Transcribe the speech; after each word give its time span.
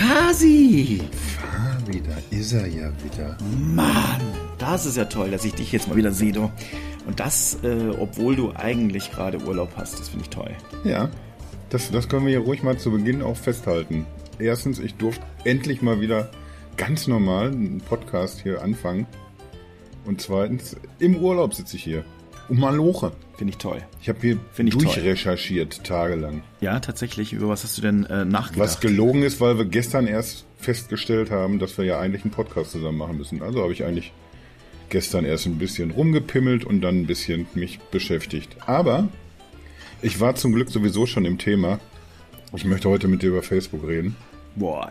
Kasi! 0.00 1.02
Ah, 1.42 1.76
wieder, 1.86 2.16
ist 2.30 2.52
er 2.54 2.66
ja 2.66 2.90
wieder. 3.04 3.36
Mann, 3.74 4.22
das 4.56 4.86
ist 4.86 4.96
ja 4.96 5.04
toll, 5.04 5.30
dass 5.30 5.44
ich 5.44 5.52
dich 5.52 5.72
jetzt 5.72 5.88
mal 5.88 5.96
wieder 5.96 6.10
sehe, 6.10 6.32
du. 6.32 6.50
Und 7.06 7.20
das, 7.20 7.58
äh, 7.62 7.90
obwohl 7.98 8.34
du 8.34 8.52
eigentlich 8.54 9.12
gerade 9.12 9.38
Urlaub 9.44 9.72
hast, 9.76 10.00
das 10.00 10.08
finde 10.08 10.24
ich 10.24 10.30
toll. 10.30 10.52
Ja, 10.84 11.10
das, 11.68 11.90
das 11.90 12.08
können 12.08 12.24
wir 12.24 12.30
hier 12.30 12.40
ruhig 12.46 12.62
mal 12.62 12.78
zu 12.78 12.90
Beginn 12.90 13.20
auch 13.20 13.36
festhalten. 13.36 14.06
Erstens, 14.38 14.78
ich 14.78 14.94
durfte 14.94 15.22
endlich 15.44 15.82
mal 15.82 16.00
wieder 16.00 16.30
ganz 16.78 17.06
normal 17.06 17.48
einen 17.48 17.82
Podcast 17.82 18.40
hier 18.40 18.62
anfangen. 18.62 19.06
Und 20.06 20.22
zweitens, 20.22 20.76
im 20.98 21.16
Urlaub 21.16 21.52
sitze 21.52 21.76
ich 21.76 21.84
hier. 21.84 22.06
Um 22.50 22.58
Maloche. 22.58 23.12
Finde 23.36 23.52
ich 23.52 23.58
toll. 23.58 23.80
Ich 24.02 24.08
habe 24.08 24.18
hier 24.20 24.38
Find 24.52 24.68
ich 24.68 24.74
toll. 24.74 24.84
durchrecherchiert, 24.84 25.84
tagelang. 25.84 26.42
Ja, 26.60 26.80
tatsächlich. 26.80 27.32
Über 27.32 27.48
was 27.48 27.64
hast 27.64 27.78
du 27.78 27.82
denn 27.82 28.04
äh, 28.06 28.24
nachgedacht? 28.24 28.58
Was 28.58 28.80
gelogen 28.80 29.22
ist, 29.22 29.40
weil 29.40 29.56
wir 29.56 29.64
gestern 29.64 30.06
erst 30.06 30.44
festgestellt 30.58 31.30
haben, 31.30 31.58
dass 31.58 31.78
wir 31.78 31.84
ja 31.84 31.98
eigentlich 32.00 32.24
einen 32.24 32.32
Podcast 32.32 32.72
zusammen 32.72 32.98
machen 32.98 33.16
müssen. 33.16 33.40
Also 33.40 33.62
habe 33.62 33.72
ich 33.72 33.84
eigentlich 33.84 34.12
gestern 34.90 35.24
erst 35.24 35.46
ein 35.46 35.58
bisschen 35.58 35.92
rumgepimmelt 35.92 36.64
und 36.64 36.80
dann 36.80 37.02
ein 37.02 37.06
bisschen 37.06 37.46
mich 37.54 37.78
beschäftigt. 37.78 38.56
Aber 38.66 39.08
ich 40.02 40.20
war 40.20 40.34
zum 40.34 40.52
Glück 40.52 40.68
sowieso 40.70 41.06
schon 41.06 41.24
im 41.24 41.38
Thema. 41.38 41.78
Ich 42.54 42.64
möchte 42.64 42.88
heute 42.88 43.06
mit 43.06 43.22
dir 43.22 43.28
über 43.28 43.42
Facebook 43.42 43.86
reden. 43.86 44.16
Boah. 44.56 44.90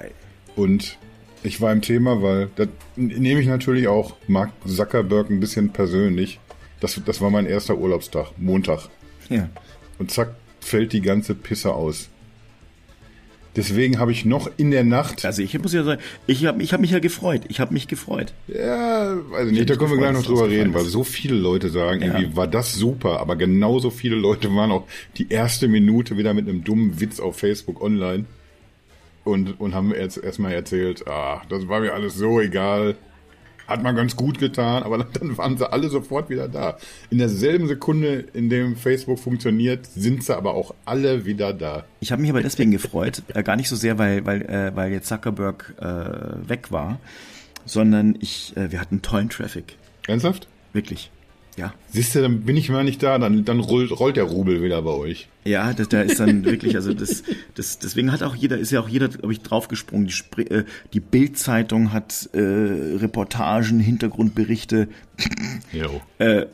Und 0.56 0.98
ich 1.44 1.60
war 1.62 1.72
im 1.72 1.82
Thema, 1.82 2.22
weil 2.22 2.50
das 2.56 2.70
nehme 2.96 3.42
ich 3.42 3.48
natürlich 3.48 3.88
auch 3.90 4.16
Mark 4.28 4.52
Zuckerberg 4.66 5.30
ein 5.30 5.40
bisschen 5.42 5.70
persönlich. 5.72 6.40
Das, 6.80 7.00
das 7.06 7.22
war 7.22 7.30
mein 7.30 7.46
erster 7.46 7.78
Urlaubstag, 7.78 8.32
Montag. 8.38 8.88
Ja. 9.30 9.50
Und 9.98 10.12
zack, 10.12 10.36
fällt 10.62 10.94
die 10.94 11.02
ganze 11.02 11.36
Pisse 11.36 11.74
aus. 11.74 12.10
Deswegen 13.56 14.00
habe 14.00 14.12
ich 14.12 14.26
noch 14.26 14.50
in 14.58 14.72
der 14.72 14.84
Nacht. 14.84 15.26
Also 15.26 15.42
ich 15.42 15.58
muss 15.60 15.74
ja 15.74 15.84
sagen, 15.84 16.02
ich 16.28 16.46
habe 16.46 16.62
ich 16.62 16.72
hab 16.72 16.80
mich 16.80 16.92
ja 16.92 17.00
gefreut. 17.00 17.42
Ich 17.50 17.60
habe 17.60 17.74
mich 17.74 17.88
gefreut. 17.88 18.32
Ja, 18.48 19.16
weiß 19.32 19.48
ich 19.48 19.54
Ich 19.54 19.60
nicht, 19.60 19.70
da 19.70 19.76
können 19.76 19.90
wir 19.92 19.98
gleich 19.98 20.14
noch 20.14 20.24
drüber 20.24 20.48
reden, 20.48 20.74
weil 20.74 20.86
so 20.86 21.04
viele 21.04 21.36
Leute 21.36 21.70
sagen, 21.70 22.02
Ja. 22.02 22.08
irgendwie 22.08 22.36
war 22.38 22.48
das 22.48 22.76
super, 22.76 23.20
aber 23.20 23.36
genauso 23.36 23.90
viele 23.90 24.16
Leute 24.16 24.54
waren 24.56 24.72
auch 24.72 24.86
die 25.18 25.30
erste 25.30 25.68
Minute 25.68 26.16
wieder 26.16 26.34
mit 26.34 26.48
einem 26.48 26.64
dummen 26.64 27.02
Witz 27.02 27.20
auf 27.20 27.38
Facebook 27.40 27.82
online 27.82 28.26
und, 29.26 29.60
und 29.60 29.74
haben 29.74 29.94
erst 29.94 30.18
erstmal 30.24 30.54
erzählt, 30.54 31.08
ah, 31.08 31.42
das 31.50 31.68
war 31.68 31.82
mir 31.82 31.94
alles 31.94 32.16
so 32.16 32.40
egal. 32.40 32.96
Hat 33.70 33.84
man 33.84 33.96
ganz 33.96 34.16
gut 34.16 34.40
getan, 34.40 34.82
aber 34.82 34.98
dann 35.20 35.38
waren 35.38 35.58
sie 35.58 35.72
alle 35.72 35.90
sofort 35.90 36.30
wieder 36.30 36.48
da. 36.48 36.78
In 37.12 37.20
derselben 37.20 37.68
Sekunde, 37.68 38.26
in 38.34 38.50
dem 38.50 38.76
Facebook 38.76 39.20
funktioniert, 39.20 39.86
sind 39.86 40.24
sie 40.24 40.36
aber 40.36 40.56
auch 40.56 40.74
alle 40.86 41.26
wieder 41.26 41.54
da. 41.54 41.86
Ich 42.00 42.12
habe 42.12 42.22
mich 42.22 42.32
aber 42.32 42.42
deswegen 42.42 42.72
gefreut, 42.72 43.22
äh, 43.34 43.44
gar 43.44 43.56
nicht 43.56 43.70
so 43.70 43.76
sehr, 43.76 44.00
weil 44.00 44.26
weil 44.26 44.42
äh, 44.42 44.76
weil 44.76 44.92
jetzt 44.92 45.08
Zuckerberg 45.08 45.76
äh, 45.80 46.50
weg 46.50 46.72
war, 46.72 47.00
sondern 47.66 48.18
ich 48.20 48.58
äh, 48.58 48.72
wir 48.72 48.82
hatten 48.82 49.04
tollen 49.04 49.30
Traffic, 49.30 49.78
Ernsthaft? 50.08 50.48
wirklich. 50.74 51.12
Ja. 51.60 51.74
Siehst 51.90 52.16
du, 52.16 52.22
dann 52.22 52.42
bin 52.42 52.56
ich 52.56 52.70
mal 52.70 52.86
nicht 52.86 53.04
da, 53.04 53.18
dann, 53.20 53.44
dann 53.44 53.60
rollt, 53.60 53.92
rollt 53.92 54.16
der 54.16 54.24
Rubel 54.24 54.64
wieder 54.64 54.82
bei 54.82 54.92
euch. 54.92 55.28
Ja, 55.44 55.74
das, 55.74 55.90
da 55.90 56.02
ist 56.02 56.18
dann 56.20 56.46
wirklich, 56.46 56.76
also 56.76 56.94
das, 56.94 57.24
das, 57.56 57.80
deswegen 57.80 58.14
hat 58.14 58.24
auch 58.24 58.34
jeder, 58.34 58.58
ist 58.58 58.72
ja 58.72 58.80
auch 58.80 58.88
jeder, 58.88 59.10
glaube 59.10 59.34
ich, 59.34 59.42
draufgesprungen. 59.42 60.08
Die, 60.08 60.14
Spr- 60.14 60.50
äh, 60.50 60.64
die 60.94 61.02
Bild-Zeitung 61.02 61.92
hat 61.92 62.30
äh, 62.32 62.40
Reportagen, 62.40 63.82
Hintergrundberichte 63.82 64.88
äh, 66.20 66.46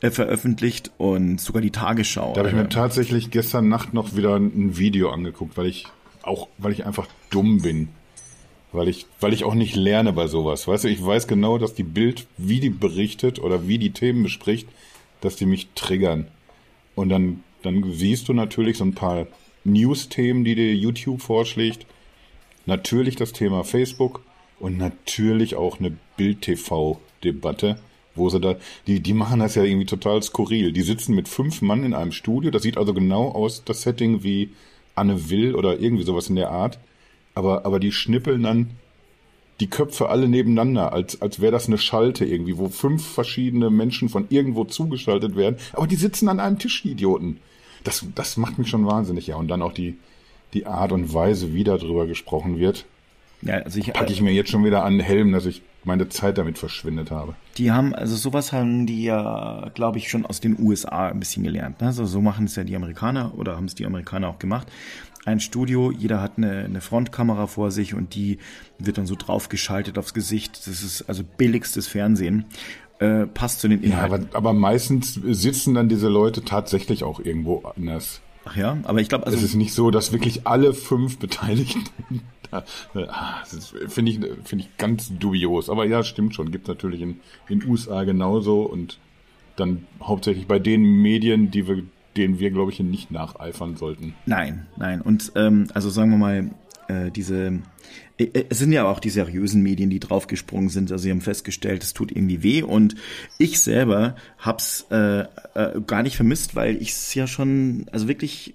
äh, 0.00 0.10
veröffentlicht 0.10 0.90
und 0.98 1.40
sogar 1.40 1.62
die 1.62 1.70
Tagesschau. 1.70 2.34
Da 2.34 2.40
habe 2.40 2.50
ich 2.50 2.54
mir 2.54 2.68
tatsächlich 2.68 3.30
gestern 3.30 3.68
Nacht 3.70 3.94
noch 3.94 4.16
wieder 4.16 4.36
ein 4.36 4.76
Video 4.76 5.10
angeguckt, 5.10 5.56
weil 5.56 5.66
ich 5.66 5.86
auch, 6.22 6.48
weil 6.58 6.72
ich 6.72 6.84
einfach 6.84 7.06
dumm 7.30 7.62
bin. 7.62 7.88
Weil 8.72 8.88
ich, 8.88 9.06
weil 9.20 9.32
ich 9.32 9.44
auch 9.44 9.54
nicht 9.54 9.76
lerne 9.76 10.12
bei 10.12 10.26
sowas. 10.26 10.68
Weißt 10.68 10.84
du, 10.84 10.88
ich 10.88 11.04
weiß 11.04 11.26
genau, 11.26 11.56
dass 11.58 11.74
die 11.74 11.84
Bild, 11.84 12.26
wie 12.36 12.60
die 12.60 12.70
berichtet 12.70 13.38
oder 13.38 13.66
wie 13.66 13.78
die 13.78 13.92
Themen 13.92 14.22
bespricht, 14.22 14.68
dass 15.20 15.36
die 15.36 15.46
mich 15.46 15.68
triggern. 15.74 16.28
Und 16.94 17.08
dann, 17.08 17.42
dann 17.62 17.92
siehst 17.92 18.28
du 18.28 18.34
natürlich 18.34 18.78
so 18.78 18.84
ein 18.84 18.94
paar 18.94 19.26
News-Themen, 19.64 20.44
die 20.44 20.54
dir 20.54 20.74
YouTube 20.74 21.22
vorschlägt. 21.22 21.86
Natürlich 22.66 23.16
das 23.16 23.32
Thema 23.32 23.64
Facebook 23.64 24.22
und 24.60 24.76
natürlich 24.76 25.54
auch 25.54 25.78
eine 25.78 25.96
Bild-TV-Debatte, 26.16 27.78
wo 28.14 28.28
sie 28.28 28.40
da, 28.40 28.56
die, 28.86 29.00
die 29.00 29.14
machen 29.14 29.40
das 29.40 29.54
ja 29.54 29.62
irgendwie 29.62 29.86
total 29.86 30.22
skurril. 30.22 30.72
Die 30.72 30.82
sitzen 30.82 31.14
mit 31.14 31.28
fünf 31.28 31.62
Mann 31.62 31.84
in 31.84 31.94
einem 31.94 32.12
Studio, 32.12 32.50
das 32.50 32.62
sieht 32.62 32.76
also 32.76 32.92
genau 32.92 33.30
aus, 33.30 33.64
das 33.64 33.82
Setting 33.82 34.22
wie 34.22 34.50
Anne 34.94 35.30
Will 35.30 35.54
oder 35.54 35.78
irgendwie 35.78 36.04
sowas 36.04 36.28
in 36.28 36.36
der 36.36 36.50
Art. 36.50 36.78
Aber, 37.38 37.64
aber 37.64 37.78
die 37.78 37.92
schnippeln 37.92 38.42
dann 38.42 38.70
die 39.60 39.70
Köpfe 39.70 40.08
alle 40.08 40.28
nebeneinander, 40.28 40.92
als, 40.92 41.22
als 41.22 41.38
wäre 41.38 41.52
das 41.52 41.68
eine 41.68 41.78
Schalte 41.78 42.24
irgendwie, 42.24 42.58
wo 42.58 42.68
fünf 42.68 43.06
verschiedene 43.06 43.70
Menschen 43.70 44.08
von 44.08 44.26
irgendwo 44.28 44.64
zugeschaltet 44.64 45.36
werden. 45.36 45.54
Aber 45.72 45.86
die 45.86 45.94
sitzen 45.94 46.28
an 46.28 46.40
einem 46.40 46.58
Tisch, 46.58 46.82
die 46.82 46.90
Idioten. 46.90 47.38
Das, 47.84 48.04
das 48.16 48.38
macht 48.38 48.58
mich 48.58 48.68
schon 48.68 48.86
wahnsinnig, 48.86 49.28
ja. 49.28 49.36
Und 49.36 49.46
dann 49.46 49.62
auch 49.62 49.72
die, 49.72 49.96
die 50.52 50.66
Art 50.66 50.90
und 50.90 51.14
Weise, 51.14 51.54
wie 51.54 51.62
darüber 51.62 52.08
gesprochen 52.08 52.58
wird, 52.58 52.86
ja, 53.42 53.58
also 53.58 53.78
ich, 53.78 53.92
packe 53.92 54.12
ich 54.12 54.20
mir 54.20 54.32
jetzt 54.32 54.50
schon 54.50 54.64
wieder 54.64 54.84
an 54.84 54.98
den 54.98 55.06
Helm, 55.06 55.32
dass 55.32 55.46
ich 55.46 55.62
meine 55.84 56.08
Zeit 56.08 56.38
damit 56.38 56.58
verschwindet 56.58 57.10
habe. 57.10 57.34
Die 57.56 57.70
haben, 57.70 57.94
also 57.94 58.16
sowas 58.16 58.52
haben 58.52 58.86
die 58.86 59.04
ja, 59.04 59.70
glaube 59.74 59.98
ich, 59.98 60.10
schon 60.10 60.26
aus 60.26 60.40
den 60.40 60.58
USA 60.58 61.08
ein 61.08 61.20
bisschen 61.20 61.44
gelernt. 61.44 61.80
Ne? 61.80 61.86
Also 61.86 62.04
so 62.04 62.20
machen 62.20 62.46
es 62.46 62.56
ja 62.56 62.64
die 62.64 62.74
Amerikaner 62.74 63.32
oder 63.36 63.56
haben 63.56 63.66
es 63.66 63.76
die 63.76 63.86
Amerikaner 63.86 64.28
auch 64.28 64.38
gemacht. 64.38 64.66
Ein 65.28 65.40
Studio, 65.40 65.92
jeder 65.92 66.22
hat 66.22 66.38
eine, 66.38 66.64
eine 66.64 66.80
Frontkamera 66.80 67.46
vor 67.46 67.70
sich 67.70 67.92
und 67.92 68.14
die 68.14 68.38
wird 68.78 68.96
dann 68.96 69.04
so 69.06 69.14
draufgeschaltet 69.14 69.98
aufs 69.98 70.14
Gesicht. 70.14 70.66
Das 70.66 70.82
ist 70.82 71.02
also 71.02 71.22
billigstes 71.22 71.86
Fernsehen. 71.86 72.46
Äh, 72.98 73.26
passt 73.26 73.60
zu 73.60 73.68
den 73.68 73.82
Ja, 73.82 73.88
Inhalten. 74.06 74.28
aber, 74.30 74.36
aber 74.36 74.52
meistens 74.54 75.14
sitzen 75.14 75.74
dann 75.74 75.90
diese 75.90 76.08
Leute 76.08 76.44
tatsächlich 76.44 77.04
auch 77.04 77.20
irgendwo 77.20 77.58
anders. 77.76 78.22
Ach 78.46 78.56
ja, 78.56 78.78
aber 78.84 79.00
ich 79.02 79.10
glaube, 79.10 79.26
also 79.26 79.36
es 79.36 79.44
ist 79.44 79.54
nicht 79.54 79.74
so, 79.74 79.90
dass 79.90 80.12
wirklich 80.12 80.46
alle 80.46 80.72
fünf 80.72 81.18
Beteiligten 81.18 81.84
da, 82.50 82.64
ah, 82.94 83.44
finde 83.88 84.10
ich, 84.10 84.20
finde 84.44 84.64
ich 84.64 84.76
ganz 84.78 85.12
dubios. 85.18 85.68
Aber 85.68 85.84
ja, 85.84 86.02
stimmt 86.02 86.34
schon. 86.34 86.50
Gibt 86.50 86.66
natürlich 86.68 87.02
in 87.02 87.20
in 87.48 87.62
USA 87.68 88.04
genauso 88.04 88.62
und 88.62 88.98
dann 89.56 89.86
hauptsächlich 90.02 90.46
bei 90.46 90.58
den 90.58 90.82
Medien, 90.82 91.50
die 91.50 91.68
wir, 91.68 91.82
denen 92.18 92.38
wir, 92.38 92.50
glaube 92.50 92.72
ich, 92.72 92.80
nicht 92.80 93.10
nacheifern 93.10 93.76
sollten. 93.76 94.14
Nein, 94.26 94.66
nein. 94.76 95.00
Und 95.00 95.32
ähm, 95.36 95.68
also 95.74 95.90
sagen 95.90 96.10
wir 96.10 96.18
mal, 96.18 96.50
äh, 96.88 97.10
diese 97.10 97.60
äh, 98.18 98.24
äh, 98.24 98.44
es 98.48 98.58
sind 98.58 98.72
ja 98.72 98.84
auch 98.84 99.00
die 99.00 99.10
seriösen 99.10 99.62
Medien, 99.62 99.90
die 99.90 100.00
draufgesprungen 100.00 100.68
sind. 100.68 100.92
Also 100.92 101.02
sie 101.02 101.10
haben 101.10 101.20
festgestellt, 101.20 101.82
es 101.82 101.94
tut 101.94 102.10
irgendwie 102.10 102.42
weh. 102.42 102.62
Und 102.62 102.96
ich 103.38 103.60
selber 103.60 104.16
hab's 104.38 104.86
äh, 104.90 105.20
äh, 105.20 105.26
gar 105.86 106.02
nicht 106.02 106.16
vermisst, 106.16 106.54
weil 106.54 106.80
ich 106.82 106.90
es 106.90 107.14
ja 107.14 107.26
schon, 107.26 107.86
also 107.92 108.08
wirklich 108.08 108.54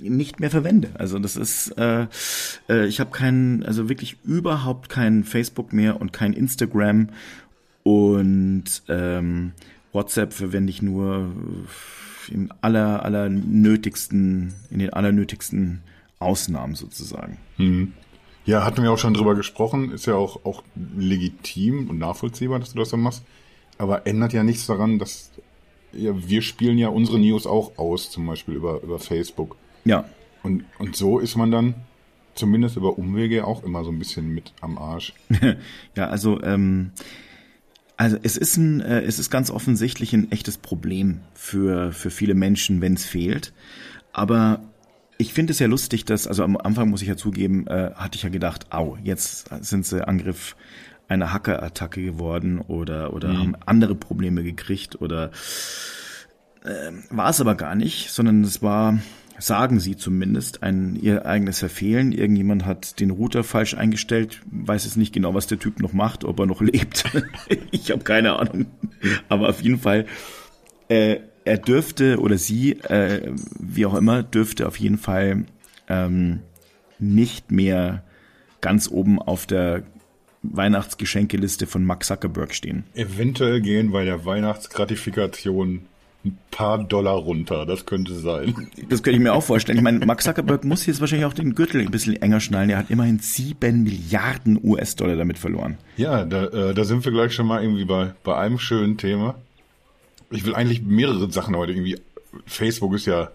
nicht 0.00 0.38
mehr 0.38 0.50
verwende. 0.50 0.90
Also 0.94 1.18
das 1.18 1.36
ist, 1.36 1.70
äh, 1.78 2.06
äh, 2.68 2.86
ich 2.86 3.00
habe 3.00 3.10
keinen, 3.10 3.64
also 3.64 3.88
wirklich 3.88 4.16
überhaupt 4.24 4.88
kein 4.88 5.24
Facebook 5.24 5.72
mehr 5.72 6.00
und 6.00 6.12
kein 6.12 6.32
Instagram 6.32 7.08
und 7.82 8.64
ähm, 8.88 9.52
WhatsApp 9.92 10.32
verwende 10.34 10.70
ich 10.70 10.82
nur 10.82 11.32
im 12.30 12.52
aller, 12.60 13.04
aller 13.04 13.28
nötigsten, 13.28 14.54
in 14.70 14.78
den 14.78 14.92
allernötigsten 14.92 15.82
Ausnahmen 16.18 16.74
sozusagen. 16.74 17.38
Ja, 18.44 18.64
hatten 18.64 18.82
wir 18.82 18.90
auch 18.90 18.98
schon 18.98 19.14
drüber 19.14 19.34
gesprochen. 19.34 19.92
Ist 19.92 20.06
ja 20.06 20.14
auch, 20.14 20.44
auch 20.44 20.62
legitim 20.96 21.90
und 21.90 21.98
nachvollziehbar, 21.98 22.58
dass 22.58 22.72
du 22.72 22.78
das 22.78 22.90
so 22.90 22.96
machst. 22.96 23.22
Aber 23.76 24.06
ändert 24.06 24.32
ja 24.32 24.42
nichts 24.42 24.66
daran, 24.66 24.98
dass 24.98 25.30
ja, 25.92 26.12
wir 26.14 26.42
spielen 26.42 26.78
ja 26.78 26.88
unsere 26.88 27.18
News 27.18 27.46
auch 27.46 27.76
aus, 27.78 28.10
zum 28.10 28.26
Beispiel 28.26 28.54
über, 28.54 28.82
über 28.82 28.98
Facebook. 28.98 29.56
Ja, 29.84 30.04
Und, 30.42 30.64
und 30.78 30.96
so 30.96 31.18
ist 31.18 31.36
man 31.36 31.50
dann 31.50 31.74
zumindest 32.34 32.76
über 32.76 32.98
Umwege 32.98 33.46
auch 33.46 33.64
immer 33.64 33.84
so 33.84 33.90
ein 33.90 33.98
bisschen 33.98 34.32
mit 34.32 34.52
am 34.60 34.78
Arsch. 34.78 35.12
ja, 35.96 36.08
also 36.08 36.40
ähm, 36.42 36.92
also 37.98 38.16
es 38.22 38.36
ist 38.36 38.56
ein, 38.56 38.80
äh, 38.80 39.02
es 39.02 39.18
ist 39.18 39.28
ganz 39.28 39.50
offensichtlich 39.50 40.14
ein 40.14 40.30
echtes 40.30 40.56
Problem 40.56 41.20
für 41.34 41.92
für 41.92 42.10
viele 42.10 42.34
Menschen, 42.34 42.80
wenn 42.80 42.94
es 42.94 43.04
fehlt. 43.04 43.52
Aber 44.12 44.60
ich 45.18 45.34
finde 45.34 45.50
es 45.50 45.58
ja 45.58 45.66
lustig, 45.66 46.04
dass 46.04 46.28
also 46.28 46.44
am 46.44 46.56
Anfang 46.56 46.88
muss 46.88 47.02
ich 47.02 47.08
ja 47.08 47.16
zugeben, 47.16 47.66
äh, 47.66 47.90
hatte 47.94 48.16
ich 48.16 48.22
ja 48.22 48.28
gedacht, 48.28 48.72
au, 48.72 48.96
jetzt 49.02 49.50
sind 49.60 49.84
sie 49.84 50.06
Angriff 50.06 50.54
einer 51.08 51.32
Hackerattacke 51.32 52.00
geworden 52.02 52.60
oder 52.60 53.12
oder 53.14 53.36
haben 53.36 53.56
andere 53.66 53.96
Probleme 53.96 54.44
gekriegt 54.44 55.00
oder 55.02 55.32
ähm, 56.64 57.02
war 57.10 57.30
es 57.30 57.40
aber 57.40 57.56
gar 57.56 57.74
nicht, 57.74 58.10
sondern 58.10 58.44
es 58.44 58.62
war, 58.62 58.98
sagen 59.38 59.80
sie 59.80 59.96
zumindest, 59.96 60.62
ein 60.62 60.96
ihr 61.00 61.26
eigenes 61.26 61.60
Verfehlen. 61.60 62.12
Irgendjemand 62.12 62.66
hat 62.66 63.00
den 63.00 63.10
Router 63.10 63.44
falsch 63.44 63.74
eingestellt, 63.74 64.40
weiß 64.50 64.84
jetzt 64.84 64.96
nicht 64.96 65.12
genau, 65.12 65.34
was 65.34 65.46
der 65.46 65.58
Typ 65.58 65.80
noch 65.80 65.92
macht, 65.92 66.24
ob 66.24 66.40
er 66.40 66.46
noch 66.46 66.60
lebt. 66.60 67.04
ich 67.70 67.90
habe 67.90 68.04
keine 68.04 68.38
Ahnung. 68.38 68.66
Aber 69.28 69.48
auf 69.48 69.60
jeden 69.60 69.78
Fall, 69.78 70.06
äh, 70.88 71.20
er 71.44 71.58
dürfte 71.58 72.20
oder 72.20 72.36
sie, 72.36 72.72
äh, 72.72 73.32
wie 73.58 73.86
auch 73.86 73.94
immer, 73.94 74.22
dürfte 74.22 74.66
auf 74.66 74.78
jeden 74.78 74.98
Fall 74.98 75.44
ähm, 75.88 76.40
nicht 76.98 77.50
mehr 77.50 78.02
ganz 78.60 78.90
oben 78.90 79.20
auf 79.20 79.46
der 79.46 79.84
Weihnachtsgeschenkeliste 80.42 81.66
von 81.66 81.84
Mark 81.84 82.04
Zuckerberg 82.04 82.54
stehen. 82.54 82.84
Eventuell 82.94 83.60
gehen 83.60 83.92
bei 83.92 84.04
der 84.04 84.24
Weihnachtsgratifikation 84.24 85.86
ein 86.24 86.38
paar 86.50 86.82
Dollar 86.82 87.14
runter. 87.14 87.64
Das 87.64 87.86
könnte 87.86 88.14
sein. 88.14 88.68
Das 88.88 89.02
könnte 89.02 89.18
ich 89.18 89.22
mir 89.22 89.32
auch 89.32 89.42
vorstellen. 89.42 89.78
Ich 89.78 89.84
meine, 89.84 90.04
Mark 90.04 90.22
Zuckerberg 90.22 90.64
muss 90.64 90.86
jetzt 90.86 91.00
wahrscheinlich 91.00 91.26
auch 91.26 91.32
den 91.32 91.54
Gürtel 91.54 91.80
ein 91.80 91.90
bisschen 91.90 92.20
enger 92.20 92.40
schnallen. 92.40 92.70
Er 92.70 92.78
hat 92.78 92.90
immerhin 92.90 93.18
sieben 93.20 93.84
Milliarden 93.84 94.58
US-Dollar 94.62 95.16
damit 95.16 95.38
verloren. 95.38 95.78
Ja, 95.96 96.24
da, 96.24 96.46
äh, 96.46 96.74
da 96.74 96.84
sind 96.84 97.04
wir 97.04 97.12
gleich 97.12 97.34
schon 97.34 97.46
mal 97.46 97.62
irgendwie 97.62 97.84
bei, 97.84 98.14
bei 98.24 98.36
einem 98.36 98.58
schönen 98.58 98.98
Thema. 98.98 99.36
Ich 100.30 100.44
will 100.44 100.54
eigentlich 100.54 100.82
mehrere 100.82 101.30
Sachen 101.30 101.56
heute 101.56 101.72
irgendwie. 101.72 102.00
Facebook 102.46 102.94
ist 102.94 103.06
ja 103.06 103.30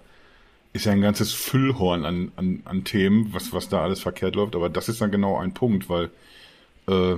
ist 0.74 0.86
ja 0.86 0.92
ein 0.92 1.02
ganzes 1.02 1.32
Füllhorn 1.34 2.04
an, 2.04 2.32
an, 2.36 2.64
an 2.66 2.84
Themen, 2.84 3.30
was, 3.32 3.54
was 3.54 3.70
da 3.70 3.84
alles 3.84 4.00
verkehrt 4.00 4.36
läuft. 4.36 4.56
Aber 4.56 4.70
das 4.70 4.90
ist 4.90 5.02
dann 5.02 5.12
genau 5.12 5.38
ein 5.38 5.54
Punkt, 5.54 5.88
weil 5.88 6.10
äh, 6.88 7.16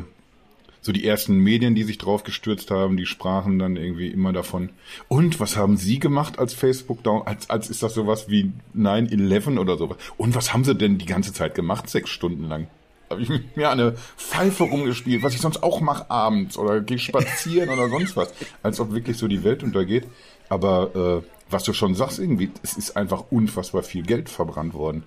so 0.85 0.91
die 0.91 1.07
ersten 1.07 1.37
Medien, 1.39 1.73
die 1.73 1.81
sich 1.81 1.97
drauf 1.97 2.23
gestürzt 2.23 2.69
haben, 2.69 2.95
die 2.95 3.07
sprachen 3.07 3.57
dann 3.57 3.75
irgendwie 3.75 4.07
immer 4.07 4.33
davon. 4.33 4.69
Und 5.07 5.39
was 5.39 5.57
haben 5.57 5.77
Sie 5.77 5.97
gemacht 5.97 6.37
als 6.37 6.53
Facebook 6.53 7.01
down? 7.01 7.23
Als, 7.25 7.49
als 7.49 7.71
ist 7.71 7.81
das 7.81 7.95
sowas 7.95 8.29
wie 8.29 8.51
9-11 8.77 9.57
oder 9.57 9.77
sowas? 9.77 9.97
Und 10.17 10.35
was 10.35 10.53
haben 10.53 10.63
Sie 10.63 10.75
denn 10.75 10.99
die 10.99 11.07
ganze 11.07 11.33
Zeit 11.33 11.55
gemacht? 11.55 11.89
Sechs 11.89 12.11
Stunden 12.11 12.47
lang. 12.47 12.67
Habe 13.09 13.23
ich 13.23 13.31
mir 13.55 13.71
eine 13.71 13.93
Pfeife 14.15 14.65
rumgespielt, 14.65 15.23
was 15.23 15.33
ich 15.33 15.41
sonst 15.41 15.63
auch 15.63 15.81
mache 15.81 16.11
abends 16.11 16.55
oder 16.55 16.81
gehe 16.81 16.99
spazieren 16.99 17.69
oder 17.71 17.89
sonst 17.89 18.15
was. 18.15 18.31
Als 18.61 18.79
ob 18.79 18.93
wirklich 18.93 19.17
so 19.17 19.27
die 19.27 19.43
Welt 19.43 19.63
untergeht. 19.63 20.05
Aber 20.49 21.23
äh, 21.23 21.27
was 21.49 21.63
du 21.63 21.73
schon 21.73 21.95
sagst, 21.95 22.19
irgendwie, 22.19 22.51
es 22.61 22.77
ist 22.77 22.95
einfach 22.95 23.23
unfassbar 23.31 23.81
viel 23.81 24.03
Geld 24.03 24.29
verbrannt 24.29 24.75
worden. 24.75 25.03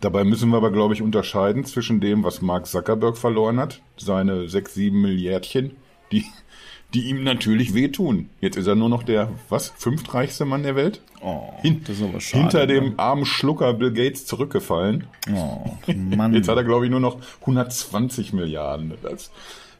Dabei 0.00 0.24
müssen 0.24 0.50
wir 0.50 0.58
aber, 0.58 0.70
glaube 0.70 0.94
ich, 0.94 1.02
unterscheiden 1.02 1.64
zwischen 1.64 2.00
dem, 2.00 2.22
was 2.22 2.40
Mark 2.40 2.66
Zuckerberg 2.66 3.16
verloren 3.16 3.58
hat, 3.58 3.80
seine 3.96 4.48
sechs, 4.48 4.74
sieben 4.74 5.00
Milliardchen, 5.00 5.72
die, 6.12 6.24
die 6.94 7.08
ihm 7.08 7.24
natürlich 7.24 7.74
wehtun. 7.74 8.28
Jetzt 8.40 8.56
ist 8.56 8.68
er 8.68 8.76
nur 8.76 8.88
noch 8.88 9.02
der, 9.02 9.30
was, 9.48 9.70
fünftreichste 9.76 10.44
Mann 10.44 10.62
der 10.62 10.76
Welt? 10.76 11.02
Oh, 11.20 11.52
das 11.84 11.96
ist 11.96 12.02
aber 12.02 12.20
schade. 12.20 12.42
Hinter 12.42 12.66
dem 12.66 12.94
armen 12.98 13.26
Schlucker 13.26 13.74
Bill 13.74 13.92
Gates 13.92 14.24
zurückgefallen. 14.24 15.08
Oh, 15.34 15.64
Mann. 16.16 16.32
Jetzt 16.32 16.48
hat 16.48 16.56
er, 16.56 16.64
glaube 16.64 16.84
ich, 16.84 16.90
nur 16.90 17.00
noch 17.00 17.18
120 17.40 18.32
Milliarden. 18.32 18.94
Das, 19.02 19.32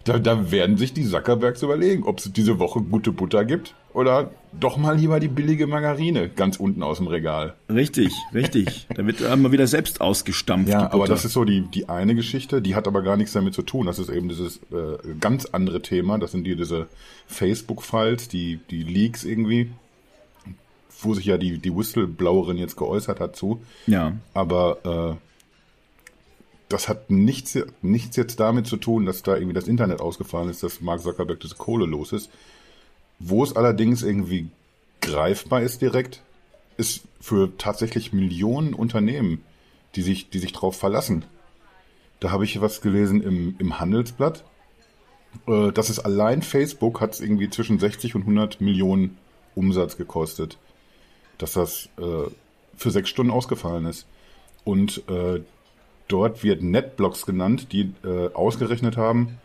da, 0.08 0.18
da 0.18 0.50
werden 0.50 0.76
sich 0.76 0.92
die 0.92 1.04
Zuckerbergs 1.04 1.62
überlegen, 1.62 2.04
ob 2.04 2.18
es 2.18 2.32
diese 2.32 2.58
Woche 2.58 2.80
gute 2.80 3.12
Butter 3.12 3.44
gibt 3.44 3.74
oder 3.92 4.30
doch 4.58 4.76
mal 4.76 4.96
lieber 4.96 5.20
die 5.20 5.28
billige 5.28 5.66
Margarine 5.66 6.28
ganz 6.28 6.56
unten 6.56 6.82
aus 6.82 6.98
dem 6.98 7.08
Regal. 7.08 7.54
Richtig, 7.68 8.12
richtig. 8.32 8.86
Da 8.94 9.06
wird 9.06 9.20
immer 9.20 9.52
wieder 9.52 9.66
selbst 9.66 10.00
ausgestampft. 10.00 10.70
Ja, 10.70 10.90
aber 10.92 11.06
das 11.06 11.24
ist 11.24 11.32
so 11.34 11.44
die, 11.44 11.62
die 11.62 11.88
eine 11.88 12.14
Geschichte, 12.14 12.62
die 12.62 12.74
hat 12.74 12.86
aber 12.86 13.02
gar 13.02 13.16
nichts 13.16 13.32
damit 13.32 13.54
zu 13.54 13.62
tun. 13.62 13.86
Das 13.86 13.98
ist 13.98 14.08
eben 14.08 14.28
dieses 14.28 14.56
äh, 14.72 14.96
ganz 15.20 15.46
andere 15.46 15.82
Thema. 15.82 16.18
Das 16.18 16.32
sind 16.32 16.44
die, 16.44 16.56
diese 16.56 16.86
Facebook-Files, 17.26 18.28
die, 18.28 18.60
die 18.70 18.82
Leaks 18.82 19.24
irgendwie, 19.24 19.70
wo 21.02 21.14
sich 21.14 21.26
ja 21.26 21.36
die, 21.36 21.58
die 21.58 21.76
Whistleblowerin 21.76 22.56
jetzt 22.56 22.76
geäußert 22.76 23.20
hat 23.20 23.36
zu. 23.36 23.60
Ja. 23.86 24.12
Aber 24.32 25.18
äh, 25.18 25.27
das 26.68 26.88
hat 26.88 27.10
nichts, 27.10 27.58
nichts 27.80 28.16
jetzt 28.16 28.40
damit 28.40 28.66
zu 28.66 28.76
tun, 28.76 29.06
dass 29.06 29.22
da 29.22 29.34
irgendwie 29.34 29.54
das 29.54 29.68
Internet 29.68 30.00
ausgefallen 30.00 30.50
ist, 30.50 30.62
dass 30.62 30.80
Mark 30.80 31.00
Zuckerberg 31.00 31.40
diese 31.40 31.54
Kohle 31.54 31.86
los 31.86 32.12
ist. 32.12 32.30
Wo 33.18 33.42
es 33.42 33.56
allerdings 33.56 34.02
irgendwie 34.02 34.50
greifbar 35.00 35.62
ist 35.62 35.80
direkt, 35.80 36.22
ist 36.76 37.02
für 37.20 37.56
tatsächlich 37.56 38.12
Millionen 38.12 38.74
Unternehmen, 38.74 39.42
die 39.94 40.02
sich, 40.02 40.28
die 40.30 40.38
sich 40.38 40.52
drauf 40.52 40.76
verlassen. 40.76 41.24
Da 42.20 42.30
habe 42.30 42.44
ich 42.44 42.60
was 42.60 42.80
gelesen 42.80 43.22
im, 43.22 43.56
im 43.58 43.80
Handelsblatt. 43.80 44.44
Äh, 45.46 45.72
dass 45.72 45.88
es 45.88 45.98
allein 45.98 46.42
Facebook 46.42 47.00
hat 47.00 47.14
es 47.14 47.20
irgendwie 47.20 47.50
zwischen 47.50 47.78
60 47.78 48.14
und 48.14 48.22
100 48.22 48.60
Millionen 48.60 49.16
Umsatz 49.54 49.96
gekostet. 49.96 50.58
Dass 51.38 51.54
das 51.54 51.88
äh, 51.98 52.30
für 52.76 52.90
sechs 52.90 53.08
Stunden 53.08 53.32
ausgefallen 53.32 53.86
ist. 53.86 54.06
Und 54.64 55.02
äh, 55.08 55.40
Dort 56.08 56.42
wird 56.42 56.62
Netblocks 56.62 57.26
genannt, 57.26 57.72
die 57.72 57.92
äh, 58.04 58.32
ausgerechnet 58.32 58.96
haben, 58.96 59.38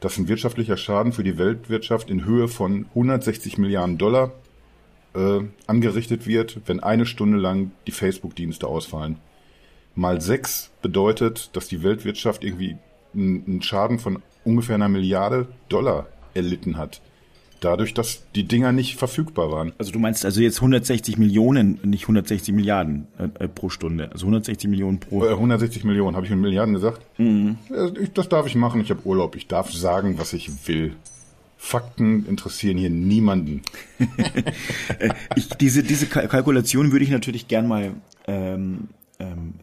dass 0.00 0.18
ein 0.18 0.28
wirtschaftlicher 0.28 0.76
Schaden 0.76 1.12
für 1.12 1.24
die 1.24 1.38
Weltwirtschaft 1.38 2.10
in 2.10 2.24
Höhe 2.24 2.48
von 2.48 2.86
160 2.90 3.58
Milliarden 3.58 3.98
Dollar 3.98 4.32
äh, 5.14 5.40
angerichtet 5.66 6.26
wird, 6.26 6.60
wenn 6.66 6.80
eine 6.80 7.06
Stunde 7.06 7.38
lang 7.38 7.70
die 7.86 7.92
Facebook-Dienste 7.92 8.66
ausfallen. 8.66 9.18
Mal 9.94 10.20
sechs 10.20 10.70
bedeutet, 10.82 11.50
dass 11.54 11.68
die 11.68 11.82
Weltwirtschaft 11.82 12.44
irgendwie 12.44 12.76
einen 13.14 13.62
Schaden 13.62 13.98
von 13.98 14.22
ungefähr 14.44 14.76
einer 14.76 14.88
Milliarde 14.88 15.48
Dollar 15.68 16.06
erlitten 16.34 16.76
hat 16.78 17.00
dadurch, 17.64 17.94
dass 17.94 18.22
die 18.34 18.44
Dinger 18.44 18.72
nicht 18.72 18.96
verfügbar 18.96 19.50
waren. 19.50 19.72
Also 19.78 19.92
du 19.92 19.98
meinst 19.98 20.24
also 20.24 20.40
jetzt 20.40 20.58
160 20.58 21.16
Millionen, 21.18 21.78
nicht 21.82 22.04
160 22.04 22.54
Milliarden 22.54 23.06
äh, 23.18 23.48
pro 23.48 23.68
Stunde, 23.68 24.10
also 24.12 24.26
160 24.26 24.68
Millionen 24.68 25.00
pro. 25.00 25.24
Äh, 25.24 25.30
160 25.30 25.84
Millionen, 25.84 26.16
habe 26.16 26.26
ich 26.26 26.30
mit 26.30 26.40
Milliarden 26.40 26.74
gesagt? 26.74 27.02
Mhm. 27.18 27.56
Das 28.14 28.28
darf 28.28 28.46
ich 28.46 28.54
machen, 28.54 28.80
ich 28.80 28.90
habe 28.90 29.00
Urlaub, 29.04 29.36
ich 29.36 29.46
darf 29.46 29.72
sagen, 29.72 30.18
was 30.18 30.32
ich 30.32 30.68
will. 30.68 30.94
Fakten 31.56 32.26
interessieren 32.26 32.76
hier 32.76 32.90
niemanden. 32.90 33.62
Äh, 34.98 35.10
ich, 35.36 35.48
diese, 35.50 35.84
diese 35.84 36.06
Kalkulation 36.06 36.90
würde 36.90 37.04
ich 37.04 37.10
natürlich 37.10 37.46
gern 37.46 37.68
mal 37.68 37.92
ähm, 38.26 38.88
ähm, 39.20 39.54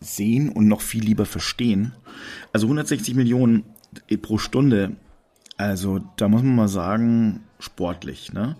sehen 0.00 0.50
und 0.50 0.68
noch 0.68 0.82
viel 0.82 1.02
lieber 1.02 1.24
verstehen. 1.24 1.94
Also 2.52 2.66
160 2.66 3.14
Millionen 3.14 3.64
pro 4.20 4.36
Stunde 4.36 4.96
also 5.58 6.00
da 6.16 6.28
muss 6.28 6.42
man 6.42 6.56
mal 6.56 6.68
sagen, 6.68 7.40
sportlich. 7.58 8.32
Ne? 8.32 8.56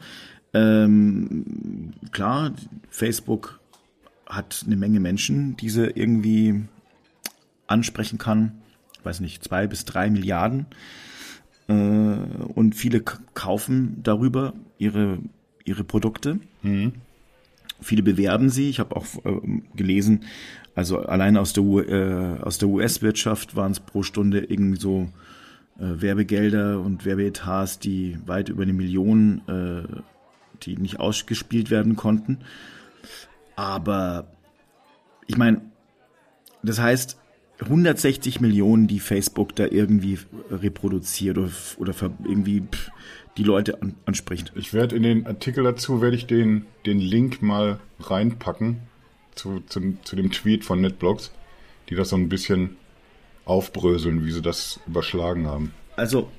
Ähm, 0.52 1.92
klar, 2.10 2.52
Facebook 2.90 3.60
hat 4.26 4.64
eine 4.66 4.76
Menge 4.76 5.00
Menschen, 5.00 5.56
die 5.56 5.70
sie 5.70 5.86
irgendwie 5.86 6.64
ansprechen 7.66 8.18
kann. 8.18 8.52
Ich 8.98 9.04
weiß 9.04 9.20
nicht, 9.20 9.44
zwei 9.44 9.66
bis 9.66 9.84
drei 9.84 10.10
Milliarden. 10.10 10.66
Äh, 11.68 11.72
und 11.72 12.74
viele 12.74 13.00
kaufen 13.00 14.00
darüber 14.02 14.54
ihre, 14.78 15.18
ihre 15.64 15.84
Produkte. 15.84 16.40
Mhm. 16.62 16.92
Viele 17.80 18.02
bewerben 18.02 18.50
sie. 18.50 18.68
Ich 18.68 18.80
habe 18.80 18.96
auch 18.96 19.06
äh, 19.24 19.60
gelesen, 19.76 20.24
also 20.74 20.98
allein 20.98 21.36
aus 21.36 21.52
der, 21.52 21.64
äh, 21.64 22.40
aus 22.42 22.58
der 22.58 22.68
US-Wirtschaft 22.68 23.56
waren 23.56 23.72
es 23.72 23.80
pro 23.80 24.02
Stunde 24.02 24.40
irgendwie 24.40 24.80
so 24.80 25.08
Werbegelder 25.78 26.80
und 26.80 27.04
Werbeetats, 27.04 27.78
die 27.78 28.18
weit 28.26 28.48
über 28.48 28.62
eine 28.62 28.72
Million, 28.72 29.42
äh, 29.46 30.02
die 30.64 30.76
nicht 30.76 30.98
ausgespielt 30.98 31.70
werden 31.70 31.96
konnten. 31.96 32.38
Aber 33.54 34.26
ich 35.26 35.36
meine, 35.36 35.62
das 36.62 36.80
heißt, 36.80 37.18
160 37.60 38.40
Millionen, 38.40 38.86
die 38.86 39.00
Facebook 39.00 39.54
da 39.56 39.66
irgendwie 39.66 40.18
reproduziert 40.50 41.38
oder, 41.38 41.50
oder 41.78 41.94
irgendwie 42.24 42.62
die 43.36 43.42
Leute 43.42 43.82
an, 43.82 43.94
anspricht. 44.04 44.52
Ich 44.54 44.72
werde 44.72 44.96
in 44.96 45.02
den 45.02 45.26
Artikel 45.26 45.64
dazu, 45.64 46.00
werde 46.00 46.16
ich 46.16 46.26
den, 46.26 46.66
den 46.86 47.00
Link 47.00 47.42
mal 47.42 47.80
reinpacken 48.00 48.78
zu, 49.34 49.60
zu, 49.66 49.96
zu 50.02 50.16
dem 50.16 50.30
Tweet 50.30 50.64
von 50.64 50.80
NetBlocks, 50.80 51.32
die 51.88 51.94
das 51.94 52.10
so 52.10 52.16
ein 52.16 52.28
bisschen 52.28 52.76
aufbröseln, 53.48 54.24
wie 54.24 54.32
sie 54.32 54.42
das 54.42 54.80
überschlagen 54.86 55.46
haben. 55.46 55.72
Also 55.96 56.30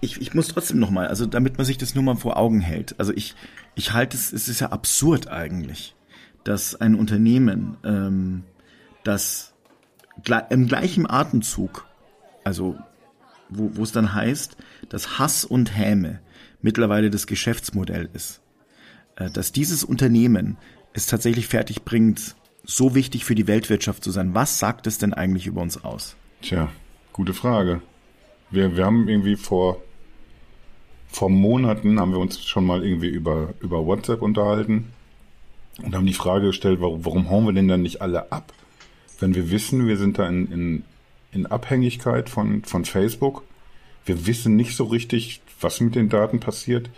ich, 0.00 0.20
ich 0.20 0.34
muss 0.34 0.48
trotzdem 0.48 0.78
noch 0.78 0.90
mal, 0.90 1.08
also 1.08 1.26
damit 1.26 1.58
man 1.58 1.64
sich 1.64 1.78
das 1.78 1.94
nur 1.94 2.04
mal 2.04 2.16
vor 2.16 2.36
Augen 2.36 2.60
hält. 2.60 2.98
Also 2.98 3.12
ich, 3.12 3.34
ich 3.74 3.92
halte 3.92 4.16
es, 4.16 4.32
es 4.32 4.48
ist 4.48 4.60
ja 4.60 4.70
absurd 4.70 5.28
eigentlich, 5.28 5.94
dass 6.44 6.74
ein 6.80 6.94
Unternehmen, 6.94 7.76
ähm, 7.84 8.44
das 9.04 9.54
im 10.50 10.66
gleichen 10.66 11.08
Atemzug, 11.08 11.86
also 12.44 12.76
wo, 13.48 13.70
wo 13.74 13.82
es 13.82 13.92
dann 13.92 14.14
heißt, 14.14 14.56
dass 14.88 15.18
Hass 15.18 15.44
und 15.44 15.76
Häme 15.76 16.20
mittlerweile 16.62 17.10
das 17.10 17.26
Geschäftsmodell 17.26 18.08
ist, 18.12 18.40
äh, 19.16 19.30
dass 19.30 19.52
dieses 19.52 19.84
Unternehmen 19.84 20.56
es 20.92 21.06
tatsächlich 21.06 21.46
fertig 21.46 21.84
bringt, 21.84 22.34
so 22.64 22.94
wichtig 22.94 23.24
für 23.24 23.34
die 23.34 23.46
Weltwirtschaft 23.46 24.02
zu 24.02 24.10
sein. 24.10 24.34
Was 24.34 24.58
sagt 24.58 24.86
es 24.86 24.98
denn 24.98 25.14
eigentlich 25.14 25.46
über 25.46 25.60
uns 25.60 25.84
aus? 25.84 26.16
Tja, 26.42 26.68
gute 27.12 27.34
Frage. 27.34 27.80
Wir, 28.50 28.76
wir 28.76 28.84
haben 28.84 29.08
irgendwie 29.08 29.36
vor, 29.36 29.82
vor 31.08 31.30
Monaten 31.30 31.98
haben 31.98 32.12
wir 32.12 32.18
uns 32.18 32.44
schon 32.44 32.66
mal 32.66 32.84
irgendwie 32.84 33.08
über, 33.08 33.54
über 33.60 33.84
WhatsApp 33.84 34.22
unterhalten 34.22 34.92
und 35.82 35.94
haben 35.94 36.06
die 36.06 36.12
Frage 36.14 36.48
gestellt, 36.48 36.80
warum, 36.80 37.04
warum 37.04 37.30
hauen 37.30 37.46
wir 37.46 37.52
denn 37.52 37.68
dann 37.68 37.82
nicht 37.82 38.02
alle 38.02 38.30
ab? 38.32 38.52
Wenn 39.18 39.34
wir 39.34 39.50
wissen, 39.50 39.86
wir 39.86 39.96
sind 39.96 40.18
da 40.18 40.28
in, 40.28 40.52
in, 40.52 40.84
in 41.32 41.46
Abhängigkeit 41.46 42.28
von, 42.28 42.62
von 42.64 42.84
Facebook. 42.84 43.42
Wir 44.04 44.26
wissen 44.26 44.56
nicht 44.56 44.76
so 44.76 44.84
richtig, 44.84 45.40
was 45.60 45.80
mit 45.80 45.94
den 45.94 46.08
Daten 46.08 46.38
passiert. 46.38 46.90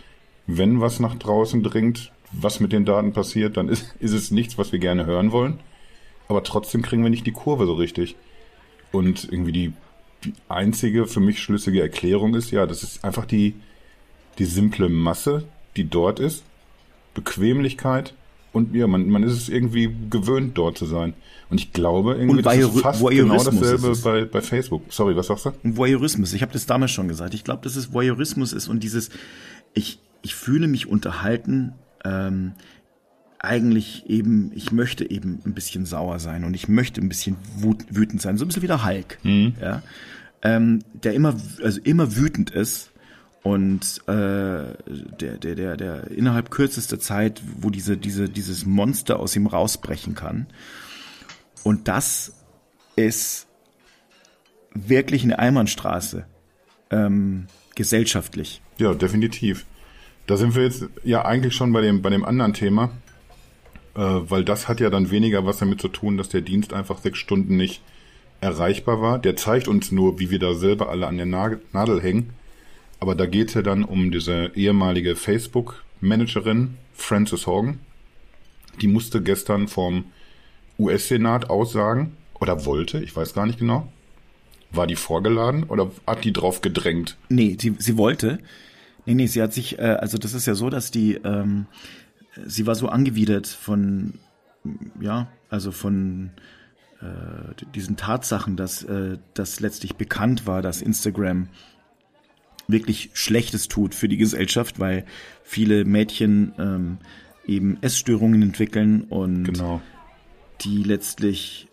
Wenn 0.45 0.81
was 0.81 0.99
nach 0.99 1.15
draußen 1.15 1.63
dringt, 1.63 2.11
was 2.31 2.59
mit 2.59 2.73
den 2.73 2.85
Daten 2.85 3.13
passiert, 3.13 3.57
dann 3.57 3.69
ist, 3.69 3.95
ist 3.99 4.13
es 4.13 4.31
nichts, 4.31 4.57
was 4.57 4.71
wir 4.71 4.79
gerne 4.79 5.05
hören 5.05 5.31
wollen. 5.31 5.59
aber 6.27 6.43
trotzdem 6.43 6.81
kriegen 6.81 7.01
wir 7.01 7.09
nicht 7.09 7.25
die 7.25 7.31
Kurve 7.31 7.65
so 7.65 7.73
richtig. 7.73 8.15
Und 8.91 9.27
irgendwie 9.31 9.51
die, 9.51 9.73
die 10.23 10.33
einzige 10.47 11.05
für 11.05 11.19
mich 11.19 11.41
schlüssige 11.41 11.81
Erklärung 11.81 12.35
ist, 12.35 12.51
ja, 12.51 12.65
das 12.65 12.83
ist 12.83 13.03
einfach 13.03 13.25
die, 13.25 13.55
die 14.37 14.45
simple 14.45 14.89
Masse, 14.89 15.45
die 15.75 15.89
dort 15.89 16.19
ist, 16.19 16.43
Bequemlichkeit 17.13 18.13
und 18.51 18.73
ja, 18.73 18.87
man, 18.87 19.09
man 19.09 19.23
ist 19.23 19.33
es 19.33 19.49
irgendwie 19.49 19.95
gewöhnt, 20.09 20.57
dort 20.57 20.77
zu 20.77 20.85
sein. 20.85 21.13
Und 21.49 21.59
ich 21.59 21.71
glaube, 21.71 22.13
irgendwie 22.13 22.37
und 22.37 22.45
das 22.45 22.57
ist 22.57 22.79
fast 22.79 23.05
genau 23.07 23.43
dasselbe 23.43 23.95
bei, 24.03 24.25
bei 24.25 24.41
Facebook. 24.41 24.83
Sorry, 24.89 25.15
was 25.15 25.27
sagst 25.27 25.45
du? 25.45 25.51
Voyeurismus, 25.63 26.33
ich 26.33 26.41
habe 26.41 26.53
das 26.53 26.65
damals 26.65 26.91
schon 26.91 27.07
gesagt. 27.07 27.33
Ich 27.33 27.43
glaube, 27.43 27.63
dass 27.63 27.75
es 27.75 27.93
Voyeurismus 27.93 28.53
ist 28.53 28.67
und 28.67 28.81
dieses, 28.81 29.09
ich, 29.73 29.99
ich 30.23 30.33
fühle 30.35 30.67
mich 30.67 30.87
unterhalten, 30.87 31.73
ähm, 32.03 32.53
eigentlich 33.39 34.09
eben, 34.09 34.51
ich 34.53 34.71
möchte 34.71 35.09
eben 35.09 35.41
ein 35.45 35.53
bisschen 35.53 35.85
sauer 35.85 36.19
sein 36.19 36.43
und 36.43 36.53
ich 36.53 36.67
möchte 36.67 37.01
ein 37.01 37.09
bisschen 37.09 37.37
wütend 37.89 38.21
sein, 38.21 38.37
so 38.37 38.45
ein 38.45 38.49
bisschen 38.49 38.63
wie 38.63 38.67
der 38.67 38.85
Hulk, 38.85 39.17
mhm. 39.23 39.53
ja, 39.61 39.81
ähm, 40.41 40.83
der 40.93 41.13
immer, 41.13 41.35
also 41.63 41.79
immer 41.83 42.15
wütend 42.15 42.51
ist 42.51 42.91
und 43.43 44.01
äh, 44.07 44.11
der, 44.11 45.37
der, 45.37 45.55
der, 45.55 45.77
der 45.77 46.11
innerhalb 46.11 46.51
kürzester 46.51 46.99
Zeit, 46.99 47.41
wo 47.59 47.69
diese, 47.69 47.97
diese, 47.97 48.29
dieses 48.29 48.65
Monster 48.65 49.19
aus 49.19 49.35
ihm 49.35 49.47
rausbrechen 49.47 50.15
kann. 50.15 50.47
Und 51.63 51.87
das 51.87 52.33
ist 52.95 53.47
wirklich 54.73 55.23
eine 55.23 55.39
Einbahnstraße, 55.39 56.25
ähm, 56.91 57.47
gesellschaftlich. 57.75 58.61
Ja, 58.77 58.93
definitiv. 58.93 59.65
Da 60.27 60.37
sind 60.37 60.55
wir 60.55 60.63
jetzt 60.63 60.85
ja 61.03 61.25
eigentlich 61.25 61.55
schon 61.55 61.71
bei 61.71 61.81
dem, 61.81 62.01
bei 62.01 62.09
dem 62.09 62.23
anderen 62.25 62.53
Thema, 62.53 62.91
weil 64.01 64.43
das 64.45 64.67
hat 64.67 64.79
ja 64.79 64.89
dann 64.89 65.11
weniger 65.11 65.45
was 65.45 65.57
damit 65.57 65.81
zu 65.81 65.87
tun, 65.87 66.17
dass 66.17 66.29
der 66.29 66.41
Dienst 66.41 66.73
einfach 66.73 66.99
sechs 66.99 67.19
Stunden 67.19 67.57
nicht 67.57 67.81
erreichbar 68.41 69.01
war. 69.01 69.19
Der 69.19 69.35
zeigt 69.35 69.67
uns 69.67 69.91
nur, 69.91 70.19
wie 70.19 70.29
wir 70.29 70.39
da 70.39 70.53
selber 70.53 70.89
alle 70.89 71.07
an 71.07 71.17
der 71.17 71.25
Nadel 71.25 72.01
hängen. 72.01 72.29
Aber 72.99 73.15
da 73.15 73.25
geht 73.25 73.49
es 73.49 73.53
ja 73.53 73.61
dann 73.61 73.83
um 73.83 74.11
diese 74.11 74.51
ehemalige 74.55 75.15
Facebook-Managerin 75.15 76.77
Frances 76.93 77.47
Hogan. 77.47 77.79
Die 78.81 78.87
musste 78.87 79.21
gestern 79.21 79.67
vom 79.67 80.05
US-Senat 80.77 81.49
aussagen 81.49 82.13
oder 82.39 82.65
wollte, 82.65 82.99
ich 83.03 83.15
weiß 83.15 83.33
gar 83.33 83.45
nicht 83.45 83.59
genau. 83.59 83.91
War 84.71 84.87
die 84.87 84.95
vorgeladen 84.95 85.63
oder 85.63 85.91
hat 86.05 86.23
die 86.23 86.31
drauf 86.31 86.61
gedrängt? 86.61 87.17
Nee, 87.29 87.57
sie, 87.59 87.75
sie 87.79 87.97
wollte. 87.97 88.39
Nee, 89.05 89.15
nee, 89.15 89.27
sie 89.27 89.41
hat 89.41 89.53
sich, 89.53 89.79
äh, 89.79 89.97
also 89.99 90.17
das 90.17 90.33
ist 90.33 90.45
ja 90.45 90.55
so, 90.55 90.69
dass 90.69 90.91
die, 90.91 91.15
ähm, 91.15 91.65
sie 92.45 92.67
war 92.67 92.75
so 92.75 92.89
angewidert 92.89 93.47
von, 93.47 94.13
ja, 94.99 95.27
also 95.49 95.71
von 95.71 96.31
äh, 97.01 97.65
diesen 97.73 97.97
Tatsachen, 97.97 98.55
dass 98.55 98.83
äh, 98.83 99.17
das 99.33 99.59
letztlich 99.59 99.95
bekannt 99.95 100.45
war, 100.45 100.61
dass 100.61 100.81
Instagram 100.81 101.47
wirklich 102.67 103.09
Schlechtes 103.13 103.67
tut 103.67 103.95
für 103.95 104.07
die 104.07 104.17
Gesellschaft, 104.17 104.79
weil 104.79 105.05
viele 105.43 105.85
Mädchen 105.85 106.53
ähm, 106.59 106.97
eben 107.45 107.77
Essstörungen 107.81 108.41
entwickeln 108.43 109.03
und 109.03 109.45
genau. 109.45 109.81
die 110.61 110.83
letztlich 110.83 111.67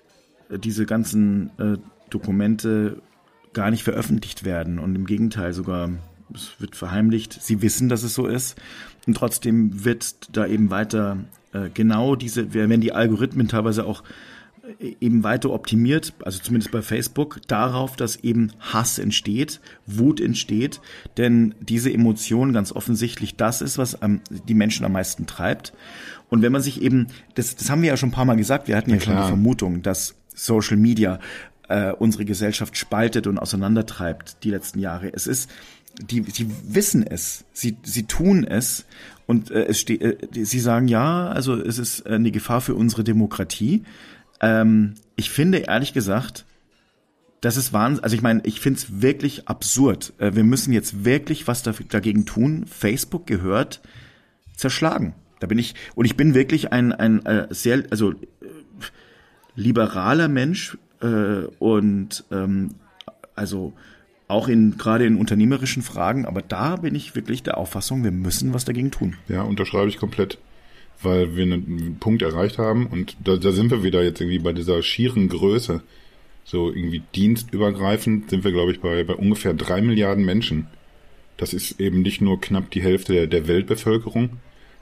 äh, 0.49 0.59
diese 0.59 0.87
ganzen 0.87 1.51
äh, 1.59 1.77
Dokumente 2.09 3.03
gar 3.53 3.71
nicht 3.71 3.85
veröffentlicht 3.85 4.45
werden 4.45 4.79
und 4.79 4.95
im 4.95 5.07
Gegenteil 5.07 5.53
sogar 5.53 5.91
es 6.35 6.55
wird 6.59 6.77
verheimlicht. 6.77 7.41
Sie 7.41 7.63
wissen, 7.63 7.89
dass 7.89 8.03
es 8.03 8.15
so 8.15 8.27
ist 8.27 8.57
und 9.07 9.17
trotzdem 9.17 9.85
wird 9.85 10.37
da 10.37 10.47
eben 10.47 10.71
weiter 10.71 11.19
äh, 11.53 11.69
genau 11.73 12.17
diese, 12.17 12.53
wenn 12.55 12.81
die 12.81 12.93
Algorithmen 12.93 13.49
teilweise 13.49 13.87
auch 13.87 14.03
eben 14.81 15.23
weiter 15.23 15.51
optimiert, 15.51 16.13
also 16.25 16.41
zumindest 16.41 16.73
bei 16.73 16.83
Facebook, 16.83 17.41
darauf, 17.47 17.97
dass 17.97 18.17
eben 18.17 18.53
Hass 18.59 18.99
entsteht, 18.99 19.61
Wut 19.87 20.21
entsteht, 20.21 20.81
denn 21.17 21.55
diese 21.61 21.93
Emotion 21.93 22.53
ganz 22.53 22.73
offensichtlich 22.73 23.37
das 23.37 23.63
ist, 23.63 23.79
was 23.79 23.99
die 24.49 24.55
Menschen 24.55 24.85
am 24.85 24.93
meisten 24.93 25.27
treibt. 25.27 25.73
Und 26.29 26.43
wenn 26.43 26.53
man 26.53 26.63
sich 26.63 26.83
eben, 26.83 27.07
das, 27.35 27.57
das 27.57 27.71
haben 27.71 27.83
wir 27.83 27.89
ja 27.89 27.97
schon 27.97 28.09
ein 28.09 28.13
paar 28.13 28.25
Mal 28.25 28.37
gesagt, 28.37 28.69
wir 28.69 28.77
hatten 28.77 28.91
ja, 28.91 28.97
ja 28.97 29.03
schon 29.03 29.17
die 29.17 29.23
Vermutung, 29.23 29.83
dass 29.83 30.17
Social 30.35 30.77
Media 30.77 31.21
äh, 31.69 31.93
unsere 31.93 32.25
Gesellschaft 32.25 32.77
spaltet 32.77 33.27
und 33.27 33.39
auseinandertreibt 33.39 34.43
die 34.43 34.51
letzten 34.51 34.81
Jahre. 34.81 35.13
Es 35.13 35.27
ist, 35.27 35.51
die, 36.01 36.23
sie 36.23 36.51
wissen 36.65 37.07
es, 37.07 37.45
sie, 37.53 37.77
sie 37.83 38.05
tun 38.05 38.45
es 38.45 38.85
und 39.27 39.51
äh, 39.51 39.65
es 39.67 39.81
steht, 39.81 40.03
äh, 40.03 40.17
sie 40.33 40.61
sagen 40.61 40.89
ja, 40.89 41.29
also 41.29 41.55
es 41.55 41.79
ist 41.79 42.07
eine 42.07 42.31
Gefahr 42.31 42.61
für 42.61 42.75
unsere 42.75 43.05
Demokratie. 43.05 43.85
Ähm, 44.41 44.95
ich 45.17 45.31
finde 45.31 45.59
ehrlich 45.59 45.93
gesagt, 45.93 46.45
das 47.41 47.57
ist 47.57 47.73
Wahnsinn. 47.73 48.03
Also 48.03 48.17
ich 48.17 48.23
meine, 48.23 48.41
ich 48.45 48.61
finde 48.61 48.79
es 48.79 49.01
wirklich 49.03 49.49
absurd. 49.49 50.13
Äh, 50.19 50.35
wir 50.35 50.45
müssen 50.45 50.73
jetzt 50.73 51.05
wirklich 51.05 51.47
was 51.47 51.63
dagegen 51.63 52.27
tun. 52.27 52.67
Facebook 52.67 53.27
gehört 53.27 53.81
zerschlagen. 54.57 55.15
Da 55.41 55.47
bin 55.47 55.59
ich 55.59 55.75
und 55.95 56.07
ich 56.07 56.17
bin 56.17 56.35
wirklich 56.35 56.73
ein 56.73 56.93
ein 56.93 57.25
äh, 57.27 57.47
sehr 57.51 57.85
also 57.91 58.13
äh, 58.13 58.17
liberaler 59.55 60.29
Mensch 60.29 60.79
äh, 61.01 61.47
und 61.59 62.25
ähm, 62.31 62.75
also 63.35 63.75
auch 64.29 64.49
in 64.49 64.77
gerade 64.77 65.07
in 65.07 65.17
unternehmerischen 65.17 65.83
Fragen, 65.83 66.27
aber 66.27 66.43
da 66.43 66.77
bin 66.77 66.95
ich 66.95 67.15
wirklich 67.15 67.43
der 67.43 67.59
Auffassung, 67.59 68.03
wir 68.03 68.11
müssen 68.11 68.55
was 68.55 68.65
dagegen 68.65 68.91
tun. 68.91 69.17
Ja, 69.29 69.43
unterschreibe 69.43 69.89
ich 69.89 69.99
komplett 69.99 70.39
weil 71.03 71.37
wir 71.37 71.43
einen 71.43 71.99
Punkt 72.01 72.23
erreicht 72.23 72.59
haben 72.59 72.87
und 72.87 73.17
da, 73.23 73.37
da 73.37 73.53
sind 73.53 73.71
wir 73.71 73.83
wieder 73.83 74.03
jetzt 74.03 74.21
irgendwie 74.21 74.39
bei 74.39 74.53
dieser 74.53 74.83
schieren 74.83 75.29
Größe. 75.29 75.83
So 76.45 76.71
irgendwie 76.71 77.03
dienstübergreifend 77.15 78.31
sind 78.31 78.45
wir, 78.45 78.53
glaube 78.53 78.73
ich, 78.73 78.81
bei, 78.81 79.03
bei 79.05 79.15
ungefähr 79.15 79.53
drei 79.53 79.83
Milliarden 79.83 80.25
Menschen. 80.25 80.69
Das 81.37 81.53
ist 81.53 81.81
eben 81.81 82.03
nicht 82.03 82.21
nur 82.21 82.41
knapp 82.41 82.71
die 82.71 82.83
Hälfte 82.83 83.13
der, 83.13 83.27
der 83.27 83.49
Weltbevölkerung, 83.49 84.39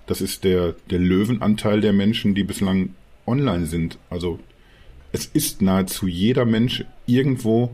das 0.07 0.21
ist 0.21 0.45
der, 0.45 0.75
der 0.91 0.99
Löwenanteil 0.99 1.81
der 1.81 1.95
Menschen, 1.95 2.35
die 2.35 2.45
bislang 2.45 2.91
online 3.27 3.67
sind. 3.67 3.99
Also 4.11 4.39
es 5.13 5.27
ist 5.27 5.63
nahezu 5.63 6.07
jeder 6.07 6.45
Mensch 6.45 6.85
irgendwo 7.07 7.71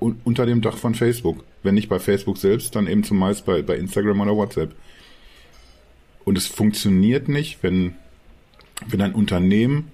un 0.00 0.20
unter 0.24 0.46
dem 0.46 0.60
Dach 0.60 0.76
von 0.76 0.94
Facebook. 0.94 1.44
Wenn 1.62 1.74
nicht 1.74 1.88
bei 1.88 1.98
Facebook 1.98 2.38
selbst, 2.38 2.74
dann 2.74 2.86
eben 2.86 3.04
zumeist 3.04 3.44
bei, 3.44 3.62
bei 3.62 3.76
Instagram 3.76 4.20
oder 4.20 4.36
WhatsApp. 4.36 4.74
Und 6.24 6.36
es 6.36 6.46
funktioniert 6.46 7.28
nicht, 7.28 7.62
wenn, 7.62 7.94
wenn 8.86 9.02
ein 9.02 9.14
Unternehmen, 9.14 9.92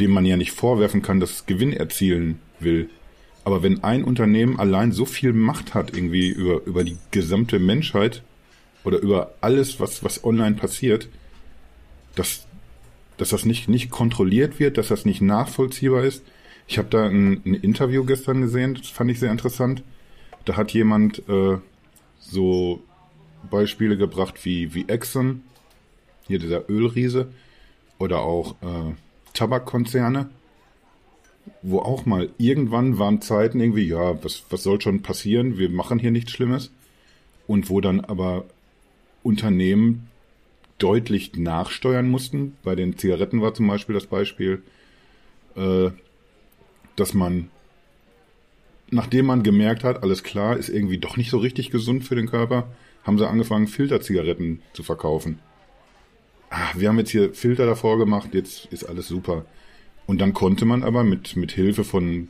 dem 0.00 0.10
man 0.10 0.24
ja 0.24 0.36
nicht 0.36 0.52
vorwerfen 0.52 1.02
kann, 1.02 1.20
dass 1.20 1.30
es 1.30 1.46
Gewinn 1.46 1.72
erzielen 1.72 2.40
will, 2.60 2.90
aber 3.44 3.62
wenn 3.62 3.84
ein 3.84 4.04
Unternehmen 4.04 4.58
allein 4.58 4.90
so 4.92 5.04
viel 5.04 5.34
Macht 5.34 5.74
hat 5.74 5.94
irgendwie 5.94 6.28
über, 6.28 6.64
über 6.64 6.82
die 6.82 6.96
gesamte 7.10 7.58
Menschheit 7.58 8.22
oder 8.84 8.98
über 8.98 9.34
alles, 9.42 9.78
was, 9.80 10.02
was 10.02 10.24
online 10.24 10.56
passiert, 10.56 11.08
dass, 12.14 12.46
dass 13.18 13.28
das 13.28 13.44
nicht, 13.44 13.68
nicht 13.68 13.90
kontrolliert 13.90 14.58
wird, 14.58 14.78
dass 14.78 14.88
das 14.88 15.04
nicht 15.04 15.20
nachvollziehbar 15.20 16.04
ist. 16.04 16.24
Ich 16.66 16.78
habe 16.78 16.88
da 16.88 17.06
ein, 17.06 17.42
ein, 17.44 17.54
Interview 17.54 18.04
gestern 18.04 18.40
gesehen, 18.40 18.74
das 18.74 18.88
fand 18.88 19.10
ich 19.10 19.20
sehr 19.20 19.30
interessant. 19.30 19.82
Da 20.44 20.56
hat 20.56 20.72
jemand 20.72 21.28
äh, 21.28 21.58
so 22.18 22.82
Beispiele 23.50 23.96
gebracht 23.96 24.44
wie, 24.44 24.74
wie 24.74 24.88
Exxon, 24.88 25.42
hier 26.26 26.38
dieser 26.38 26.68
Ölriese, 26.70 27.28
oder 27.98 28.20
auch 28.20 28.56
äh, 28.62 28.94
Tabakkonzerne, 29.34 30.30
wo 31.62 31.80
auch 31.80 32.06
mal 32.06 32.30
irgendwann 32.38 32.98
waren 32.98 33.20
Zeiten 33.20 33.60
irgendwie, 33.60 33.86
ja, 33.86 34.22
was, 34.24 34.44
was 34.50 34.62
soll 34.62 34.80
schon 34.80 35.02
passieren, 35.02 35.58
wir 35.58 35.68
machen 35.68 35.98
hier 35.98 36.10
nichts 36.10 36.32
Schlimmes. 36.32 36.70
Und 37.46 37.68
wo 37.68 37.82
dann 37.82 38.00
aber 38.00 38.46
Unternehmen 39.22 40.08
deutlich 40.78 41.36
nachsteuern 41.36 42.08
mussten. 42.08 42.56
Bei 42.62 42.74
den 42.74 42.96
Zigaretten 42.96 43.42
war 43.42 43.54
zum 43.54 43.66
Beispiel 43.66 43.94
das 43.94 44.06
Beispiel, 44.06 44.62
äh, 45.56 45.90
dass 46.96 47.14
man, 47.14 47.50
nachdem 48.90 49.26
man 49.26 49.42
gemerkt 49.42 49.84
hat, 49.84 50.02
alles 50.02 50.22
klar, 50.22 50.56
ist 50.56 50.68
irgendwie 50.68 50.98
doch 50.98 51.16
nicht 51.16 51.30
so 51.30 51.38
richtig 51.38 51.70
gesund 51.70 52.04
für 52.04 52.14
den 52.14 52.28
Körper, 52.28 52.68
haben 53.04 53.18
sie 53.18 53.28
angefangen, 53.28 53.66
Filterzigaretten 53.66 54.62
zu 54.72 54.82
verkaufen. 54.82 55.38
Ah, 56.50 56.70
wir 56.74 56.88
haben 56.88 56.98
jetzt 56.98 57.10
hier 57.10 57.34
Filter 57.34 57.66
davor 57.66 57.98
gemacht, 57.98 58.30
jetzt 58.32 58.66
ist 58.66 58.84
alles 58.84 59.08
super. 59.08 59.44
Und 60.06 60.20
dann 60.20 60.34
konnte 60.34 60.64
man 60.64 60.82
aber 60.82 61.02
mit, 61.02 61.36
mit 61.36 61.52
Hilfe 61.52 61.84
von, 61.84 62.28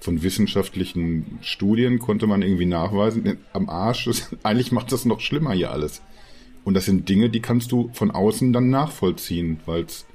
von 0.00 0.22
wissenschaftlichen 0.22 1.38
Studien 1.42 1.98
konnte 1.98 2.26
man 2.26 2.42
irgendwie 2.42 2.66
nachweisen, 2.66 3.38
am 3.52 3.68
Arsch, 3.68 4.06
ist, 4.06 4.36
eigentlich 4.42 4.72
macht 4.72 4.92
das 4.92 5.04
noch 5.04 5.20
schlimmer 5.20 5.52
hier 5.52 5.70
alles. 5.70 6.02
Und 6.64 6.74
das 6.74 6.84
sind 6.84 7.08
Dinge, 7.08 7.30
die 7.30 7.40
kannst 7.40 7.72
du 7.72 7.90
von 7.92 8.10
außen 8.10 8.52
dann 8.52 8.70
nachvollziehen, 8.70 9.60
weil 9.66 9.82
es 9.84 10.06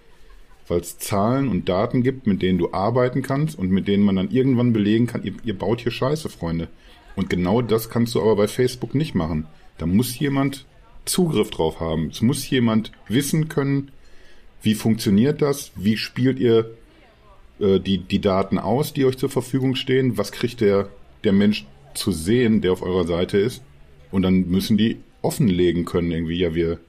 weil 0.71 0.79
es 0.79 0.97
Zahlen 0.97 1.49
und 1.49 1.67
Daten 1.67 2.01
gibt, 2.01 2.27
mit 2.27 2.41
denen 2.41 2.57
du 2.57 2.71
arbeiten 2.71 3.21
kannst 3.21 3.59
und 3.59 3.71
mit 3.71 3.89
denen 3.89 4.03
man 4.03 4.15
dann 4.15 4.31
irgendwann 4.31 4.71
belegen 4.71 5.05
kann, 5.05 5.21
ihr, 5.21 5.33
ihr 5.43 5.57
baut 5.57 5.81
hier 5.81 5.91
Scheiße, 5.91 6.29
Freunde. 6.29 6.69
Und 7.17 7.29
genau 7.29 7.61
das 7.61 7.89
kannst 7.89 8.15
du 8.15 8.21
aber 8.21 8.37
bei 8.37 8.47
Facebook 8.47 8.95
nicht 8.95 9.13
machen. 9.13 9.47
Da 9.77 9.85
muss 9.85 10.17
jemand 10.17 10.65
Zugriff 11.03 11.49
drauf 11.49 11.81
haben. 11.81 12.07
Es 12.07 12.21
muss 12.21 12.49
jemand 12.49 12.93
wissen 13.09 13.49
können, 13.49 13.91
Wie 14.61 14.75
funktioniert 14.75 15.41
das? 15.41 15.71
Wie 15.75 15.97
spielt 15.97 16.39
ihr 16.39 16.71
äh, 17.59 17.79
die, 17.79 17.97
die 17.97 18.21
Daten 18.21 18.57
aus, 18.57 18.93
die 18.93 19.03
euch 19.05 19.17
zur 19.17 19.29
Verfügung 19.29 19.75
stehen? 19.75 20.17
Was 20.17 20.31
kriegt 20.31 20.61
der, 20.61 20.87
der 21.25 21.33
Mensch 21.33 21.65
zu 21.95 22.11
sehen, 22.11 22.61
der 22.61 22.71
auf 22.71 22.81
eurer 22.81 23.05
Seite 23.05 23.37
ist? 23.37 23.61
Und 24.09 24.21
dann 24.21 24.47
müssen 24.47 24.77
die 24.77 24.99
offenlegen 25.21 25.83
können 25.83 26.11
irgendwie. 26.11 26.37
Ja, 26.37 26.55
wir, 26.55 26.79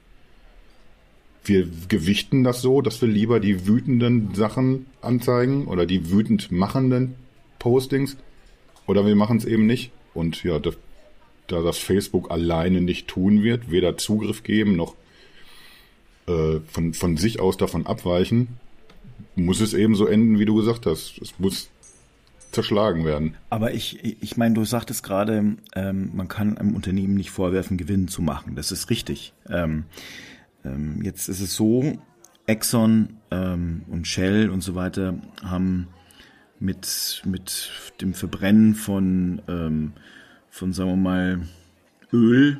wir 1.45 1.67
gewichten 1.87 2.43
das 2.43 2.61
so, 2.61 2.81
dass 2.81 3.01
wir 3.01 3.09
lieber 3.09 3.39
die 3.39 3.67
wütenden 3.67 4.33
Sachen 4.33 4.85
anzeigen 5.01 5.67
oder 5.67 5.85
die 5.85 6.09
wütend 6.09 6.51
machenden 6.51 7.15
Postings 7.59 8.17
oder 8.87 9.05
wir 9.05 9.15
machen 9.15 9.37
es 9.37 9.45
eben 9.45 9.65
nicht. 9.65 9.91
Und 10.13 10.43
ja, 10.43 10.59
das, 10.59 10.75
da 11.47 11.61
das 11.61 11.77
Facebook 11.77 12.31
alleine 12.31 12.81
nicht 12.81 13.07
tun 13.07 13.43
wird, 13.43 13.71
weder 13.71 13.97
Zugriff 13.97 14.43
geben 14.43 14.75
noch 14.75 14.95
äh, 16.27 16.59
von, 16.67 16.93
von 16.93 17.17
sich 17.17 17.39
aus 17.39 17.57
davon 17.57 17.85
abweichen, 17.85 18.59
muss 19.35 19.59
es 19.59 19.73
eben 19.73 19.95
so 19.95 20.05
enden, 20.05 20.39
wie 20.39 20.45
du 20.45 20.55
gesagt 20.55 20.85
hast. 20.85 21.19
Es 21.21 21.33
muss 21.39 21.69
zerschlagen 22.51 23.03
werden. 23.03 23.35
Aber 23.49 23.73
ich, 23.73 24.21
ich 24.21 24.37
meine, 24.37 24.53
du 24.53 24.63
sagtest 24.63 25.03
gerade, 25.03 25.55
ähm, 25.75 26.11
man 26.13 26.27
kann 26.27 26.57
einem 26.57 26.75
Unternehmen 26.75 27.15
nicht 27.15 27.31
vorwerfen, 27.31 27.77
Gewinn 27.77 28.07
zu 28.07 28.21
machen. 28.21 28.55
Das 28.55 28.71
ist 28.71 28.89
richtig. 28.89 29.33
Ähm, 29.49 29.85
ähm, 30.65 31.01
jetzt 31.01 31.29
ist 31.29 31.41
es 31.41 31.55
so, 31.55 31.97
Exxon 32.45 33.17
ähm, 33.31 33.83
und 33.87 34.07
Shell 34.07 34.49
und 34.49 34.61
so 34.61 34.75
weiter 34.75 35.15
haben 35.43 35.87
mit, 36.59 37.21
mit 37.25 37.71
dem 38.01 38.13
Verbrennen 38.13 38.75
von, 38.75 39.41
ähm, 39.47 39.93
von, 40.49 40.73
sagen 40.73 40.89
wir 40.89 40.95
mal, 40.97 41.41
Öl 42.11 42.59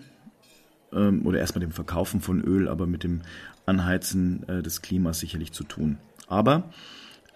ähm, 0.91 1.25
oder 1.25 1.39
erstmal 1.39 1.61
dem 1.61 1.71
Verkaufen 1.71 2.21
von 2.21 2.41
Öl, 2.41 2.67
aber 2.67 2.87
mit 2.87 3.03
dem 3.03 3.21
Anheizen 3.65 4.47
äh, 4.47 4.61
des 4.61 4.81
Klimas 4.81 5.19
sicherlich 5.19 5.51
zu 5.51 5.63
tun. 5.63 5.97
Aber 6.27 6.71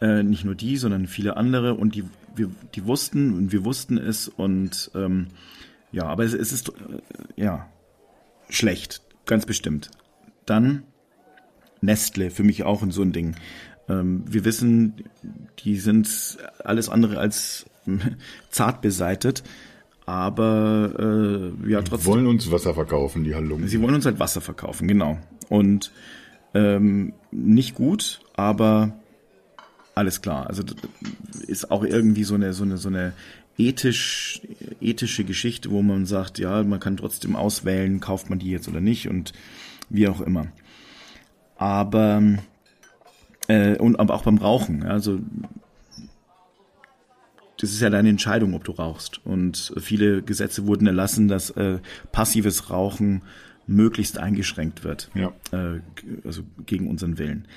äh, 0.02 0.24
nicht 0.24 0.46
nur 0.46 0.56
die, 0.56 0.78
sondern 0.78 1.08
viele 1.08 1.38
andere 1.38 1.74
und 1.74 1.96
die, 1.96 2.04
wir, 2.36 2.50
die 2.76 2.86
wussten 2.86 3.34
und 3.34 3.52
wir 3.52 3.66
wussten 3.66 3.98
es 3.98 4.28
und 4.28 4.92
ähm, 4.96 5.28
ja, 5.92 6.04
aber 6.04 6.24
es, 6.24 6.34
es 6.34 6.52
ist 6.52 6.70
äh, 6.70 6.74
ja 7.36 7.68
schlecht, 8.50 9.02
ganz 9.26 9.46
bestimmt. 9.46 9.90
Dann 10.48 10.84
Nestle, 11.82 12.32
für 12.32 12.44
mich 12.44 12.64
auch 12.64 12.82
in 12.82 12.90
so 12.90 13.04
ein 13.04 13.12
Ding. 13.12 13.36
Ähm, 13.88 14.24
wir 14.28 14.46
wissen, 14.46 14.96
die 15.60 15.78
sind 15.78 16.38
alles 16.64 16.90
andere 16.90 17.20
als 17.20 17.66
zart 18.50 18.82
beseitet, 18.82 19.44
aber 20.06 20.94
äh, 20.98 21.72
ja 21.72 21.82
trotzdem. 21.82 22.00
Sie 22.00 22.06
wollen 22.06 22.28
uns 22.28 22.52
Wasser 22.52 22.74
verkaufen, 22.74 23.24
die 23.24 23.36
Halunken. 23.36 23.68
Sie 23.68 23.82
wollen 23.82 23.96
uns 23.96 24.06
halt 24.06 24.20
Wasser 24.20 24.42
verkaufen, 24.42 24.88
genau. 24.88 25.20
Und 25.50 25.92
ähm, 26.54 27.14
nicht 27.32 27.76
gut, 27.76 28.22
aber 28.36 28.94
alles 29.96 30.22
klar. 30.22 30.48
Also 30.48 30.64
ist 31.48 31.72
auch 31.72 31.84
irgendwie 31.84 32.24
so 32.24 32.36
eine 32.36 32.54
so 32.54 32.64
eine 32.64 32.78
so 32.78 32.90
eine 32.90 33.14
ethisch 33.58 34.42
ethische 34.80 35.24
Geschichte, 35.24 35.72
wo 35.72 35.82
man 35.82 36.06
sagt, 36.06 36.40
ja, 36.40 36.64
man 36.64 36.80
kann 36.80 36.98
trotzdem 36.98 37.36
auswählen, 37.36 38.00
kauft 38.00 38.30
man 38.30 38.40
die 38.40 38.50
jetzt 38.50 38.68
oder 38.68 38.82
nicht 38.82 39.10
und 39.10 39.34
wie 39.90 40.08
auch 40.08 40.22
immer. 40.22 40.48
Aber 41.56 42.22
äh, 43.48 43.78
und 43.78 44.00
aber 44.00 44.14
auch 44.14 44.24
beim 44.24 44.38
Rauchen, 44.38 44.84
also 44.84 45.20
das 47.60 47.72
ist 47.72 47.82
ja 47.82 47.90
deine 47.90 48.10
Entscheidung, 48.10 48.54
ob 48.54 48.64
du 48.64 48.72
rauchst. 48.72 49.26
Und 49.26 49.74
viele 49.78 50.22
Gesetze 50.22 50.68
wurden 50.68 50.88
erlassen, 50.88 51.28
dass 51.28 51.50
äh, 51.52 51.80
passives 52.12 52.70
Rauchen 52.70 53.24
möglichst 53.66 54.18
eingeschränkt 54.18 54.84
wird, 54.84 55.10
ja. 55.14 55.34
äh, 55.52 55.82
also 56.24 56.44
gegen 56.66 56.88
unseren 56.88 57.18
Willen. 57.18 57.48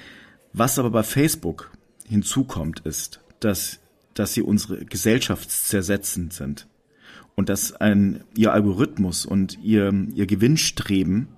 Was 0.52 0.78
aber 0.78 0.90
bei 0.90 1.02
Facebook 1.02 1.70
hinzukommt, 2.08 2.80
ist, 2.80 3.20
dass, 3.38 3.78
dass 4.14 4.34
sie 4.34 4.42
unsere 4.42 4.84
gesellschaftszersetzend 4.84 6.32
sind 6.32 6.66
und 7.36 7.48
dass 7.48 7.72
ein, 7.72 8.24
ihr 8.36 8.52
Algorithmus 8.52 9.24
und 9.24 9.58
ihr, 9.62 9.92
ihr 10.14 10.26
Gewinnstreben 10.26 11.28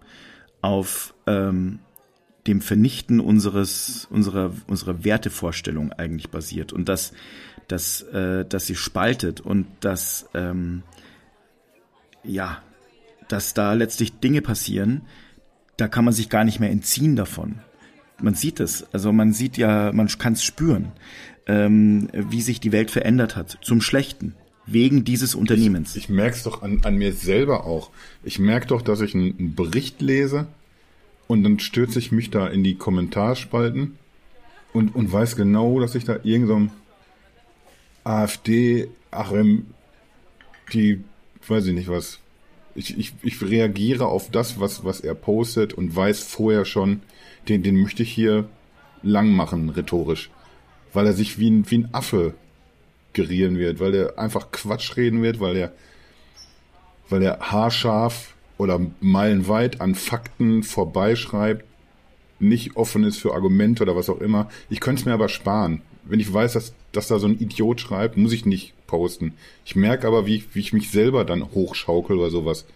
auf 0.62 1.14
ähm, 1.26 1.80
dem 2.46 2.60
Vernichten 2.60 3.20
unseres, 3.20 4.06
unserer, 4.10 4.52
unserer 4.66 5.04
Wertevorstellung 5.04 5.92
eigentlich 5.92 6.30
basiert 6.30 6.72
und 6.72 6.88
dass, 6.88 7.12
dass, 7.68 8.02
äh, 8.02 8.44
dass 8.44 8.66
sie 8.66 8.74
spaltet 8.74 9.40
und 9.40 9.66
dass, 9.80 10.28
ähm, 10.34 10.82
ja, 12.24 12.62
dass 13.28 13.54
da 13.54 13.74
letztlich 13.74 14.18
Dinge 14.18 14.42
passieren, 14.42 15.02
da 15.76 15.88
kann 15.88 16.04
man 16.04 16.14
sich 16.14 16.28
gar 16.28 16.44
nicht 16.44 16.60
mehr 16.60 16.70
entziehen 16.70 17.16
davon. 17.16 17.60
Man 18.20 18.34
sieht 18.34 18.60
es, 18.60 18.86
also 18.92 19.12
man 19.12 19.32
sieht 19.32 19.56
ja, 19.56 19.92
man 19.92 20.08
kann 20.08 20.34
es 20.34 20.44
spüren, 20.44 20.92
ähm, 21.46 22.08
wie 22.12 22.42
sich 22.42 22.60
die 22.60 22.72
Welt 22.72 22.90
verändert 22.90 23.36
hat, 23.36 23.58
zum 23.62 23.80
Schlechten, 23.80 24.34
wegen 24.66 25.04
dieses 25.04 25.34
Unternehmens. 25.34 25.96
Ich, 25.96 26.04
ich 26.04 26.08
merke 26.08 26.36
es 26.36 26.42
doch 26.42 26.62
an, 26.62 26.80
an 26.84 26.96
mir 26.96 27.12
selber 27.12 27.64
auch. 27.66 27.90
Ich 28.22 28.38
merke 28.38 28.68
doch, 28.68 28.82
dass 28.82 29.00
ich 29.00 29.14
einen, 29.14 29.38
einen 29.38 29.54
Bericht 29.54 30.00
lese, 30.00 30.46
und 31.32 31.44
dann 31.44 31.58
stürze 31.58 31.98
ich 31.98 32.12
mich 32.12 32.28
da 32.28 32.46
in 32.46 32.62
die 32.62 32.74
Kommentarspalten 32.74 33.96
und, 34.74 34.94
und 34.94 35.10
weiß 35.10 35.36
genau, 35.36 35.80
dass 35.80 35.94
ich 35.94 36.04
da 36.04 36.18
irgendeinem 36.22 36.70
AfD, 38.04 38.88
Achim, 39.10 39.66
die, 40.74 41.02
weiß 41.48 41.66
ich 41.66 41.74
nicht 41.74 41.88
was, 41.88 42.18
ich, 42.74 42.98
ich, 42.98 43.14
ich 43.22 43.40
reagiere 43.40 44.06
auf 44.06 44.30
das, 44.30 44.60
was, 44.60 44.84
was 44.84 45.00
er 45.00 45.14
postet 45.14 45.72
und 45.72 45.96
weiß 45.96 46.22
vorher 46.22 46.66
schon, 46.66 47.00
den, 47.48 47.62
den 47.62 47.76
möchte 47.76 48.02
ich 48.02 48.12
hier 48.12 48.46
lang 49.02 49.30
machen, 49.30 49.70
rhetorisch. 49.70 50.30
Weil 50.92 51.06
er 51.06 51.14
sich 51.14 51.38
wie 51.38 51.50
ein, 51.50 51.70
wie 51.70 51.78
ein 51.78 51.94
Affe 51.94 52.34
gerieren 53.12 53.58
wird, 53.58 53.80
weil 53.80 53.94
er 53.94 54.18
einfach 54.18 54.50
Quatsch 54.52 54.96
reden 54.96 55.22
wird, 55.22 55.40
weil 55.40 55.56
er, 55.56 55.72
weil 57.08 57.22
er 57.22 57.40
haarscharf 57.40 58.34
oder 58.58 58.80
meilenweit 59.00 59.80
an 59.80 59.94
Fakten 59.94 60.62
vorbeischreibt, 60.62 61.64
nicht 62.38 62.76
offen 62.76 63.04
ist 63.04 63.18
für 63.18 63.34
Argumente 63.34 63.82
oder 63.82 63.96
was 63.96 64.10
auch 64.10 64.20
immer. 64.20 64.48
Ich 64.68 64.80
könnte 64.80 65.00
es 65.00 65.06
mir 65.06 65.12
aber 65.12 65.28
sparen. 65.28 65.82
Wenn 66.04 66.20
ich 66.20 66.32
weiß, 66.32 66.54
dass, 66.54 66.74
dass 66.90 67.08
da 67.08 67.18
so 67.18 67.28
ein 67.28 67.38
Idiot 67.38 67.80
schreibt, 67.80 68.16
muss 68.16 68.32
ich 68.32 68.44
nicht 68.44 68.74
posten. 68.86 69.34
Ich 69.64 69.76
merke 69.76 70.06
aber, 70.08 70.26
wie, 70.26 70.44
wie 70.52 70.60
ich 70.60 70.72
mich 70.72 70.90
selber 70.90 71.24
dann 71.24 71.52
hochschaukel 71.52 72.18
oder 72.18 72.30
sowas. 72.30 72.66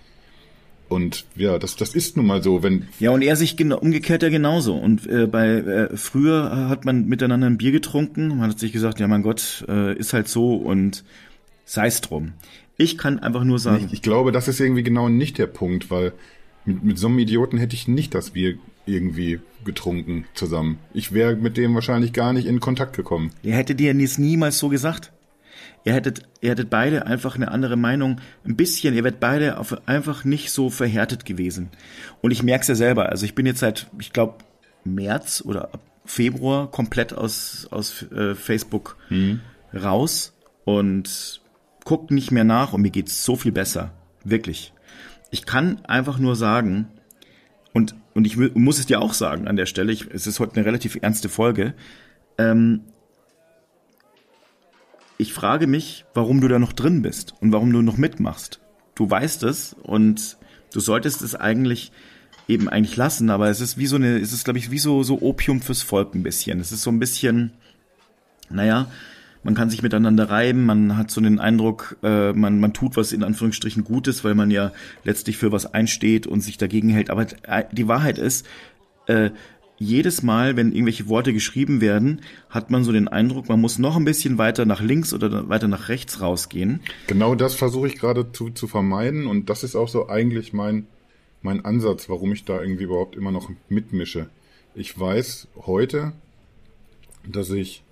Und 0.89 1.25
ja, 1.35 1.59
das, 1.59 1.77
das 1.77 1.95
ist 1.95 2.17
nun 2.17 2.27
mal 2.27 2.43
so, 2.43 2.63
wenn. 2.63 2.87
Ja, 3.01 3.11
und 3.11 3.23
er 3.23 3.35
sich 3.37 3.57
genau, 3.57 3.79
umgekehrt 3.79 4.23
ja 4.23 4.29
genauso. 4.29 4.75
Und 4.75 5.07
äh, 5.07 5.27
bei 5.27 5.49
äh, 5.49 5.97
früher 5.97 6.69
hat 6.69 6.85
man 6.85 7.07
miteinander 7.07 7.49
ein 7.49 7.59
Bier 7.59 7.73
getrunken, 7.73 8.29
man 8.29 8.51
hat 8.51 8.59
sich 8.59 8.73
gesagt, 8.73 9.01
ja 9.01 9.09
mein 9.09 9.23
Gott, 9.23 9.65
äh, 9.69 9.97
ist 9.97 10.13
halt 10.13 10.29
so 10.29 10.55
und 10.55 11.05
sei's 11.65 12.01
drum. 12.01 12.35
Ich 12.77 12.99
kann 12.99 13.19
einfach 13.19 13.43
nur 13.43 13.59
sagen. 13.59 13.87
Ich, 13.87 13.95
ich, 13.95 14.03
glaube, 14.03 14.33
das 14.33 14.49
ist 14.49 14.61
irgendwie 14.61 14.83
genau 14.83 15.09
nicht 15.09 15.39
der 15.39 15.47
Punkt, 15.47 15.91
weil 15.91 16.13
mit, 16.65 16.85
mit 16.85 16.99
so 16.99 17.09
einem 17.09 17.19
Idioten 17.19 17.59
hätte 17.59 17.75
ich 17.75 17.89
nicht 17.89 18.15
das 18.15 18.31
Bier 18.31 18.57
irgendwie 18.85 19.41
getrunken 19.65 20.27
zusammen. 20.35 20.79
Ich 20.95 21.13
wäre 21.13 21.35
mit 21.35 21.57
dem 21.57 21.75
wahrscheinlich 21.75 22.13
gar 22.13 22.33
nicht 22.33 22.47
in 22.47 22.61
Kontakt 22.61 22.95
gekommen. 22.95 23.33
Er 23.43 23.57
hätte 23.57 23.75
dir 23.75 23.93
niemals 23.95 24.59
so 24.59 24.69
gesagt. 24.69 25.13
Ihr 25.87 25.95
hättet, 25.95 26.23
ihr 26.41 26.51
hättet 26.51 26.69
beide 26.69 27.07
einfach 27.07 27.37
eine 27.37 27.53
andere 27.53 27.77
Meinung. 27.77 28.21
Ein 28.45 28.57
bisschen, 28.57 28.93
ihr 28.93 29.05
werdet 29.05 29.21
beide 29.21 29.57
auf, 29.57 29.87
einfach 29.87 30.25
nicht 30.25 30.51
so 30.51 30.69
verhärtet 30.69 31.25
gewesen. 31.25 31.69
Und 32.21 32.33
ich 32.33 32.43
merke 32.43 32.63
es 32.63 32.69
ja 32.69 32.75
selber. 32.75 33.09
Also 33.11 33.25
ich 33.25 33.37
bin 33.37 33.47
jetzt 33.47 33.61
seit, 33.61 33.87
ich 34.01 34.13
glaube, 34.13 34.39
März 34.83 35.45
oder 35.47 35.71
Februar 36.05 36.69
komplett 36.73 37.15
aus, 37.15 37.69
aus 37.71 38.03
äh, 38.11 38.35
Facebook 38.35 38.97
mhm. 39.11 39.43
raus 39.73 40.35
und 40.65 41.41
guckt 41.85 42.11
nicht 42.11 42.33
mehr 42.33 42.43
nach 42.43 42.73
und 42.73 42.83
mir 42.83 42.91
geht's 42.91 43.25
so 43.25 43.37
viel 43.37 43.53
besser. 43.53 43.93
Wirklich. 44.25 44.73
Ich 45.31 45.47
kann 45.47 45.85
einfach 45.85 46.19
nur 46.19 46.35
sagen, 46.35 46.89
und, 47.73 47.95
und 48.13 48.27
ich 48.27 48.37
muss 48.37 48.81
es 48.81 48.87
dir 48.87 49.01
auch 49.01 49.13
sagen 49.13 49.47
an 49.47 49.55
der 49.55 49.67
Stelle, 49.67 49.93
ich, 49.93 50.11
es 50.11 50.27
ist 50.27 50.41
heute 50.41 50.57
eine 50.57 50.67
relativ 50.67 50.99
ernste 51.01 51.29
Folge, 51.29 51.75
ähm, 52.39 52.81
ich 55.19 55.33
frage 55.33 55.67
mich, 55.67 56.05
warum 56.15 56.41
du 56.41 56.49
da 56.49 56.59
noch 56.59 56.73
drin 56.73 57.03
bist 57.03 57.35
und 57.41 57.53
warum 57.53 57.73
du 57.73 57.83
noch 57.83 57.97
mitmachst. 57.97 58.61
Du 58.95 59.09
weißt 59.09 59.43
es 59.45 59.75
und 59.83 60.37
du 60.73 60.81
solltest 60.81 61.23
es 61.23 61.35
eigentlich 61.35 61.93
eben 62.49 62.69
eigentlich 62.69 62.97
lassen, 62.97 63.31
aber 63.31 63.49
es 63.49 63.61
ist 63.61 63.77
wie 63.79 63.87
so 63.87 63.97
eine, 63.97 64.19
es 64.19 64.33
ist 64.33 64.45
glaube 64.45 64.59
ich 64.59 64.71
wie 64.71 64.79
so, 64.79 65.03
so 65.03 65.21
Opium 65.21 65.61
fürs 65.61 65.83
Volk 65.83 66.15
ein 66.15 66.23
bisschen. 66.23 66.61
Es 66.61 66.73
ist 66.73 66.83
so 66.83 66.91
ein 66.91 66.99
bisschen, 66.99 67.53
naja, 68.51 68.89
man 69.43 69.55
kann 69.55 69.71
sich 69.71 69.83
miteinander 69.83 70.29
reiben, 70.29 70.65
man 70.65 70.97
hat 70.97 71.11
so 71.11 71.21
den 71.21 71.39
Eindruck, 71.39 71.97
äh, 72.03 72.33
man, 72.33 72.59
man 72.59 72.73
tut 72.73 72.97
was 72.97 73.13
in 73.13 73.23
Anführungsstrichen 73.23 73.85
Gutes, 73.85 74.25
weil 74.25 74.35
man 74.35 74.51
ja 74.51 74.73
letztlich 75.05 75.37
für 75.37 75.53
was 75.53 75.73
einsteht 75.73 76.27
und 76.27 76.41
sich 76.41 76.59
dagegen 76.59 76.89
hält. 76.89 77.11
Aber 77.11 77.27
äh, 77.43 77.65
die 77.71 77.89
Wahrheit 77.89 78.19
ist, 78.19 78.47
äh, 79.07 79.31
jedes 79.79 80.23
Mal, 80.23 80.57
wenn 80.57 80.73
irgendwelche 80.73 81.09
Worte 81.09 81.33
geschrieben 81.33 81.81
werden, 81.81 82.23
hat 82.49 82.71
man 82.71 82.85
so 82.85 82.93
den 82.93 83.09
Eindruck, 83.09 83.49
man 83.49 83.61
muss 83.61 83.79
noch 83.79 83.97
ein 83.97 84.05
bisschen 84.05 84.39
weiter 84.39 84.65
nach 84.65 84.81
links 84.81 85.13
oder 85.13 85.49
weiter 85.49 85.69
nach 85.69 85.89
rechts 85.89 86.21
rausgehen. 86.21 86.81
Genau 87.07 87.35
das 87.35 87.55
versuche 87.55 87.89
ich 87.89 87.99
gerade 87.99 88.33
zu, 88.33 88.51
zu 88.51 88.67
vermeiden 88.67 89.27
und 89.27 89.51
das 89.51 89.65
ist 89.65 89.77
auch 89.77 89.89
so 89.89 90.09
eigentlich 90.09 90.53
mein, 90.53 90.87
mein 91.43 91.65
Ansatz, 91.65 92.09
warum 92.09 92.33
ich 92.33 92.45
da 92.45 92.61
irgendwie 92.61 92.85
überhaupt 92.85 93.17
immer 93.17 93.33
noch 93.33 93.51
mitmische. 93.69 94.29
ich 94.75 94.99
weiß 94.99 95.49
heute, 95.67 96.13
dass 97.27 97.51
ich 97.51 97.83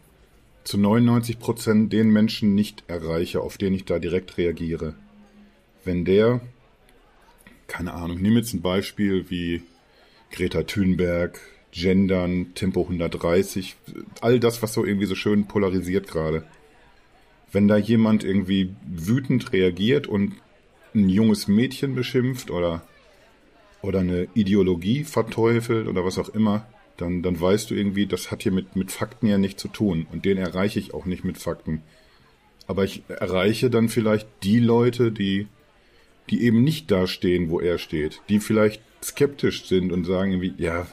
zu 0.65 0.79
99 0.79 1.39
Prozent 1.39 1.93
den 1.93 2.11
Menschen 2.11 2.55
nicht 2.55 2.85
erreiche, 2.89 3.41
auf 3.41 3.59
den 3.59 3.75
ich 3.75 3.85
da 3.85 3.99
direkt 3.99 4.39
reagiere. 4.39 4.95
Wenn 5.85 6.07
der, 6.07 6.41
keine 7.67 7.93
Ahnung, 7.93 8.21
nimm 8.21 8.37
jetzt 8.37 8.55
ein 8.55 8.63
Beispiel 8.63 9.29
wie 9.29 9.63
Greta 10.31 10.63
Thunberg, 10.63 11.39
Gendern, 11.75 12.55
Tempo 12.55 12.83
130, 12.83 13.75
all 14.21 14.39
das, 14.39 14.63
was 14.63 14.73
so 14.73 14.85
irgendwie 14.85 15.07
so 15.07 15.17
schön 15.17 15.47
polarisiert 15.47 16.07
gerade. 16.07 16.45
Wenn 17.51 17.67
da 17.67 17.77
jemand 17.77 18.23
irgendwie 18.23 18.75
wütend 18.87 19.53
reagiert 19.53 20.07
und 20.07 20.35
ein 20.95 21.09
junges 21.09 21.49
Mädchen 21.49 21.97
beschimpft 21.97 22.51
oder, 22.51 22.83
oder 23.83 24.01
eine 24.01 24.29
Ideologie 24.35 25.03
verteufelt 25.03 25.89
oder 25.89 26.05
was 26.05 26.19
auch 26.19 26.29
immer, 26.29 26.67
dann, 26.97 27.23
dann 27.23 27.41
weißt 27.41 27.71
du 27.71 27.75
irgendwie, 27.75 28.07
das 28.07 28.31
hat 28.31 28.45
hier 28.45 28.53
mit, 28.53 28.77
mit 28.77 28.93
Fakten 28.93 29.27
ja 29.27 29.37
nichts 29.37 29.61
zu 29.61 29.69
tun. 29.69 30.07
Und 30.13 30.25
den 30.25 30.39
erreiche 30.39 30.79
ich 30.79 30.95
auch 30.95 31.07
nicht 31.07 31.25
mit 31.25 31.39
Fakten. 31.39 31.83
Aber 32.69 32.85
ich 32.85 33.03
erreiche 33.09 33.69
dann 33.69 33.89
vielleicht 33.89 34.29
die 34.45 34.61
Leute, 34.61 35.11
die, 35.11 35.49
die 36.31 36.45
eben 36.45 36.63
nicht 36.63 36.91
da 36.93 37.09
stehen, 37.09 37.51
wo 37.51 37.59
er 37.59 37.79
steht, 37.79 38.23
die 38.29 38.39
vielleicht 38.39 38.81
skeptisch 39.03 39.67
sind 39.67 39.93
und 39.93 40.05
sagen 40.05 40.31
irgendwie, 40.31 40.55
ja, 40.63 40.87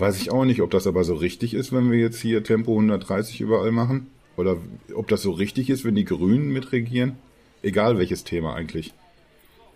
weiß 0.00 0.20
ich 0.20 0.30
auch 0.30 0.44
nicht, 0.44 0.62
ob 0.62 0.70
das 0.70 0.86
aber 0.86 1.04
so 1.04 1.14
richtig 1.14 1.54
ist, 1.54 1.72
wenn 1.72 1.90
wir 1.90 1.98
jetzt 1.98 2.20
hier 2.20 2.42
Tempo 2.42 2.72
130 2.72 3.40
überall 3.40 3.72
machen. 3.72 4.08
Oder 4.36 4.56
ob 4.94 5.08
das 5.08 5.22
so 5.22 5.32
richtig 5.32 5.68
ist, 5.70 5.84
wenn 5.84 5.94
die 5.94 6.04
Grünen 6.04 6.50
mitregieren. 6.50 7.16
Egal 7.62 7.98
welches 7.98 8.24
Thema 8.24 8.54
eigentlich. 8.54 8.94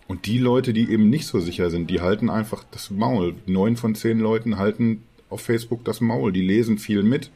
Und 0.07 0.25
die 0.25 0.37
Leute, 0.37 0.73
die 0.73 0.89
eben 0.91 1.09
nicht 1.09 1.27
so 1.27 1.39
sicher 1.39 1.69
sind, 1.69 1.89
die 1.89 2.01
halten 2.01 2.29
einfach 2.29 2.63
das 2.71 2.89
Maul. 2.89 3.35
Neun 3.45 3.77
von 3.77 3.95
zehn 3.95 4.19
Leuten 4.19 4.57
halten 4.57 5.03
auf 5.29 5.41
Facebook 5.41 5.83
das 5.83 6.01
Maul. 6.01 6.31
Die 6.31 6.41
lesen 6.41 6.77
viel 6.77 7.03
mit. 7.03 7.31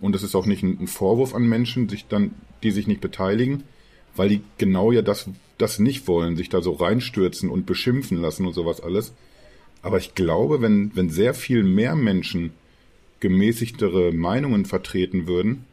Und 0.00 0.14
das 0.14 0.22
ist 0.22 0.34
auch 0.34 0.46
nicht 0.46 0.62
ein 0.62 0.86
Vorwurf 0.86 1.34
an 1.34 1.48
Menschen, 1.48 1.88
sich 1.88 2.06
dann, 2.06 2.32
die 2.62 2.70
sich 2.70 2.86
nicht 2.86 3.00
beteiligen, 3.00 3.62
weil 4.16 4.28
die 4.28 4.42
genau 4.58 4.92
ja 4.92 5.02
das, 5.02 5.28
das 5.56 5.78
nicht 5.78 6.08
wollen, 6.08 6.36
sich 6.36 6.48
da 6.48 6.60
so 6.60 6.72
reinstürzen 6.72 7.48
und 7.48 7.66
beschimpfen 7.66 8.20
lassen 8.20 8.46
und 8.46 8.52
sowas 8.52 8.80
alles. 8.80 9.14
Aber 9.84 9.98
ich 9.98 10.14
glaube, 10.14 10.62
wenn, 10.62 10.90
wenn 10.94 11.10
sehr 11.10 11.34
viel 11.34 11.62
mehr 11.62 11.94
Menschen 11.94 12.52
gemäßigtere 13.20 14.12
Meinungen 14.12 14.64
vertreten 14.64 15.26
würden, 15.26 15.66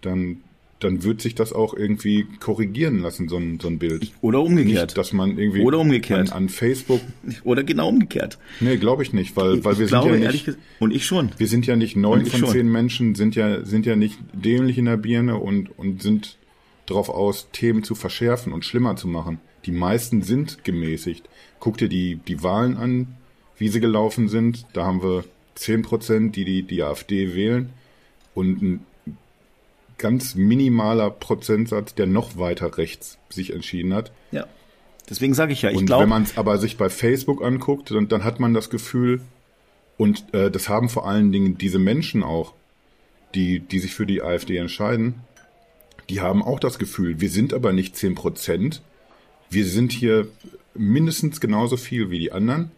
dann 0.00 0.38
dann 0.82 1.04
wird 1.04 1.20
sich 1.20 1.34
das 1.34 1.52
auch 1.52 1.74
irgendwie 1.74 2.26
korrigieren 2.40 2.98
lassen, 2.98 3.28
so 3.28 3.36
ein, 3.36 3.60
so 3.60 3.68
ein 3.68 3.78
Bild. 3.78 4.12
Oder 4.20 4.40
umgekehrt. 4.40 4.86
Nicht, 4.86 4.98
dass 4.98 5.12
man 5.12 5.38
irgendwie 5.38 5.62
Oder 5.62 5.78
umgekehrt. 5.78 6.32
An, 6.32 6.44
an 6.44 6.48
Facebook. 6.48 7.00
Oder 7.44 7.62
genau 7.62 7.88
umgekehrt. 7.88 8.38
Nee, 8.58 8.78
glaube 8.78 9.02
ich 9.02 9.12
nicht, 9.12 9.36
weil, 9.36 9.64
weil 9.64 9.74
ich 9.74 9.78
wir 9.78 9.86
glaube, 9.86 10.10
sind 10.10 10.18
ja 10.18 10.24
ehrlich 10.24 10.46
nicht. 10.46 10.56
gesagt, 10.56 10.80
und 10.80 10.92
ich 10.92 11.06
schon. 11.06 11.30
Wir 11.36 11.46
sind 11.46 11.66
ja 11.66 11.76
nicht 11.76 11.96
neun 11.96 12.22
ich 12.22 12.30
von 12.30 12.46
zehn 12.48 12.68
Menschen 12.68 13.14
sind 13.14 13.34
ja, 13.36 13.64
sind 13.64 13.86
ja 13.86 13.96
nicht 13.96 14.18
dämlich 14.32 14.78
in 14.78 14.86
der 14.86 14.96
Birne 14.96 15.36
und, 15.36 15.78
und 15.78 16.02
sind 16.02 16.36
darauf 16.86 17.08
aus, 17.08 17.48
Themen 17.52 17.84
zu 17.84 17.94
verschärfen 17.94 18.52
und 18.52 18.64
schlimmer 18.64 18.96
zu 18.96 19.06
machen. 19.06 19.38
Die 19.66 19.72
meisten 19.72 20.22
sind 20.22 20.64
gemäßigt. 20.64 21.28
Guck 21.60 21.78
dir 21.78 21.88
die, 21.88 22.16
die 22.16 22.42
Wahlen 22.42 22.76
an, 22.76 23.06
wie 23.62 23.68
sie 23.68 23.78
gelaufen 23.78 24.28
sind. 24.28 24.66
Da 24.72 24.84
haben 24.84 25.04
wir 25.04 25.24
zehn 25.54 25.82
Prozent, 25.82 26.34
die, 26.34 26.44
die 26.44 26.64
die 26.64 26.82
AfD 26.82 27.32
wählen 27.32 27.70
und 28.34 28.60
ein 28.60 28.86
ganz 29.98 30.34
minimaler 30.34 31.10
Prozentsatz, 31.12 31.94
der 31.94 32.06
noch 32.06 32.36
weiter 32.36 32.76
rechts 32.76 33.18
sich 33.30 33.52
entschieden 33.52 33.94
hat. 33.94 34.10
Ja. 34.32 34.48
Deswegen 35.08 35.34
sage 35.34 35.52
ich 35.52 35.62
ja, 35.62 35.70
ich 35.70 35.76
und 35.76 35.86
glaube. 35.86 36.02
wenn 36.02 36.08
man 36.08 36.24
es 36.24 36.36
aber 36.36 36.58
sich 36.58 36.76
bei 36.76 36.90
Facebook 36.90 37.40
anguckt, 37.40 37.92
dann, 37.92 38.08
dann 38.08 38.24
hat 38.24 38.40
man 38.40 38.52
das 38.52 38.68
Gefühl, 38.68 39.20
und 39.96 40.34
äh, 40.34 40.50
das 40.50 40.68
haben 40.68 40.88
vor 40.88 41.06
allen 41.06 41.30
Dingen 41.30 41.56
diese 41.56 41.78
Menschen 41.78 42.24
auch, 42.24 42.54
die, 43.36 43.60
die 43.60 43.78
sich 43.78 43.94
für 43.94 44.06
die 44.06 44.22
AfD 44.22 44.56
entscheiden, 44.56 45.20
die 46.10 46.20
haben 46.20 46.42
auch 46.42 46.58
das 46.58 46.80
Gefühl, 46.80 47.20
wir 47.20 47.30
sind 47.30 47.54
aber 47.54 47.72
nicht 47.72 47.96
10 47.96 48.16
Prozent, 48.16 48.82
wir 49.50 49.66
sind 49.66 49.92
hier 49.92 50.26
mindestens 50.74 51.40
genauso 51.40 51.76
viel 51.76 52.10
wie 52.10 52.18
die 52.18 52.32
anderen. 52.32 52.72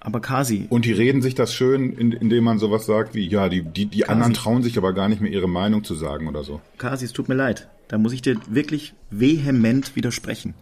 Aber 0.00 0.20
Kasi, 0.20 0.66
Und 0.70 0.84
die 0.84 0.92
reden 0.92 1.22
sich 1.22 1.34
das 1.34 1.52
schön, 1.54 1.92
in, 1.92 2.12
indem 2.12 2.44
man 2.44 2.58
sowas 2.58 2.86
sagt 2.86 3.14
wie, 3.14 3.26
ja, 3.26 3.48
die, 3.48 3.62
die, 3.62 3.86
die 3.86 4.08
anderen 4.08 4.34
trauen 4.34 4.62
sich 4.62 4.78
aber 4.78 4.92
gar 4.92 5.08
nicht 5.08 5.20
mehr 5.20 5.30
ihre 5.32 5.48
Meinung 5.48 5.84
zu 5.84 5.94
sagen 5.94 6.28
oder 6.28 6.44
so. 6.44 6.60
Kasi, 6.78 7.04
es 7.04 7.12
tut 7.12 7.28
mir 7.28 7.34
leid. 7.34 7.68
Da 7.88 7.98
muss 7.98 8.12
ich 8.12 8.22
dir 8.22 8.36
wirklich 8.48 8.94
vehement 9.10 9.94
widersprechen. 9.96 10.54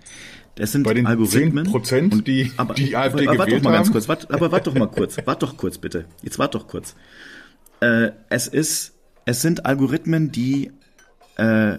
Das 0.57 0.73
sind 0.73 0.85
Bei 0.85 0.95
den 0.95 1.07
Algorithmen. 1.07 1.67
10%, 1.67 2.13
und- 2.13 2.27
die 2.29 2.53
die 2.77 2.97
AfD 2.97 3.27
aber, 3.27 3.39
wart 3.39 3.41
doch 3.41 3.47
gewählt 3.47 3.65
mal 3.65 3.73
ganz 3.73 3.87
haben? 3.89 3.93
kurz. 3.93 4.09
Wart, 4.09 4.31
aber 4.31 4.53
wart 4.53 4.67
doch 4.67 4.75
mal 4.75 4.87
kurz. 4.87 5.17
Wart 5.25 5.43
doch 5.43 5.57
kurz, 5.57 5.79
bitte. 5.79 6.05
Jetzt 6.23 6.39
wart 6.39 6.55
doch 6.55 6.69
kurz. 6.69 6.95
Äh, 7.81 8.11
es 8.29 8.47
ist, 8.47 8.93
es 9.25 9.43
sind 9.43 9.67
Algorithmen, 9.67 10.31
die 10.31 10.71
äh, 11.37 11.79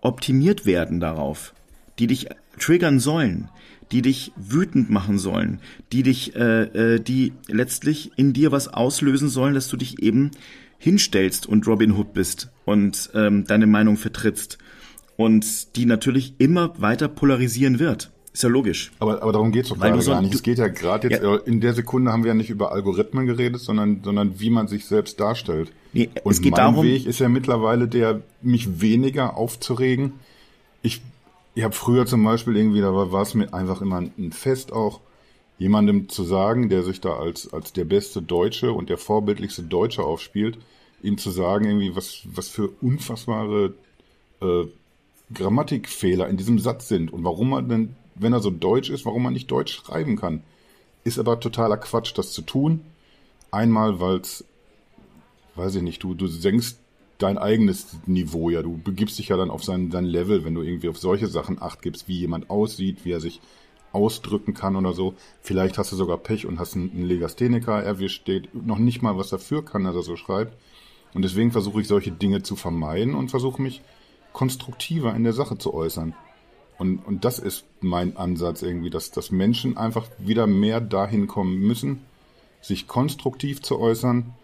optimiert 0.00 0.66
werden 0.66 0.98
darauf, 1.00 1.54
die 1.98 2.08
dich 2.08 2.26
triggern 2.58 2.98
sollen, 2.98 3.48
die 3.92 4.02
dich 4.02 4.32
wütend 4.36 4.90
machen 4.90 5.18
sollen, 5.18 5.60
die 5.92 6.02
dich, 6.02 6.34
äh, 6.34 6.94
äh, 6.96 7.00
die 7.00 7.32
letztlich 7.48 8.10
in 8.16 8.32
dir 8.32 8.50
was 8.50 8.68
auslösen 8.68 9.28
sollen, 9.28 9.54
dass 9.54 9.68
du 9.68 9.76
dich 9.76 10.02
eben 10.02 10.30
hinstellst 10.78 11.46
und 11.46 11.66
Robin 11.66 11.92
Hood 11.92 12.12
bist 12.12 12.50
und 12.64 13.10
ähm, 13.14 13.44
deine 13.46 13.66
Meinung 13.66 13.96
vertrittst 13.96 14.58
und 15.16 15.76
die 15.76 15.84
natürlich 15.86 16.34
immer 16.38 16.72
weiter 16.80 17.08
polarisieren 17.08 17.78
wird. 17.78 18.10
Ist 18.32 18.42
ja 18.42 18.48
logisch. 18.48 18.92
Aber, 18.98 19.22
aber 19.22 19.32
darum 19.32 19.52
geht's 19.52 19.68
doch 19.68 19.78
gerade 19.78 20.00
so- 20.00 20.10
gar 20.12 20.22
nicht. 20.22 20.34
Es 20.34 20.42
geht 20.42 20.56
ja 20.56 20.68
gerade 20.68 21.08
jetzt, 21.10 21.22
Ja. 21.22 21.34
äh, 21.36 21.40
in 21.44 21.60
der 21.60 21.74
Sekunde 21.74 22.10
haben 22.12 22.24
wir 22.24 22.28
ja 22.28 22.34
nicht 22.34 22.48
über 22.48 22.72
Algorithmen 22.72 23.26
geredet, 23.26 23.60
sondern, 23.60 24.00
sondern 24.02 24.40
wie 24.40 24.48
man 24.48 24.68
sich 24.68 24.86
selbst 24.86 25.20
darstellt. 25.20 25.70
Nee, 25.92 26.08
Und 26.24 26.32
es 26.32 26.40
geht 26.40 26.52
mein 26.52 26.60
darum- 26.72 26.86
Weg 26.86 27.04
ist 27.06 27.20
ja 27.20 27.28
mittlerweile 27.28 27.86
der, 27.88 28.22
mich 28.40 28.80
weniger 28.80 29.36
aufzuregen. 29.36 30.14
Ich, 30.80 31.02
ich 31.54 31.64
habe 31.64 31.74
früher 31.74 32.06
zum 32.06 32.24
Beispiel 32.24 32.56
irgendwie, 32.56 32.80
da 32.80 32.94
war, 32.94 33.12
war 33.12 33.22
es 33.22 33.34
mir 33.34 33.52
einfach 33.52 33.80
immer 33.80 33.98
ein 33.98 34.32
Fest 34.32 34.72
auch, 34.72 35.00
jemandem 35.58 36.08
zu 36.08 36.24
sagen, 36.24 36.68
der 36.68 36.82
sich 36.82 37.00
da 37.00 37.16
als, 37.16 37.52
als 37.52 37.72
der 37.72 37.84
beste 37.84 38.22
Deutsche 38.22 38.72
und 38.72 38.88
der 38.88 38.98
vorbildlichste 38.98 39.62
Deutsche 39.62 40.02
aufspielt, 40.02 40.58
ihm 41.02 41.18
zu 41.18 41.30
sagen, 41.30 41.66
irgendwie, 41.66 41.94
was, 41.94 42.22
was 42.24 42.48
für 42.48 42.68
unfassbare 42.80 43.74
äh, 44.40 44.64
Grammatikfehler 45.32 46.28
in 46.28 46.36
diesem 46.36 46.58
Satz 46.58 46.88
sind 46.88 47.12
und 47.12 47.24
warum 47.24 47.50
man 47.50 47.68
denn, 47.68 47.96
wenn 48.14 48.32
er 48.32 48.40
so 48.40 48.50
deutsch 48.50 48.90
ist, 48.90 49.04
warum 49.04 49.22
man 49.22 49.32
nicht 49.32 49.50
Deutsch 49.50 49.74
schreiben 49.74 50.16
kann. 50.16 50.42
Ist 51.04 51.18
aber 51.18 51.40
totaler 51.40 51.76
Quatsch, 51.76 52.12
das 52.16 52.32
zu 52.32 52.42
tun. 52.42 52.80
Einmal, 53.50 54.00
weil 54.00 54.16
es, 54.16 54.44
weiß 55.54 55.76
ich 55.76 55.82
nicht, 55.82 56.02
du, 56.02 56.14
du 56.14 56.26
senkst 56.26 56.78
dein 57.22 57.38
eigenes 57.38 57.98
Niveau 58.06 58.50
ja. 58.50 58.62
Du 58.62 58.78
begibst 58.78 59.18
dich 59.18 59.28
ja 59.28 59.36
dann 59.36 59.50
auf 59.50 59.64
sein, 59.64 59.90
sein 59.90 60.04
Level, 60.04 60.44
wenn 60.44 60.54
du 60.54 60.62
irgendwie 60.62 60.88
auf 60.88 60.98
solche 60.98 61.28
Sachen 61.28 61.60
acht 61.62 61.82
gibst, 61.82 62.08
wie 62.08 62.18
jemand 62.18 62.50
aussieht, 62.50 63.04
wie 63.04 63.12
er 63.12 63.20
sich 63.20 63.40
ausdrücken 63.92 64.54
kann 64.54 64.76
oder 64.76 64.92
so. 64.92 65.14
Vielleicht 65.40 65.78
hast 65.78 65.92
du 65.92 65.96
sogar 65.96 66.18
Pech 66.18 66.46
und 66.46 66.58
hast 66.58 66.74
einen, 66.74 67.04
Legastheniker 67.04 67.82
erwischt, 67.82 68.26
der 68.26 68.42
noch 68.52 68.78
nicht 68.78 69.02
mal 69.02 69.16
was 69.16 69.28
dafür 69.28 69.64
kann, 69.64 69.84
dass 69.84 69.94
er 69.94 70.02
so 70.02 70.16
schreibt. 70.16 70.56
Und 71.14 71.22
deswegen 71.22 71.52
versuche 71.52 71.80
ich 71.82 71.88
solche 71.88 72.10
Dinge 72.10 72.42
zu 72.42 72.56
vermeiden 72.56 73.14
und 73.14 73.30
versuche 73.30 73.60
mich 73.60 73.82
konstruktiver 74.32 75.14
in 75.14 75.24
der 75.24 75.34
Sache 75.34 75.58
zu 75.58 75.74
äußern. 75.74 76.14
Und, 76.78 76.98
und 77.06 77.24
das 77.24 77.38
ist 77.38 77.66
mein 77.80 78.16
Ansatz 78.16 78.62
irgendwie, 78.62 78.90
dass, 78.90 79.10
dass 79.10 79.30
Menschen 79.30 79.76
einfach 79.76 80.06
wieder 80.18 80.46
mehr 80.46 80.80
dahin 80.80 81.26
kommen 81.26 81.58
müssen, 81.58 82.00
sich 82.62 82.88
konstruktiv 82.88 83.60
zu 83.60 83.78
äußern, 83.78 84.34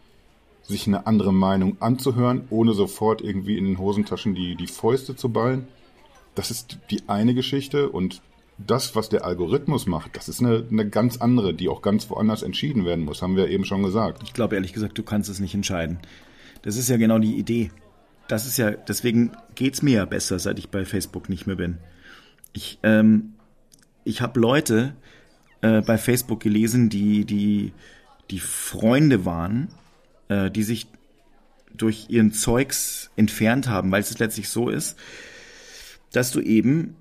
sich 0.68 0.86
eine 0.86 1.06
andere 1.06 1.32
Meinung 1.32 1.80
anzuhören, 1.80 2.42
ohne 2.50 2.74
sofort 2.74 3.22
irgendwie 3.22 3.56
in 3.56 3.64
den 3.64 3.78
Hosentaschen 3.78 4.34
die, 4.34 4.54
die 4.54 4.66
Fäuste 4.66 5.16
zu 5.16 5.30
ballen. 5.30 5.66
Das 6.34 6.50
ist 6.50 6.78
die 6.90 7.08
eine 7.08 7.34
Geschichte 7.34 7.88
und 7.88 8.20
das, 8.58 8.94
was 8.94 9.08
der 9.08 9.24
Algorithmus 9.24 9.86
macht, 9.86 10.16
das 10.16 10.28
ist 10.28 10.40
eine, 10.40 10.64
eine 10.70 10.88
ganz 10.88 11.16
andere, 11.18 11.54
die 11.54 11.68
auch 11.68 11.80
ganz 11.80 12.10
woanders 12.10 12.42
entschieden 12.42 12.84
werden 12.84 13.04
muss, 13.04 13.22
haben 13.22 13.36
wir 13.36 13.48
eben 13.48 13.64
schon 13.64 13.82
gesagt. 13.82 14.22
Ich 14.24 14.34
glaube 14.34 14.56
ehrlich 14.56 14.72
gesagt, 14.72 14.98
du 14.98 15.02
kannst 15.02 15.30
es 15.30 15.40
nicht 15.40 15.54
entscheiden. 15.54 15.98
Das 16.62 16.76
ist 16.76 16.88
ja 16.88 16.96
genau 16.96 17.18
die 17.18 17.36
Idee. 17.36 17.70
Das 18.26 18.46
ist 18.46 18.58
ja, 18.58 18.72
deswegen 18.72 19.32
geht's 19.54 19.80
mir 19.80 19.94
ja 19.94 20.04
besser, 20.04 20.38
seit 20.38 20.58
ich 20.58 20.68
bei 20.68 20.84
Facebook 20.84 21.28
nicht 21.28 21.46
mehr 21.46 21.56
bin. 21.56 21.78
Ich, 22.52 22.78
ähm, 22.82 23.34
ich 24.04 24.20
habe 24.20 24.38
Leute 24.38 24.94
äh, 25.60 25.80
bei 25.80 25.96
Facebook 25.96 26.40
gelesen, 26.40 26.90
die, 26.90 27.24
die, 27.24 27.72
die 28.30 28.40
Freunde 28.40 29.24
waren, 29.24 29.68
äh, 30.28 30.50
die 30.50 30.62
sich 30.62 30.86
durch 31.74 32.06
ihren 32.08 32.32
Zeugs 32.32 33.10
entfernt 33.16 33.68
haben, 33.68 33.90
weil 33.90 34.00
es 34.00 34.18
letztlich 34.18 34.48
so 34.48 34.68
ist, 34.68 34.96
dass 36.12 36.30
du 36.30 36.40
eben 36.40 36.96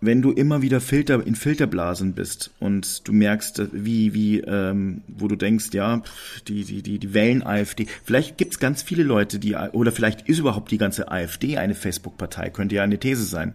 wenn 0.00 0.22
du 0.22 0.30
immer 0.30 0.62
wieder 0.62 0.80
Filter 0.80 1.26
in 1.26 1.34
Filterblasen 1.34 2.14
bist 2.14 2.52
und 2.60 3.06
du 3.08 3.12
merkst, 3.12 3.62
wie, 3.72 4.14
wie, 4.14 4.40
ähm, 4.40 5.02
wo 5.08 5.26
du 5.28 5.36
denkst, 5.36 5.70
ja, 5.72 6.02
die, 6.46 6.64
die, 6.64 6.82
die, 6.82 6.98
die 6.98 7.14
wählen 7.14 7.44
AfD. 7.44 7.86
Vielleicht 8.04 8.38
gibt's 8.38 8.60
ganz 8.60 8.82
viele 8.82 9.02
Leute, 9.02 9.38
die, 9.38 9.54
oder 9.54 9.90
vielleicht 9.90 10.28
ist 10.28 10.38
überhaupt 10.38 10.70
die 10.70 10.78
ganze 10.78 11.10
AfD 11.10 11.58
eine 11.58 11.74
Facebook-Partei, 11.74 12.50
könnte 12.50 12.76
ja 12.76 12.82
eine 12.82 12.98
These 12.98 13.24
sein. 13.24 13.54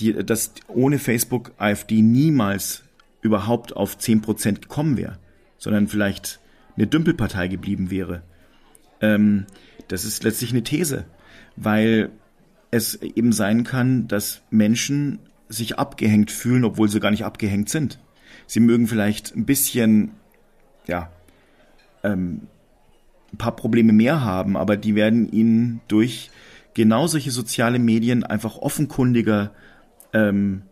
Die, 0.00 0.12
dass 0.12 0.52
ohne 0.68 0.98
Facebook 0.98 1.52
AfD 1.58 2.02
niemals 2.02 2.82
überhaupt 3.20 3.76
auf 3.76 3.96
10% 3.98 4.62
gekommen 4.62 4.96
wäre, 4.96 5.18
sondern 5.58 5.86
vielleicht 5.86 6.40
eine 6.76 6.86
Dümpelpartei 6.86 7.48
geblieben 7.48 7.90
wäre. 7.90 8.22
Ähm, 9.00 9.46
das 9.88 10.04
ist 10.04 10.24
letztlich 10.24 10.50
eine 10.50 10.62
These, 10.62 11.04
weil 11.56 12.10
es 12.70 12.94
eben 13.02 13.32
sein 13.32 13.64
kann, 13.64 14.08
dass 14.08 14.42
Menschen 14.50 15.18
sich 15.48 15.78
abgehängt 15.78 16.30
fühlen, 16.30 16.64
obwohl 16.64 16.88
sie 16.88 17.00
gar 17.00 17.10
nicht 17.10 17.24
abgehängt 17.24 17.68
sind. 17.68 17.98
Sie 18.46 18.60
mögen 18.60 18.86
vielleicht 18.86 19.36
ein 19.36 19.44
bisschen, 19.44 20.12
ja, 20.86 21.10
ähm, 22.02 22.48
ein 23.32 23.38
paar 23.38 23.56
Probleme 23.56 23.92
mehr 23.92 24.22
haben, 24.22 24.56
aber 24.56 24.76
die 24.76 24.94
werden 24.94 25.30
ihnen 25.30 25.80
durch 25.88 26.30
genau 26.74 27.06
solche 27.06 27.30
soziale 27.30 27.78
Medien 27.78 28.24
einfach 28.24 28.56
offenkundiger 28.56 29.52
ähm, 30.12 30.62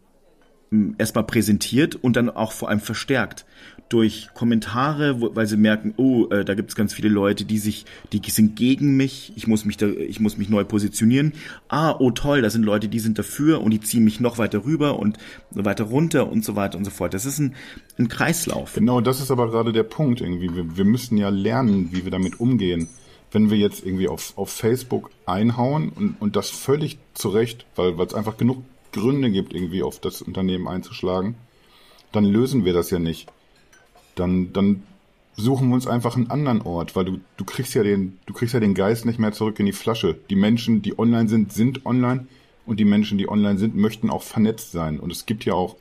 erstmal 0.99 1.25
präsentiert 1.25 1.97
und 1.97 2.17
dann 2.17 2.31
auch 2.31 2.53
vor 2.53 2.69
allem 2.69 2.81
verstärkt 2.81 3.45
durch 3.91 4.29
Kommentare, 4.35 5.21
wo, 5.21 5.35
weil 5.35 5.47
sie 5.47 5.57
merken, 5.57 5.95
oh, 5.97 6.29
äh, 6.31 6.45
da 6.45 6.55
gibt 6.55 6.71
es 6.71 6.77
ganz 6.77 6.95
viele 6.95 7.09
Leute, 7.09 7.45
die 7.45 7.59
sich, 7.59 7.85
die 8.13 8.23
sind 8.31 8.55
gegen 8.55 8.97
mich, 8.97 9.33
ich 9.35 9.49
muss 9.49 9.65
mich 9.65 9.77
da, 9.77 9.89
ich 9.89 10.21
muss 10.21 10.39
mich 10.39 10.49
neu 10.49 10.65
positionieren. 10.65 11.33
Ah, 11.69 11.97
oh 11.99 12.13
toll, 12.13 12.41
da 12.41 12.51
sind 12.51 12.63
Leute, 12.63 12.89
die 12.89 13.01
sind 13.01 13.19
dafür 13.19 13.61
und 13.61 13.73
die 13.73 13.81
ziehen 13.81 14.05
mich 14.05 14.21
noch 14.21 14.39
weiter 14.39 14.65
rüber 14.65 14.99
und 14.99 15.19
weiter 15.51 15.85
runter 15.85 16.31
und 16.31 16.45
so 16.45 16.55
weiter 16.55 16.79
und 16.79 16.85
so 16.85 16.91
fort. 16.93 17.15
Das 17.15 17.27
ist 17.27 17.41
ein, 17.41 17.57
ein 17.99 18.09
Kreislauf. 18.09 18.75
Genau, 18.75 19.01
das 19.01 19.21
ist 19.21 19.33
aber 19.33 19.51
gerade 19.51 19.73
der 19.73 19.83
Punkt 19.83 20.21
irgendwie. 20.21 20.55
Wir, 20.55 20.77
wir 20.77 20.85
müssen 20.85 21.19
ja 21.19 21.29
lernen, 21.29 21.89
wie 21.91 22.05
wir 22.05 22.13
damit 22.13 22.39
umgehen. 22.39 22.89
Wenn 23.33 23.51
wir 23.51 23.59
jetzt 23.59 23.85
irgendwie 23.85 24.09
auf, 24.09 24.37
auf 24.37 24.51
Facebook 24.51 25.11
einhauen 25.27 25.91
und, 25.91 26.21
und 26.21 26.37
das 26.37 26.51
völlig 26.51 26.99
zurecht, 27.15 27.67
weil 27.75 28.01
es 28.01 28.15
einfach 28.15 28.37
genug 28.37 28.63
Gründe 28.93 29.31
gibt, 29.31 29.55
irgendwie 29.55 29.83
auf 29.83 30.01
das 30.01 30.23
Unternehmen 30.23 30.69
einzuschlagen, 30.69 31.35
dann 32.13 32.25
lösen 32.25 32.65
wir 32.65 32.73
das 32.73 32.91
ja 32.91 32.99
nicht. 32.99 33.29
Dann, 34.15 34.53
dann 34.53 34.83
suchen 35.37 35.69
wir 35.69 35.75
uns 35.75 35.87
einfach 35.87 36.17
einen 36.17 36.31
anderen 36.31 36.63
Ort, 36.63 36.97
weil 36.97 37.05
du, 37.05 37.21
du 37.37 37.45
kriegst 37.45 37.75
ja 37.75 37.83
den, 37.83 38.19
du 38.27 38.35
kriegst 38.35 38.55
ja 38.55 38.61
den 38.61 38.75
Geist 38.75 39.07
nicht 39.07 39.19
mehr 39.19 39.33
zurück 39.33 39.59
in 39.61 39.67
die 39.67 39.73
Flasche. 39.73 40.19
Die 40.29 40.37
Menschen, 40.37 40.83
die 40.83 40.99
online 40.99 41.29
sind, 41.29 41.53
sind 41.53 41.87
online 41.87 42.27
und 42.67 42.79
die 42.79 42.85
Menschen, 42.85 43.19
die 43.19 43.29
online 43.29 43.59
sind, 43.59 43.77
möchten 43.77 44.11
auch 44.11 44.23
vernetzt 44.23 44.73
sein. 44.73 45.01
Und 45.01 45.11
es 45.11 45.27
gibt 45.27 45.45
ja 45.45 45.55
auch 45.55 45.77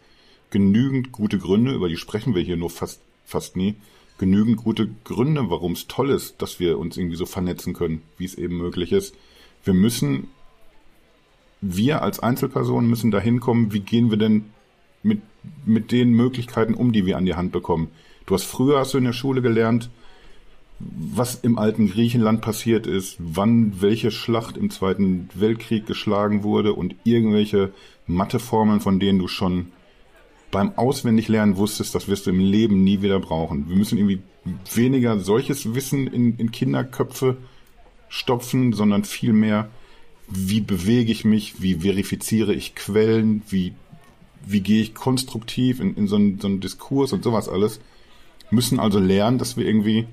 genügend 0.49 1.11
gute 1.11 1.37
Gründe, 1.37 1.73
über 1.73 1.89
die 1.89 1.97
sprechen 1.97 2.35
wir 2.35 2.41
hier 2.41 2.57
nur 2.57 2.69
fast, 2.69 3.01
fast 3.25 3.55
nie, 3.55 3.75
genügend 4.17 4.57
gute 4.57 4.89
Gründe, 5.03 5.49
warum 5.49 5.73
es 5.73 5.87
toll 5.87 6.09
ist, 6.09 6.41
dass 6.41 6.59
wir 6.59 6.79
uns 6.79 6.97
irgendwie 6.97 7.15
so 7.15 7.25
vernetzen 7.25 7.73
können, 7.73 8.01
wie 8.17 8.25
es 8.25 8.35
eben 8.35 8.57
möglich 8.57 8.91
ist. 8.91 9.15
Wir 9.63 9.73
müssen 9.73 10.27
wir 11.61 12.01
als 12.01 12.19
Einzelpersonen 12.19 12.89
müssen 12.89 13.11
da 13.11 13.19
hinkommen, 13.19 13.73
wie 13.73 13.81
gehen 13.81 14.09
wir 14.09 14.17
denn 14.17 14.45
mit, 15.03 15.21
mit 15.65 15.91
den 15.91 16.11
Möglichkeiten 16.11 16.73
um, 16.73 16.91
die 16.91 17.05
wir 17.05 17.17
an 17.17 17.25
die 17.25 17.35
Hand 17.35 17.51
bekommen. 17.51 17.89
Du 18.25 18.33
hast 18.33 18.43
früher 18.43 18.79
hast 18.79 18.93
du 18.93 18.97
in 18.97 19.05
der 19.05 19.13
Schule 19.13 19.41
gelernt, 19.41 19.89
was 20.79 21.35
im 21.35 21.57
alten 21.57 21.89
Griechenland 21.89 22.41
passiert 22.41 22.87
ist, 22.87 23.17
wann 23.19 23.81
welche 23.81 24.11
Schlacht 24.11 24.55
im 24.55 24.69
Zweiten 24.69 25.29
Weltkrieg 25.33 25.85
geschlagen 25.85 26.43
wurde 26.43 26.73
und 26.73 26.95
irgendwelche 27.03 27.73
Matheformeln, 28.07 28.79
von 28.79 28.99
denen 28.99 29.19
du 29.19 29.27
schon 29.27 29.71
beim 30.51 30.71
Auswendiglernen 30.77 31.57
wusstest, 31.57 31.93
das 31.95 32.07
wirst 32.07 32.25
du 32.25 32.31
im 32.31 32.39
Leben 32.39 32.83
nie 32.83 33.01
wieder 33.01 33.19
brauchen. 33.19 33.69
Wir 33.69 33.75
müssen 33.75 33.97
irgendwie 33.97 34.21
weniger 34.73 35.19
solches 35.19 35.75
Wissen 35.75 36.07
in, 36.07 36.37
in 36.37 36.51
Kinderköpfe 36.51 37.37
stopfen, 38.07 38.73
sondern 38.73 39.03
viel 39.03 39.33
mehr 39.33 39.69
wie 40.29 40.61
bewege 40.61 41.11
ich 41.11 41.25
mich, 41.25 41.61
wie 41.61 41.75
verifiziere 41.75 42.53
ich 42.53 42.75
Quellen, 42.75 43.41
wie, 43.49 43.73
wie 44.45 44.61
gehe 44.61 44.81
ich 44.81 44.93
konstruktiv 44.93 45.79
in, 45.79 45.95
in 45.95 46.07
so, 46.07 46.15
einen, 46.15 46.39
so 46.39 46.47
einen 46.47 46.59
Diskurs 46.59 47.13
und 47.13 47.23
sowas 47.23 47.49
alles. 47.49 47.79
Müssen 48.51 48.79
also 48.79 48.99
lernen, 48.99 49.37
dass 49.37 49.57
wir 49.57 49.65
irgendwie 49.65 50.07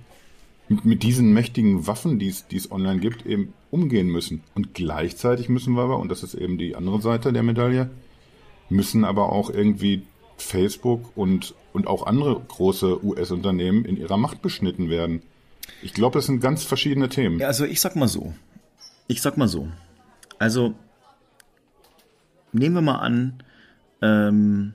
mit, 0.69 0.85
mit 0.85 1.03
diesen 1.03 1.33
mächtigen 1.33 1.87
Waffen, 1.87 2.19
die 2.19 2.29
es, 2.29 2.47
die 2.49 2.57
es 2.57 2.71
online 2.71 3.01
gibt, 3.01 3.27
eben 3.27 3.53
umgehen 3.71 4.09
müssen. 4.09 4.43
Und 4.55 4.75
gleichzeitig 4.75 5.49
müssen 5.49 5.75
wir 5.75 5.83
aber, 5.83 5.99
und 5.99 6.09
das 6.09 6.23
ist 6.23 6.35
eben 6.35 6.59
die 6.59 6.77
andere 6.77 7.01
Seite 7.01 7.33
der 7.33 7.43
Medaille, 7.43 7.91
müssen 8.69 9.05
aber 9.05 9.33
auch 9.33 9.51
irgendwie 9.51 10.03
Facebook 10.37 11.17
und, 11.17 11.55
und 11.73 11.87
auch 11.87 12.07
andere 12.07 12.41
große 12.49 13.05
US-Unternehmen 13.05 13.85
in 13.85 13.97
ihrer 13.97 14.17
Macht 14.17 14.43
beschnitten 14.43 14.91
werden. 14.91 15.23
Ich 15.83 15.95
glaube, 15.95 16.19
das 16.19 16.27
sind 16.27 16.41
ganz 16.41 16.63
verschiedene 16.65 17.09
Themen. 17.09 17.39
Ja, 17.39 17.49
also 17.49 17.65
ich 17.65 17.81
sag 17.81 17.97
mal 17.97 18.09
so. 18.09 18.35
Ich 19.09 19.23
sag 19.23 19.37
mal 19.37 19.49
so. 19.49 19.69
Also 20.39 20.75
nehmen 22.53 22.75
wir 22.75 22.83
mal 22.83 22.99
an, 22.99 23.43
ähm, 24.03 24.75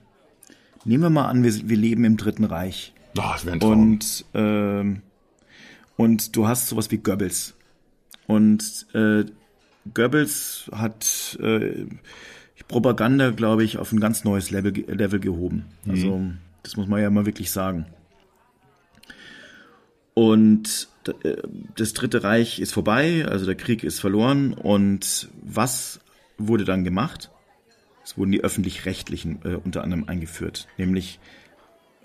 nehmen 0.86 1.04
wir 1.04 1.10
mal 1.10 1.28
an, 1.28 1.44
wir, 1.44 1.70
wir 1.70 1.78
leben 1.78 2.04
im 2.04 2.18
Dritten 2.18 2.44
Reich. 2.44 2.94
Oh, 3.18 3.22
das 3.34 3.46
wäre 3.46 3.56
ein 3.56 3.60
Traum. 3.60 3.72
Und, 3.72 4.26
ähm, 4.34 5.02
und 5.98 6.36
du 6.36 6.48
hast 6.48 6.68
sowas 6.70 6.90
wie 6.92 6.98
Goebbels. 6.98 7.56
Und 8.28 8.88
äh, 8.94 9.26
Goebbels 9.94 10.70
hat 10.74 11.38
äh, 11.42 11.86
Propaganda, 12.68 13.32
glaube 13.32 13.64
ich, 13.64 13.78
auf 13.78 13.92
ein 13.92 14.00
ganz 14.00 14.24
neues 14.24 14.50
Level, 14.50 14.72
Level 14.72 15.20
gehoben. 15.20 15.66
Mhm. 15.84 15.92
Also 15.92 16.22
das 16.64 16.78
muss 16.78 16.88
man 16.88 17.02
ja 17.02 17.10
mal 17.10 17.26
wirklich 17.26 17.52
sagen. 17.52 17.86
Und 20.14 20.88
das 21.76 21.94
Dritte 21.94 22.24
Reich 22.24 22.60
ist 22.60 22.74
vorbei, 22.74 23.26
also 23.28 23.46
der 23.46 23.56
Krieg 23.56 23.84
ist 23.84 24.00
verloren. 24.00 24.54
Und 24.54 25.30
was 25.42 26.00
wurde 26.38 26.66
dann 26.66 26.84
gemacht? 26.84 27.32
Es 28.04 28.18
wurden 28.18 28.32
die 28.32 28.44
öffentlich-rechtlichen 28.44 29.40
äh, 29.44 29.56
unter 29.56 29.84
anderem 29.84 30.08
eingeführt, 30.08 30.68
nämlich 30.78 31.20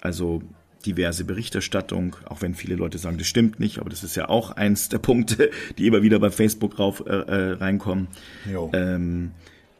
also 0.00 0.42
diverse 0.84 1.24
Berichterstattung, 1.24 2.16
auch 2.26 2.42
wenn 2.42 2.54
viele 2.54 2.76
Leute 2.76 2.98
sagen, 2.98 3.18
das 3.18 3.26
stimmt 3.26 3.58
nicht, 3.58 3.78
aber 3.78 3.90
das 3.90 4.04
ist 4.04 4.14
ja 4.14 4.28
auch 4.28 4.52
eins 4.52 4.88
der 4.88 4.98
Punkte, 4.98 5.50
die 5.78 5.86
immer 5.86 6.02
wieder 6.02 6.18
bei 6.18 6.30
Facebook 6.30 6.78
rauf, 6.78 7.02
äh, 7.06 7.10
äh 7.10 7.52
reinkommen. 7.52 8.08
Ähm, 8.72 9.32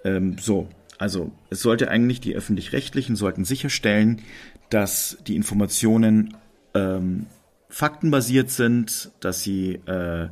ähm, 0.05 0.37
so, 0.41 0.69
also 0.99 1.31
es 1.51 1.61
sollte 1.61 1.91
eigentlich 1.91 2.21
die 2.21 2.35
öffentlich-rechtlichen 2.35 3.15
sollten 3.15 3.45
sicherstellen, 3.45 4.23
dass 4.71 5.19
die 5.27 5.37
Informationen 5.37 6.37
ähm, 6.75 7.27
faktenbasiert 7.69 8.51
sind, 8.51 9.11
dass 9.21 9.43
sie 9.43 9.81
äh, 9.87 10.29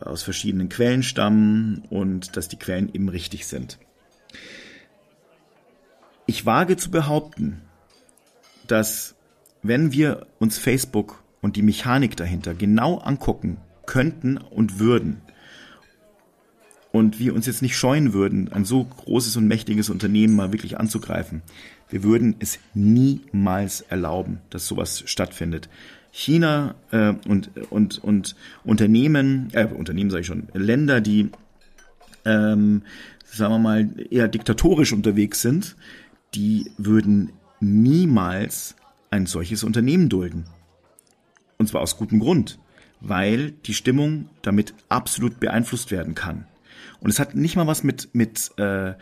aus 0.00 0.22
verschiedenen 0.22 0.68
Quellen 0.68 1.02
stammen 1.02 1.84
und 1.90 2.36
dass 2.36 2.48
die 2.48 2.58
Quellen 2.58 2.92
eben 2.92 3.08
richtig 3.08 3.46
sind. 3.46 3.78
Ich 6.26 6.44
wage 6.44 6.76
zu 6.76 6.90
behaupten, 6.90 7.62
dass 8.66 9.14
wenn 9.62 9.92
wir 9.92 10.26
uns 10.38 10.58
Facebook 10.58 11.22
und 11.40 11.56
die 11.56 11.62
Mechanik 11.62 12.16
dahinter 12.16 12.54
genau 12.54 12.98
angucken 12.98 13.58
könnten 13.86 14.36
und 14.36 14.78
würden, 14.78 15.22
und 16.96 17.18
wir 17.18 17.34
uns 17.34 17.46
jetzt 17.46 17.60
nicht 17.60 17.76
scheuen 17.76 18.14
würden, 18.14 18.50
ein 18.52 18.64
so 18.64 18.82
großes 18.82 19.36
und 19.36 19.46
mächtiges 19.46 19.90
Unternehmen 19.90 20.34
mal 20.34 20.52
wirklich 20.52 20.78
anzugreifen, 20.78 21.42
wir 21.88 22.02
würden 22.02 22.36
es 22.38 22.58
niemals 22.74 23.82
erlauben, 23.82 24.40
dass 24.50 24.66
sowas 24.66 25.02
stattfindet. 25.06 25.68
China 26.16 26.76
äh, 26.92 27.12
und, 27.28 27.50
und, 27.70 28.02
und 28.02 28.36
Unternehmen, 28.64 29.50
äh, 29.52 29.66
Unternehmen 29.66 30.08
sage 30.08 30.22
ich 30.22 30.26
schon, 30.26 30.48
Länder, 30.54 31.02
die, 31.02 31.28
ähm, 32.24 32.82
sagen 33.26 33.52
wir 33.52 33.58
mal, 33.58 33.90
eher 34.10 34.26
diktatorisch 34.26 34.94
unterwegs 34.94 35.42
sind, 35.42 35.76
die 36.34 36.70
würden 36.78 37.32
niemals 37.60 38.76
ein 39.10 39.26
solches 39.26 39.62
Unternehmen 39.62 40.08
dulden. 40.08 40.46
Und 41.58 41.68
zwar 41.68 41.82
aus 41.82 41.98
gutem 41.98 42.20
Grund, 42.20 42.58
weil 43.00 43.50
die 43.50 43.74
Stimmung 43.74 44.30
damit 44.40 44.72
absolut 44.88 45.38
beeinflusst 45.38 45.90
werden 45.90 46.14
kann. 46.14 46.46
Und 46.98 47.10
es 47.10 47.20
hat 47.20 47.34
nicht 47.34 47.56
mal 47.56 47.66
was 47.66 47.84
mit, 47.84 48.14
mit 48.14 48.52
äh, 48.56 48.94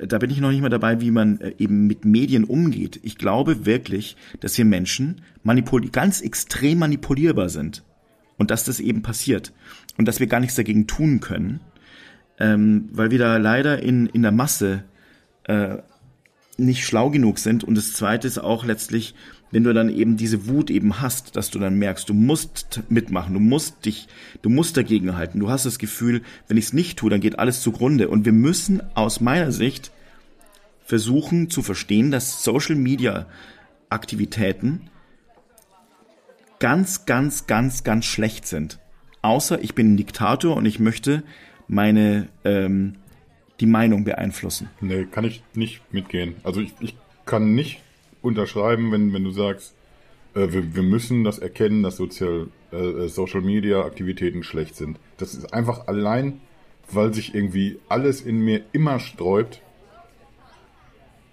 da 0.00 0.18
bin 0.18 0.30
ich 0.30 0.40
noch 0.40 0.50
nicht 0.50 0.62
mal 0.62 0.68
dabei, 0.68 1.00
wie 1.00 1.10
man 1.10 1.40
äh, 1.40 1.54
eben 1.58 1.86
mit 1.86 2.04
Medien 2.04 2.44
umgeht. 2.44 3.00
Ich 3.02 3.16
glaube 3.16 3.66
wirklich, 3.66 4.16
dass 4.40 4.54
hier 4.54 4.64
Menschen 4.64 5.22
manipul 5.42 5.88
ganz 5.88 6.20
extrem 6.20 6.78
manipulierbar 6.78 7.48
sind 7.48 7.84
und 8.38 8.50
dass 8.50 8.64
das 8.64 8.80
eben 8.80 9.02
passiert 9.02 9.52
und 9.98 10.06
dass 10.06 10.20
wir 10.20 10.26
gar 10.26 10.40
nichts 10.40 10.56
dagegen 10.56 10.86
tun 10.86 11.20
können, 11.20 11.60
ähm, 12.38 12.88
weil 12.92 13.10
wir 13.10 13.18
da 13.18 13.36
leider 13.36 13.82
in, 13.82 14.06
in 14.06 14.22
der 14.22 14.32
Masse 14.32 14.84
äh, 15.44 15.78
nicht 16.56 16.84
schlau 16.84 17.10
genug 17.10 17.38
sind. 17.38 17.64
Und 17.64 17.76
das 17.76 17.92
Zweite 17.92 18.28
ist 18.28 18.38
auch 18.38 18.64
letztlich, 18.64 19.14
wenn 19.52 19.64
du 19.64 19.72
dann 19.74 19.90
eben 19.90 20.16
diese 20.16 20.48
Wut 20.48 20.70
eben 20.70 21.00
hast, 21.00 21.36
dass 21.36 21.50
du 21.50 21.58
dann 21.58 21.78
merkst, 21.78 22.08
du 22.08 22.14
musst 22.14 22.80
mitmachen, 22.88 23.34
du 23.34 23.40
musst 23.40 23.84
dich, 23.84 24.08
du 24.40 24.48
musst 24.48 24.76
dagegen 24.76 25.14
halten. 25.14 25.38
Du 25.38 25.50
hast 25.50 25.66
das 25.66 25.78
Gefühl, 25.78 26.22
wenn 26.48 26.56
ich 26.56 26.64
es 26.64 26.72
nicht 26.72 26.98
tue, 26.98 27.10
dann 27.10 27.20
geht 27.20 27.38
alles 27.38 27.60
zugrunde. 27.60 28.08
Und 28.08 28.24
wir 28.24 28.32
müssen 28.32 28.82
aus 28.96 29.20
meiner 29.20 29.52
Sicht 29.52 29.92
versuchen 30.86 31.50
zu 31.50 31.62
verstehen, 31.62 32.10
dass 32.10 32.42
Social 32.42 32.74
Media 32.74 33.26
Aktivitäten 33.90 34.88
ganz, 36.58 37.04
ganz, 37.04 37.46
ganz, 37.46 37.84
ganz 37.84 38.06
schlecht 38.06 38.46
sind. 38.46 38.78
Außer 39.20 39.62
ich 39.62 39.74
bin 39.74 39.92
ein 39.92 39.96
Diktator 39.98 40.56
und 40.56 40.64
ich 40.64 40.80
möchte 40.80 41.22
meine 41.68 42.28
ähm, 42.44 42.94
die 43.60 43.66
Meinung 43.66 44.04
beeinflussen. 44.04 44.70
Nee, 44.80 45.04
kann 45.04 45.24
ich 45.24 45.42
nicht 45.54 45.82
mitgehen. 45.92 46.36
Also 46.42 46.62
ich, 46.62 46.72
ich 46.80 46.96
kann 47.26 47.54
nicht 47.54 47.80
unterschreiben, 48.22 48.92
wenn, 48.92 49.12
wenn 49.12 49.24
du 49.24 49.30
sagst, 49.30 49.74
äh, 50.34 50.52
wir, 50.52 50.74
wir 50.74 50.82
müssen 50.82 51.24
das 51.24 51.38
erkennen, 51.38 51.82
dass 51.82 51.96
Sozial, 51.96 52.48
äh, 52.70 53.08
Social 53.08 53.40
Media 53.40 53.84
Aktivitäten 53.84 54.42
schlecht 54.42 54.76
sind. 54.76 54.98
Das 55.18 55.34
ist 55.34 55.52
einfach 55.52 55.86
allein, 55.88 56.40
weil 56.90 57.12
sich 57.12 57.34
irgendwie 57.34 57.78
alles 57.88 58.20
in 58.20 58.40
mir 58.40 58.62
immer 58.72 58.98
sträubt, 58.98 59.62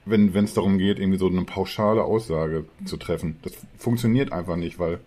wenn 0.06 0.34
es 0.34 0.54
darum 0.54 0.80
geht, 0.80 0.98
irgendwie 0.98 1.20
so 1.20 1.28
eine 1.28 1.44
pauschale 1.44 2.04
Aussage 2.04 2.66
zu 2.86 2.98
treffen. 2.98 3.38
Das 3.44 3.54
funktioniert 3.78 4.32
einfach 4.32 4.56
nicht, 4.56 4.80
weil 4.80 5.00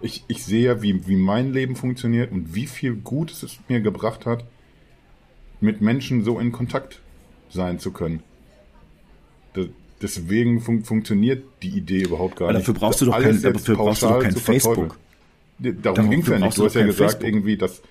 ich, 0.00 0.24
ich 0.28 0.44
sehe 0.44 0.64
ja, 0.64 0.82
wie, 0.82 1.06
wie 1.06 1.16
mein 1.16 1.52
Leben 1.52 1.76
funktioniert 1.76 2.32
und 2.32 2.54
wie 2.54 2.66
viel 2.66 2.96
Gutes 2.96 3.42
es 3.42 3.58
mir 3.68 3.80
gebracht 3.80 4.26
hat, 4.26 4.44
mit 5.60 5.80
Menschen 5.80 6.24
so 6.24 6.38
in 6.38 6.52
Kontakt 6.52 7.00
sein 7.48 7.78
zu 7.78 7.92
können. 7.92 8.22
Deswegen 10.02 10.60
fun 10.60 10.84
funktioniert 10.84 11.44
die 11.62 11.70
Idee 11.70 12.02
überhaupt 12.02 12.36
gar 12.36 12.48
Aber 12.48 12.58
nicht. 12.58 12.68
Dafür 12.68 12.80
brauchst 12.80 13.00
du 13.00 13.06
doch 13.06 13.20
kein, 13.20 13.40
dafür 13.40 13.76
brauchst 13.76 14.02
du 14.02 14.06
doch 14.08 14.20
kein 14.20 14.36
Facebook. 14.36 14.98
Darum, 15.58 15.82
darum 15.82 16.10
ging 16.10 16.20
es 16.20 16.28
ja 16.28 16.38
nicht. 16.38 16.58
Du 16.58 16.64
hast 16.64 16.74
ja 16.74 16.84
gesagt, 16.84 17.12
Facebook. 17.12 17.28
irgendwie, 17.28 17.56
dass 17.56 17.82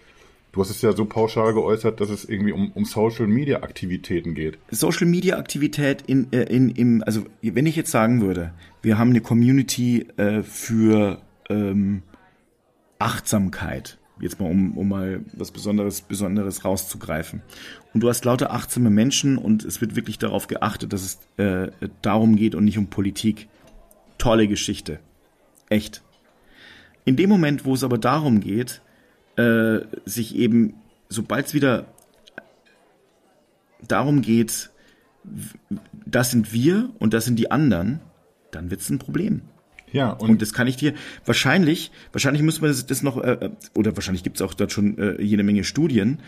Du 0.52 0.60
hast 0.60 0.70
es 0.70 0.82
ja 0.82 0.92
so 0.92 1.06
pauschal 1.06 1.54
geäußert, 1.54 2.02
dass 2.02 2.10
es 2.10 2.26
irgendwie 2.26 2.52
um, 2.52 2.72
um 2.74 2.84
Social 2.84 3.28
Media 3.28 3.64
Aktivitäten 3.64 4.36
geht. 4.36 4.58
Social 4.70 5.08
Media 5.08 5.38
Aktivität 5.38 6.02
in, 6.08 6.32
äh, 6.34 6.44
in, 6.44 6.70
im, 6.72 7.04
also 7.06 7.24
wenn 7.42 7.66
ich 7.66 7.78
jetzt 7.78 7.92
sagen 7.92 8.22
würde, 8.22 8.54
wir 8.82 8.98
haben 8.98 9.12
eine 9.12 9.22
Community 9.22 10.08
äh, 10.18 10.44
für 10.44 11.22
ähm, 11.50 12.04
Achtsamkeit, 13.00 13.98
jetzt 14.22 14.40
mal 14.40 14.50
um, 14.50 14.78
um 14.78 14.90
mal 14.90 15.22
was 15.34 15.52
Besonderes, 15.52 16.02
Besonderes 16.02 16.64
rauszugreifen. 16.64 17.42
Und 17.94 18.02
du 18.02 18.10
hast 18.10 18.24
lauter 18.26 18.52
achtsame 18.52 18.90
Menschen 18.90 19.38
und 19.38 19.66
es 19.66 19.82
wird 19.82 19.96
wirklich 19.96 20.18
darauf 20.20 20.48
geachtet, 20.48 20.94
dass 20.94 21.04
es 21.04 21.20
äh, 21.38 21.72
darum 22.02 22.36
geht 22.36 22.56
und 22.56 22.66
nicht 22.66 22.78
um 22.78 22.88
Politik. 22.88 23.50
Tolle 24.18 24.48
Geschichte. 24.48 25.00
Echt. 25.70 26.04
In 27.06 27.16
dem 27.16 27.30
Moment, 27.30 27.66
wo 27.66 27.74
es 27.74 27.84
aber 27.84 27.98
darum 27.98 28.40
geht, 28.40 28.82
äh, 29.36 29.80
sich 30.06 30.36
eben, 30.36 30.76
sobald 31.10 31.48
es 31.48 31.54
wieder 31.54 31.88
darum 33.88 34.22
geht, 34.22 34.70
das 36.06 36.32
sind 36.32 36.54
wir 36.54 36.90
und 37.00 37.14
das 37.14 37.26
sind 37.26 37.38
die 37.38 37.52
anderen, 37.52 38.00
dann 38.52 38.70
wird 38.70 38.82
es 38.82 38.90
ein 38.90 39.00
Problem. 39.00 39.42
Ja, 39.92 40.12
und, 40.12 40.30
und, 40.30 40.42
das 40.42 40.54
kann 40.54 40.68
ich 40.68 40.78
dir 40.78 40.94
wahrscheinlich, 41.26 41.92
wahrscheinlich 42.14 42.44
müssen 42.44 42.62
wir 42.62 42.70
das, 42.70 42.86
das 42.86 43.04
noch, 43.04 43.22
äh, 43.22 43.50
oder 43.74 43.96
wahrscheinlich 43.96 44.24
gibt 44.24 44.38
es 44.38 44.42
auch 44.42 44.54
dort 44.54 44.72
schon 44.72 44.98
äh, 44.98 45.22
jede 45.22 45.44
Menge 45.44 45.64
Studien, 45.64 46.20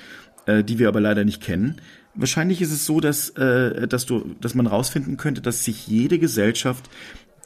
äh, 0.45 0.63
die 0.63 0.79
wir 0.79 0.89
aber 0.89 0.99
leider 0.99 1.23
nicht 1.23 1.41
kennen. 1.41 1.77
Wahrscheinlich 2.15 2.61
ist 2.61 2.71
es 2.71 2.85
so, 2.85 2.99
dass, 2.99 3.29
äh, 3.31 3.87
dass 3.87 4.05
du, 4.05 4.35
dass 4.41 4.53
man 4.53 4.67
rausfinden 4.67 5.17
könnte, 5.17 5.41
dass 5.41 5.63
sich 5.63 5.87
jede 5.87 6.19
Gesellschaft 6.19 6.89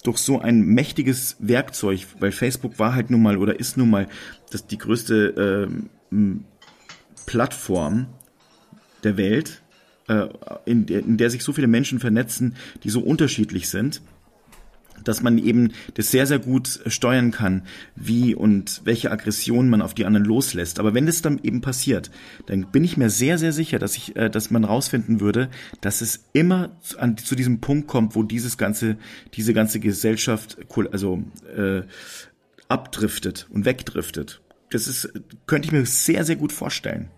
durch 0.03 0.17
so 0.17 0.39
ein 0.39 0.61
mächtiges 0.61 1.37
Werkzeug, 1.39 2.05
weil 2.19 2.31
Facebook 2.31 2.79
war 2.79 2.95
halt 2.95 3.09
nun 3.09 3.21
mal 3.21 3.37
oder 3.37 3.59
ist 3.59 3.77
nun 3.77 3.89
mal 3.89 4.07
das 4.51 4.65
die 4.65 4.77
größte 4.77 5.69
äh, 6.11 6.15
Plattform 7.25 8.07
der 9.03 9.17
Welt, 9.17 9.61
äh, 10.07 10.27
in, 10.65 10.85
der, 10.85 10.99
in 10.99 11.17
der 11.17 11.29
sich 11.29 11.43
so 11.43 11.53
viele 11.53 11.67
Menschen 11.67 11.99
vernetzen, 11.99 12.55
die 12.83 12.89
so 12.89 13.01
unterschiedlich 13.01 13.69
sind 13.69 14.01
dass 15.03 15.21
man 15.21 15.37
eben 15.37 15.71
das 15.93 16.11
sehr, 16.11 16.25
sehr 16.25 16.39
gut 16.39 16.79
steuern 16.87 17.31
kann, 17.31 17.63
wie 17.95 18.35
und 18.35 18.81
welche 18.83 19.11
Aggression 19.11 19.69
man 19.69 19.81
auf 19.81 19.93
die 19.93 20.05
anderen 20.05 20.25
loslässt. 20.25 20.79
Aber 20.79 20.93
wenn 20.93 21.05
das 21.05 21.21
dann 21.21 21.39
eben 21.43 21.61
passiert, 21.61 22.11
dann 22.45 22.71
bin 22.71 22.83
ich 22.83 22.97
mir 22.97 23.09
sehr, 23.09 23.37
sehr 23.37 23.53
sicher, 23.53 23.79
dass 23.79 23.95
ich, 23.95 24.15
äh, 24.15 24.29
dass 24.29 24.51
man 24.51 24.63
rausfinden 24.63 25.19
würde, 25.19 25.49
dass 25.81 26.01
es 26.01 26.25
immer 26.33 26.77
zu, 26.81 26.99
an, 26.99 27.17
zu 27.17 27.35
diesem 27.35 27.59
Punkt 27.59 27.87
kommt, 27.87 28.15
wo 28.15 28.23
dieses 28.23 28.57
ganze, 28.57 28.97
diese 29.33 29.53
ganze 29.53 29.79
Gesellschaft, 29.79 30.57
also 30.91 31.23
äh, 31.55 31.81
abdriftet 32.67 33.47
und 33.49 33.65
wegdriftet. 33.65 34.41
Das 34.69 34.87
ist, 34.87 35.09
könnte 35.45 35.67
ich 35.67 35.71
mir 35.71 35.85
sehr, 35.85 36.25
sehr 36.25 36.35
gut 36.35 36.51
vorstellen. 36.51 37.09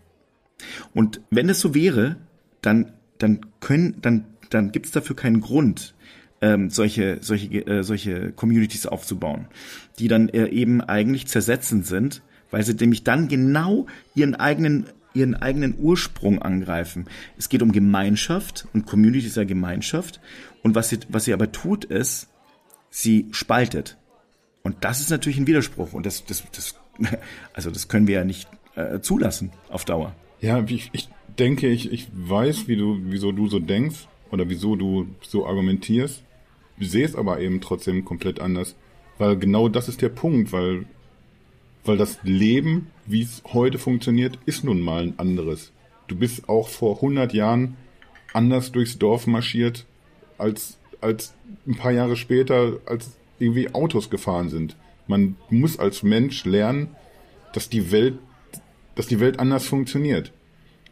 Und 0.94 1.22
wenn 1.30 1.50
es 1.50 1.60
so 1.60 1.74
wäre, 1.74 2.18
dann, 2.62 2.94
dann 3.18 3.42
können, 3.60 3.98
dann, 4.02 4.26
dann 4.50 4.72
gibt 4.72 4.88
es 4.88 4.92
dafür 4.92 5.16
keinen 5.16 5.42
Grund, 5.42 5.96
ähm, 6.42 6.70
solche, 6.70 7.20
solche, 7.22 7.48
äh, 7.68 7.84
solche 7.84 8.32
Communities 8.32 8.86
aufzubauen, 8.86 9.48
die 10.00 10.08
dann 10.08 10.30
äh, 10.30 10.48
eben 10.48 10.82
eigentlich 10.82 11.28
zersetzend 11.28 11.86
sind, 11.86 12.22
weil 12.52 12.64
sie 12.64 12.74
nämlich 12.74 13.04
dann 13.04 13.28
genau 13.28 13.88
ihren 14.16 14.36
eigenen 14.36 14.86
ihren 15.14 15.36
eigenen 15.36 15.76
Ursprung 15.80 16.40
angreifen. 16.40 17.08
Es 17.36 17.50
geht 17.50 17.64
um 17.64 17.72
Gemeinschaft 17.72 18.68
und 18.74 18.86
Community 18.86 19.26
ist 19.26 19.38
ja 19.38 19.44
Gemeinschaft. 19.44 20.22
Und 20.62 20.76
was 20.76 20.90
sie, 20.90 21.00
was 21.10 21.26
sie 21.26 21.34
aber 21.34 21.52
tut, 21.52 21.84
ist, 21.84 22.30
sie 22.92 23.28
spaltet. 23.32 23.98
Und 24.62 24.78
das 24.82 25.00
ist 25.00 25.10
natürlich 25.10 25.40
ein 25.40 25.48
Widerspruch. 25.48 25.94
Und 25.94 26.06
das, 26.06 26.26
das, 26.26 26.44
das, 26.52 26.76
also 27.54 27.72
das 27.72 27.88
können 27.88 28.06
wir 28.08 28.16
ja 28.16 28.24
nicht 28.24 28.48
äh, 28.76 29.00
zulassen 29.00 29.52
auf 29.70 29.84
Dauer. 29.84 30.16
Ja, 30.42 30.64
ich, 30.68 30.90
ich 30.94 31.10
denke, 31.40 31.68
ich, 31.68 31.92
ich 31.92 32.08
weiß, 32.14 32.68
wie 32.68 32.76
du, 32.76 33.00
wieso 33.06 33.32
du 33.32 33.48
so 33.48 33.60
denkst 33.60 34.08
oder 34.32 34.48
wieso 34.48 34.76
du 34.76 35.08
so 35.22 35.48
argumentierst 35.48 36.24
sehe 36.88 37.06
es 37.06 37.16
aber 37.16 37.40
eben 37.40 37.62
trotzdem 37.62 38.06
komplett 38.06 38.40
anders. 38.40 38.76
Weil 39.18 39.38
genau 39.38 39.68
das 39.68 39.90
ist 39.90 40.02
der 40.02 40.10
Punkt, 40.10 40.52
weil, 40.52 40.86
weil 41.84 41.98
das 41.98 42.20
Leben, 42.24 42.88
wie 43.06 43.22
es 43.22 43.44
heute 43.54 43.78
funktioniert, 43.78 44.40
ist 44.46 44.64
nun 44.64 44.82
mal 44.82 45.04
ein 45.04 45.20
anderes. 45.20 45.72
Du 46.08 46.16
bist 46.16 46.48
auch 46.48 46.70
vor 46.70 46.96
100 46.96 47.34
Jahren 47.34 47.76
anders 48.34 48.72
durchs 48.72 48.98
Dorf 48.98 49.28
marschiert, 49.28 49.86
als, 50.38 50.78
als 51.02 51.34
ein 51.68 51.76
paar 51.76 51.92
Jahre 51.92 52.16
später, 52.16 52.80
als 52.86 53.12
irgendwie 53.40 53.74
Autos 53.74 54.10
gefahren 54.10 54.50
sind. 54.50 54.76
Man 55.08 55.36
muss 55.50 55.80
als 55.80 56.04
Mensch 56.04 56.46
lernen, 56.46 56.96
dass 57.54 57.70
die 57.70 57.92
Welt, 57.92 58.20
dass 58.96 59.08
die 59.08 59.20
Welt 59.20 59.40
anders 59.40 59.66
funktioniert. 59.66 60.32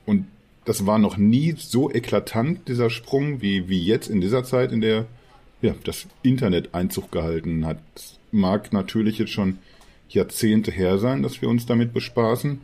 Und 0.05 0.27
das 0.65 0.85
war 0.85 0.99
noch 0.99 1.17
nie 1.17 1.55
so 1.57 1.89
eklatant, 1.91 2.67
dieser 2.67 2.89
Sprung, 2.89 3.41
wie, 3.41 3.69
wie 3.69 3.81
jetzt 3.81 4.09
in 4.09 4.21
dieser 4.21 4.43
Zeit, 4.43 4.71
in 4.71 4.81
der 4.81 5.05
ja, 5.61 5.75
das 5.83 6.07
Internet 6.23 6.73
Einzug 6.73 7.11
gehalten 7.11 7.65
hat. 7.65 7.79
Mag 8.31 8.73
natürlich 8.73 9.17
jetzt 9.17 9.31
schon 9.31 9.59
Jahrzehnte 10.09 10.71
her 10.71 10.97
sein, 10.97 11.23
dass 11.23 11.41
wir 11.41 11.49
uns 11.49 11.65
damit 11.65 11.93
bespaßen, 11.93 12.61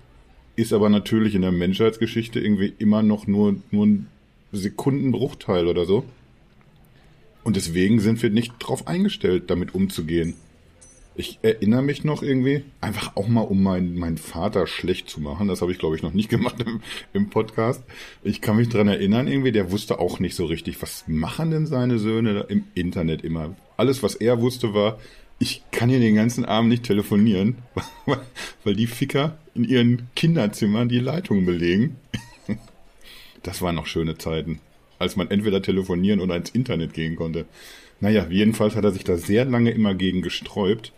ist 0.56 0.74
aber 0.74 0.90
natürlich 0.90 1.36
in 1.36 1.42
der 1.42 1.52
Menschheitsgeschichte 1.52 2.40
irgendwie 2.40 2.74
immer 2.78 3.02
noch 3.02 3.28
nur, 3.28 3.56
nur 3.72 3.88
ein 3.88 4.08
Sekundenbruchteil 4.52 5.68
oder 5.68 5.86
so. 5.86 6.06
Und 7.44 7.56
deswegen 7.56 8.00
sind 8.00 8.22
wir 8.22 8.30
nicht 8.30 8.54
darauf 8.60 8.88
eingestellt, 8.88 9.50
damit 9.50 9.76
umzugehen. 9.76 10.36
Ich 11.16 11.40
erinnere 11.44 11.84
mich 11.84 12.04
noch 12.04 12.24
irgendwie, 12.24 12.64
einfach 12.82 13.16
auch 13.16 13.28
mal, 13.28 13.42
um 13.42 13.62
meinen, 13.62 13.96
meinen 13.98 14.18
Vater 14.18 14.66
schlecht 14.66 15.10
zu 15.10 15.22
machen. 15.22 15.48
Das 15.48 15.62
habe 15.62 15.72
ich, 15.72 15.78
glaube 15.78 15.96
ich, 15.96 16.02
noch 16.02 16.14
nicht 16.14 16.30
gemacht 16.30 16.56
im, 16.66 16.82
im 17.14 17.30
Podcast. 17.30 17.84
Ich 18.24 18.42
kann 18.42 18.58
mich 18.58 18.70
dran 18.70 18.88
erinnern, 18.88 19.28
irgendwie, 19.28 19.52
der 19.52 19.72
wusste 19.72 20.00
auch 20.00 20.20
nicht 20.20 20.36
so 20.36 20.46
richtig, 20.46 20.82
was 20.82 21.06
machen 21.08 21.52
denn 21.52 21.68
seine 21.68 22.00
Söhne 22.00 22.46
im 22.50 22.66
Internet 22.74 23.24
immer. 23.24 23.56
Alles, 23.78 24.02
was 24.02 24.16
er 24.16 24.42
wusste, 24.42 24.74
war, 24.74 24.98
ich 25.40 25.62
kann 25.72 25.90
hier 25.90 26.00
den 26.00 26.16
ganzen 26.16 26.46
Abend 26.46 26.70
nicht 26.70 26.84
telefonieren, 26.84 27.58
weil 28.64 28.76
die 28.76 28.88
Ficker 28.88 29.38
in 29.54 29.66
ihren 29.66 30.10
Kinderzimmern 30.16 30.90
die 30.90 31.00
Leitungen 31.00 31.46
belegen. 31.46 31.98
Das 33.44 33.62
waren 33.62 33.76
noch 33.76 33.88
schöne 33.88 34.18
Zeiten, 34.18 34.62
als 35.00 35.18
man 35.18 35.30
entweder 35.30 35.62
telefonieren 35.62 36.22
oder 36.22 36.38
ins 36.38 36.52
Internet 36.52 36.94
gehen 36.94 37.18
konnte. 37.18 37.46
Naja, 38.00 38.26
jedenfalls 38.30 38.78
hat 38.78 38.86
er 38.86 38.94
sich 38.94 39.04
da 39.04 39.18
sehr 39.18 39.44
lange 39.44 39.72
immer 39.72 39.96
gegen 39.96 40.22
gesträubt. 40.22 40.94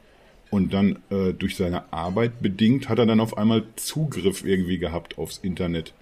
Und 0.55 0.73
dann 0.73 0.99
äh, 1.09 1.33
durch 1.33 1.57
seine 1.57 1.91
Arbeit 1.91 2.41
bedingt 2.41 2.87
hat 2.87 2.97
er 2.97 3.05
dann 3.05 3.19
auf 3.19 3.37
einmal 3.37 3.65
Zugriff 3.75 4.45
irgendwie 4.45 4.77
gehabt 4.77 5.17
aufs 5.17 5.39
Internet. 5.39 5.93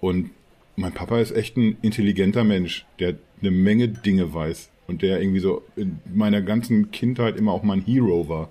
Und 0.00 0.30
mein 0.74 0.92
Papa 0.92 1.20
ist 1.20 1.30
echt 1.30 1.56
ein 1.56 1.76
intelligenter 1.80 2.42
Mensch, 2.42 2.86
der 2.98 3.14
eine 3.40 3.52
Menge 3.52 3.86
Dinge 3.86 4.34
weiß 4.34 4.68
und 4.88 5.02
der 5.02 5.20
irgendwie 5.20 5.38
so 5.38 5.62
in 5.76 6.00
meiner 6.12 6.42
ganzen 6.42 6.90
Kindheit 6.90 7.36
immer 7.36 7.52
auch 7.52 7.62
mein 7.62 7.82
Hero 7.82 8.28
war. 8.28 8.48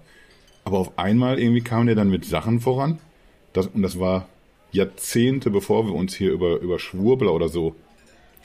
Aber 0.63 0.77
auf 0.79 0.97
einmal 0.97 1.39
irgendwie 1.39 1.59
kam 1.59 1.87
der 1.87 1.95
dann 1.95 2.09
mit 2.09 2.23
Sachen 2.23 2.61
voran. 2.61 2.99
Das, 3.51 3.67
und 3.67 3.81
das 3.81 3.99
war 3.99 4.29
Jahrzehnte, 4.71 5.49
bevor 5.49 5.87
wir 5.87 5.93
uns 5.93 6.15
hier 6.15 6.31
über, 6.31 6.61
über 6.61 6.79
Schwurbler 6.79 7.33
oder 7.33 7.49
so 7.49 7.75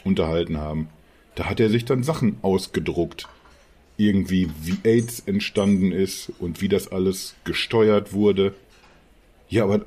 unterhalten 0.03 0.59
haben. 0.59 0.89
Da 1.37 1.49
hat 1.49 1.61
er 1.61 1.71
sich 1.71 1.85
dann 1.85 2.03
Sachen 2.03 2.39
ausgedruckt 2.43 3.29
irgendwie, 4.07 4.49
wie 4.63 4.79
AIDS 4.85 5.21
entstanden 5.21 5.93
ist 5.93 6.33
und 6.39 6.61
wie 6.61 6.69
das 6.69 6.89
alles 6.89 7.35
gesteuert 7.45 8.13
wurde. 8.13 8.55
Ja, 9.49 9.65
aber 9.65 9.85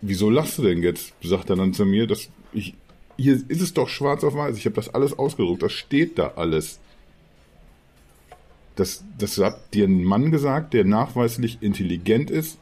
wieso 0.00 0.30
lachst 0.30 0.58
du 0.58 0.62
denn 0.62 0.82
jetzt? 0.82 1.12
Sagt 1.22 1.50
er 1.50 1.56
dann 1.56 1.74
zu 1.74 1.84
mir, 1.84 2.06
dass 2.06 2.28
ich, 2.52 2.74
hier 3.16 3.34
ist 3.48 3.60
es 3.60 3.74
doch 3.74 3.88
schwarz 3.88 4.24
auf 4.24 4.34
weiß. 4.34 4.56
Ich 4.56 4.66
habe 4.66 4.76
das 4.76 4.92
alles 4.94 5.18
ausgedruckt. 5.18 5.62
Das 5.62 5.72
steht 5.72 6.18
da 6.18 6.32
alles. 6.36 6.78
Das, 8.76 9.04
das 9.18 9.38
hat 9.38 9.74
dir 9.74 9.86
ein 9.86 10.04
Mann 10.04 10.30
gesagt, 10.30 10.74
der 10.74 10.84
nachweislich 10.84 11.58
intelligent 11.60 12.30
ist, 12.30 12.58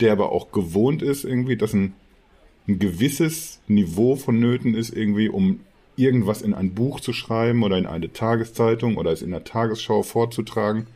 der 0.00 0.12
aber 0.12 0.32
auch 0.32 0.50
gewohnt 0.50 1.02
ist, 1.02 1.24
irgendwie, 1.24 1.56
dass 1.56 1.74
ein, 1.74 1.92
ein 2.66 2.78
gewisses 2.78 3.60
Niveau 3.68 4.16
vonnöten 4.16 4.74
ist, 4.74 4.90
irgendwie, 4.90 5.28
um 5.28 5.60
irgendwas 5.96 6.42
in 6.42 6.54
ein 6.54 6.74
Buch 6.74 7.00
zu 7.00 7.12
schreiben 7.12 7.62
oder 7.62 7.78
in 7.78 7.86
eine 7.86 8.12
Tageszeitung 8.12 8.96
oder 8.96 9.12
es 9.12 9.22
in 9.22 9.30
der 9.30 9.44
Tagesschau 9.44 10.02
vorzutragen. 10.02 10.86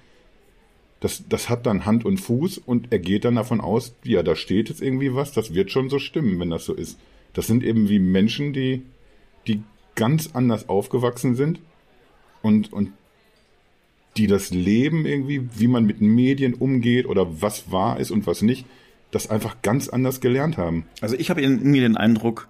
das, 1.00 1.24
das 1.28 1.48
hat 1.48 1.66
dann 1.66 1.84
Hand 1.84 2.04
und 2.04 2.18
Fuß 2.18 2.58
und 2.58 2.88
er 2.90 2.98
geht 2.98 3.24
dann 3.24 3.36
davon 3.36 3.60
aus, 3.60 3.94
ja, 4.02 4.22
da 4.22 4.34
steht 4.34 4.70
jetzt 4.70 4.82
irgendwie 4.82 5.14
was, 5.14 5.32
das 5.32 5.54
wird 5.54 5.70
schon 5.70 5.90
so 5.90 5.98
stimmen, 5.98 6.40
wenn 6.40 6.50
das 6.50 6.64
so 6.64 6.74
ist. 6.74 6.98
Das 7.34 7.46
sind 7.46 7.62
eben 7.62 7.88
wie 7.88 7.98
Menschen, 7.98 8.52
die, 8.52 8.82
die 9.46 9.62
ganz 9.94 10.30
anders 10.32 10.68
aufgewachsen 10.68 11.34
sind 11.34 11.60
und, 12.42 12.72
und 12.72 12.92
die 14.16 14.26
das 14.26 14.50
Leben 14.50 15.04
irgendwie, 15.04 15.48
wie 15.54 15.68
man 15.68 15.84
mit 15.84 16.00
Medien 16.00 16.54
umgeht 16.54 17.06
oder 17.06 17.42
was 17.42 17.70
wahr 17.70 18.00
ist 18.00 18.10
und 18.10 18.26
was 18.26 18.40
nicht, 18.40 18.64
das 19.10 19.28
einfach 19.28 19.60
ganz 19.62 19.88
anders 19.88 20.20
gelernt 20.20 20.56
haben. 20.56 20.86
Also 21.02 21.16
ich 21.16 21.28
habe 21.28 21.42
irgendwie 21.42 21.80
den 21.80 21.96
Eindruck, 21.96 22.48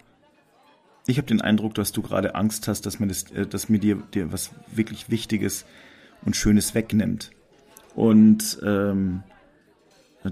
ich 1.07 1.19
habe 1.19 1.27
den 1.27 1.41
Eindruck, 1.41 1.75
dass 1.75 1.93
du 1.93 2.03
gerade 2.03 2.35
Angst 2.35 2.69
hast, 2.69 2.87
dass 2.87 2.99
man 2.99 3.09
das, 3.09 3.31
äh, 3.31 3.47
dass 3.47 3.69
mir 3.69 3.79
dir, 3.79 3.97
dir 4.15 4.33
was 4.33 4.51
wirklich 4.73 5.11
Wichtiges 5.11 5.65
und 6.25 6.37
Schönes 6.37 6.75
wegnimmt. 6.75 7.31
Und 7.95 8.59
ähm, 8.65 9.23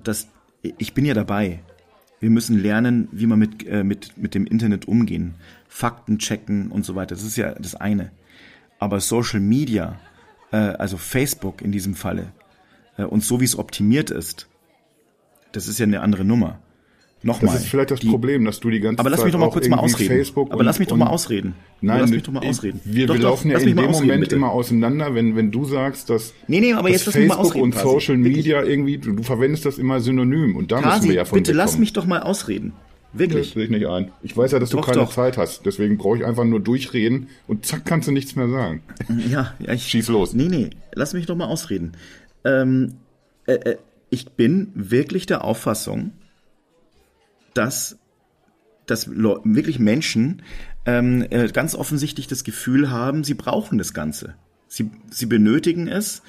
das, 0.02 0.28
ich 0.62 0.94
bin 0.94 1.04
ja 1.04 1.14
dabei. 1.14 1.60
Wir 2.20 2.30
müssen 2.30 2.58
lernen, 2.58 3.08
wie 3.12 3.26
man 3.26 3.38
mit, 3.38 3.66
äh, 3.66 3.84
mit, 3.84 4.16
mit 4.16 4.34
dem 4.34 4.46
Internet 4.46 4.86
umgehen. 4.88 5.34
Fakten 5.68 6.18
checken 6.18 6.70
und 6.70 6.84
so 6.84 6.94
weiter. 6.94 7.14
Das 7.14 7.24
ist 7.24 7.36
ja 7.36 7.54
das 7.54 7.74
eine. 7.74 8.10
Aber 8.78 9.00
Social 9.00 9.40
Media, 9.40 9.98
äh, 10.50 10.56
also 10.56 10.96
Facebook 10.96 11.62
in 11.62 11.72
diesem 11.72 11.94
Falle, 11.94 12.32
äh, 12.96 13.04
und 13.04 13.24
so 13.24 13.40
wie 13.40 13.44
es 13.44 13.58
optimiert 13.58 14.10
ist, 14.10 14.48
das 15.52 15.68
ist 15.68 15.78
ja 15.78 15.84
eine 15.84 16.00
andere 16.00 16.24
Nummer. 16.24 16.60
Nochmal. 17.24 17.54
Das 17.54 17.62
ist 17.62 17.70
vielleicht 17.70 17.90
das 17.90 18.00
die, 18.00 18.08
Problem, 18.08 18.44
dass 18.44 18.60
du 18.60 18.68
die 18.68 18.80
ganze 18.80 19.00
aber 19.00 19.08
lass 19.08 19.20
Zeit 19.20 19.24
mich 19.24 19.32
doch 19.32 19.40
mal 19.40 19.48
kurz 19.50 19.66
mal 19.66 19.78
ausreden. 19.78 20.14
Facebook 20.14 20.50
aber 20.50 20.60
und, 20.60 20.66
lass 20.66 20.78
mich 20.78 20.88
doch 20.88 20.96
mal 20.96 21.06
ausreden. 21.06 21.54
Nein, 21.80 22.00
lass 22.00 22.10
mich 22.10 22.22
doch 22.22 22.32
mal 22.32 22.46
ausreden. 22.46 22.80
Wir, 22.84 23.06
doch, 23.06 23.14
wir 23.14 23.20
doch, 23.22 23.30
laufen 23.30 23.48
ja 23.48 23.54
lass 23.54 23.62
in 23.62 23.76
dem 23.76 23.78
ausreden, 23.78 24.06
Moment 24.06 24.20
bitte. 24.20 24.36
immer 24.36 24.50
auseinander, 24.50 25.14
wenn, 25.14 25.34
wenn 25.34 25.50
du 25.50 25.64
sagst, 25.64 26.10
dass, 26.10 26.34
Nee, 26.48 26.60
nee, 26.60 26.74
aber 26.74 26.90
dass 26.90 26.98
jetzt 26.98 27.06
lass 27.06 27.14
mich 27.16 27.28
mal 27.28 27.36
Facebook 27.36 27.62
ausreden, 27.62 27.64
und. 27.64 28.02
Social 28.02 28.18
Wirklich. 28.18 28.36
Media 28.36 28.62
irgendwie, 28.62 28.98
du, 28.98 29.12
du 29.12 29.22
verwendest 29.22 29.64
das 29.64 29.78
immer 29.78 30.00
synonym 30.00 30.54
und 30.54 30.70
da 30.70 30.76
müssen 30.76 30.90
Kasi, 30.90 31.08
wir 31.08 31.14
ja 31.14 31.24
von 31.24 31.38
bitte 31.38 31.52
lass 31.52 31.78
mich 31.78 31.94
doch 31.94 32.04
mal 32.04 32.20
ausreden. 32.20 32.74
Das 33.14 33.20
Wirklich. 33.20 33.52
sehe 33.54 33.64
ich 33.64 33.70
nicht 33.70 33.86
ein. 33.86 34.10
Ich 34.22 34.36
weiß 34.36 34.52
ja, 34.52 34.58
dass 34.58 34.70
du 34.70 34.76
Doch, 34.78 34.86
keine 34.86 34.98
doch. 34.98 35.12
Zeit 35.12 35.38
hast. 35.38 35.64
Deswegen 35.64 35.96
brauche 35.96 36.18
ich 36.18 36.26
einfach 36.26 36.44
nur 36.44 36.60
durchreden 36.60 37.28
und 37.46 37.64
zack, 37.64 37.86
kannst 37.86 38.08
du 38.08 38.12
nichts 38.12 38.36
mehr 38.36 38.48
sagen. 38.50 38.82
Ja, 39.30 39.54
ja, 39.60 39.72
ich, 39.72 39.84
Schieß 39.84 40.08
los. 40.08 40.34
Nee, 40.34 40.48
nee, 40.48 40.70
lass 40.92 41.14
mich 41.14 41.24
doch 41.24 41.36
mal 41.36 41.46
ausreden. 41.46 41.92
Ähm, 42.44 42.96
äh, 43.46 43.52
äh, 43.52 43.76
ich 44.10 44.32
bin 44.32 44.72
wirklich 44.74 45.26
der 45.26 45.44
Auffassung, 45.44 46.12
dass, 47.54 47.98
dass 48.86 49.08
wirklich 49.10 49.78
Menschen 49.78 50.42
ähm, 50.86 51.26
äh, 51.30 51.48
ganz 51.48 51.74
offensichtlich 51.74 52.26
das 52.26 52.44
Gefühl 52.44 52.90
haben, 52.90 53.24
sie 53.24 53.34
brauchen 53.34 53.78
das 53.78 53.94
Ganze. 53.94 54.34
Sie, 54.68 54.90
sie 55.10 55.26
benötigen 55.26 55.88
es 55.88 56.22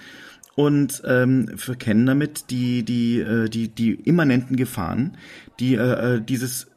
und 0.55 1.01
ähm, 1.05 1.57
verkennen 1.57 2.05
damit 2.05 2.49
die, 2.49 2.83
die, 2.83 3.19
äh, 3.19 3.49
die, 3.49 3.67
die 3.67 3.93
immanenten 3.93 4.55
Gefahren, 4.55 5.17
die 5.59 5.75
äh, 5.75 6.15
äh, 6.15 6.21
dieses 6.21 6.67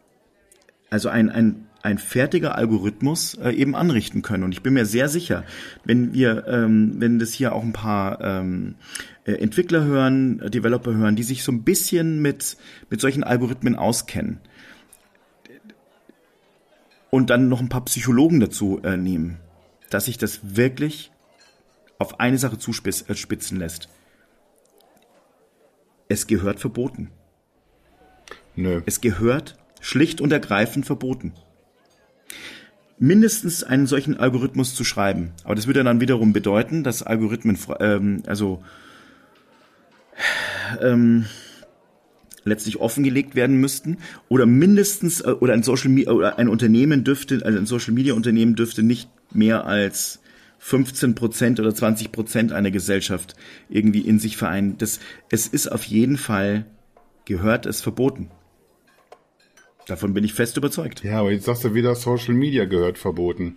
also 0.91 1.09
ein, 1.09 1.31
ein, 1.31 1.67
ein 1.83 1.99
fertiger 1.99 2.57
Algorithmus 2.57 3.35
äh, 3.35 3.51
eben 3.51 3.77
anrichten 3.77 4.23
können. 4.23 4.45
Und 4.45 4.53
ich 4.53 4.63
bin 4.63 4.75
mir 4.75 4.85
sehr 4.85 5.09
sicher, 5.09 5.45
wenn 5.85 6.13
wir, 6.13 6.47
ähm, 6.49 6.95
wenn 6.99 7.19
das 7.19 7.33
hier 7.33 7.55
auch 7.55 7.63
ein 7.63 7.73
paar 7.73 8.21
ähm, 8.21 8.75
äh, 9.25 9.33
Entwickler 9.33 9.85
hören, 9.85 10.41
äh, 10.41 10.51
Developer 10.51 10.95
hören, 10.95 11.17
die 11.17 11.23
sich 11.23 11.45
so 11.45 11.53
ein 11.53 11.63
bisschen 11.63 12.21
mit, 12.21 12.57
mit 12.91 13.01
solchen 13.01 13.23
Algorithmen 13.23 13.77
auskennen 13.77 14.41
und 17.11 17.31
dann 17.31 17.49
noch 17.49 17.61
ein 17.61 17.69
paar 17.69 17.85
Psychologen 17.85 18.41
dazu 18.41 18.81
äh, 18.83 18.97
nehmen, 18.97 19.39
dass 19.91 20.07
sich 20.07 20.19
das 20.19 20.57
wirklich 20.57 21.13
auf 21.99 22.21
eine 22.21 22.39
Sache 22.39 22.59
zuspitzen 22.59 23.59
lässt. 23.59 23.89
Es 26.09 26.27
gehört 26.27 26.61
verboten. 26.61 27.11
Nö. 28.57 28.83
Es 28.87 29.01
gehört 29.01 29.57
schlicht 29.81 30.21
und 30.21 30.33
ergreifend 30.33 30.87
verboten. 30.87 31.35
Mindestens 32.99 33.63
einen 33.63 33.87
solchen 33.87 34.17
Algorithmus 34.17 34.75
zu 34.75 34.85
schreiben. 34.85 35.31
Aber 35.45 35.55
das 35.55 35.67
würde 35.67 35.85
dann 35.85 36.01
wiederum 36.01 36.33
bedeuten, 36.33 36.83
dass 36.83 37.03
Algorithmen, 37.03 37.57
ähm, 37.81 38.23
also 38.27 38.63
ähm, 40.81 41.27
letztlich 42.45 42.79
offengelegt 42.79 43.35
werden 43.35 43.57
müssten 43.61 43.99
oder 44.29 44.47
mindestens 44.47 45.21
äh, 45.21 45.31
oder 45.31 45.55
ein 45.55 45.63
Social 45.63 45.91
Media 45.91 46.13
oder 46.13 46.39
ein 46.39 46.49
Unternehmen 46.49 47.05
dürfte, 47.05 47.41
also 47.45 47.59
ein 47.59 47.67
Social 47.67 47.95
Media 47.95 48.15
Unternehmen 48.15 48.57
dürfte 48.57 48.83
nicht 48.83 49.09
mehr 49.33 49.67
als 49.67 50.21
15 50.59 51.15
Prozent 51.15 51.61
oder 51.61 51.75
20 51.75 52.11
Prozent 52.11 52.53
einer 52.53 52.71
Gesellschaft 52.71 53.37
irgendwie 53.69 54.01
in 54.01 54.19
sich 54.19 54.37
vereinen. 54.37 54.77
Das, 54.79 54.99
es 55.31 55.47
ist 55.47 55.71
auf 55.71 55.85
jeden 55.85 56.17
Fall 56.17 56.67
gehört 57.25 57.67
es 57.67 57.81
verboten. 57.81 58.31
Davon 59.89 60.13
bin 60.13 60.23
ich 60.23 60.35
fest 60.35 60.59
überzeugt. 60.59 61.03
Ja, 61.03 61.21
aber 61.21 61.33
jetzt 61.33 61.47
sagst 61.47 61.65
du 61.65 61.73
wieder, 61.73 61.95
Social 61.95 62.35
Media 62.35 62.67
gehört 62.67 62.99
verboten. 62.99 63.57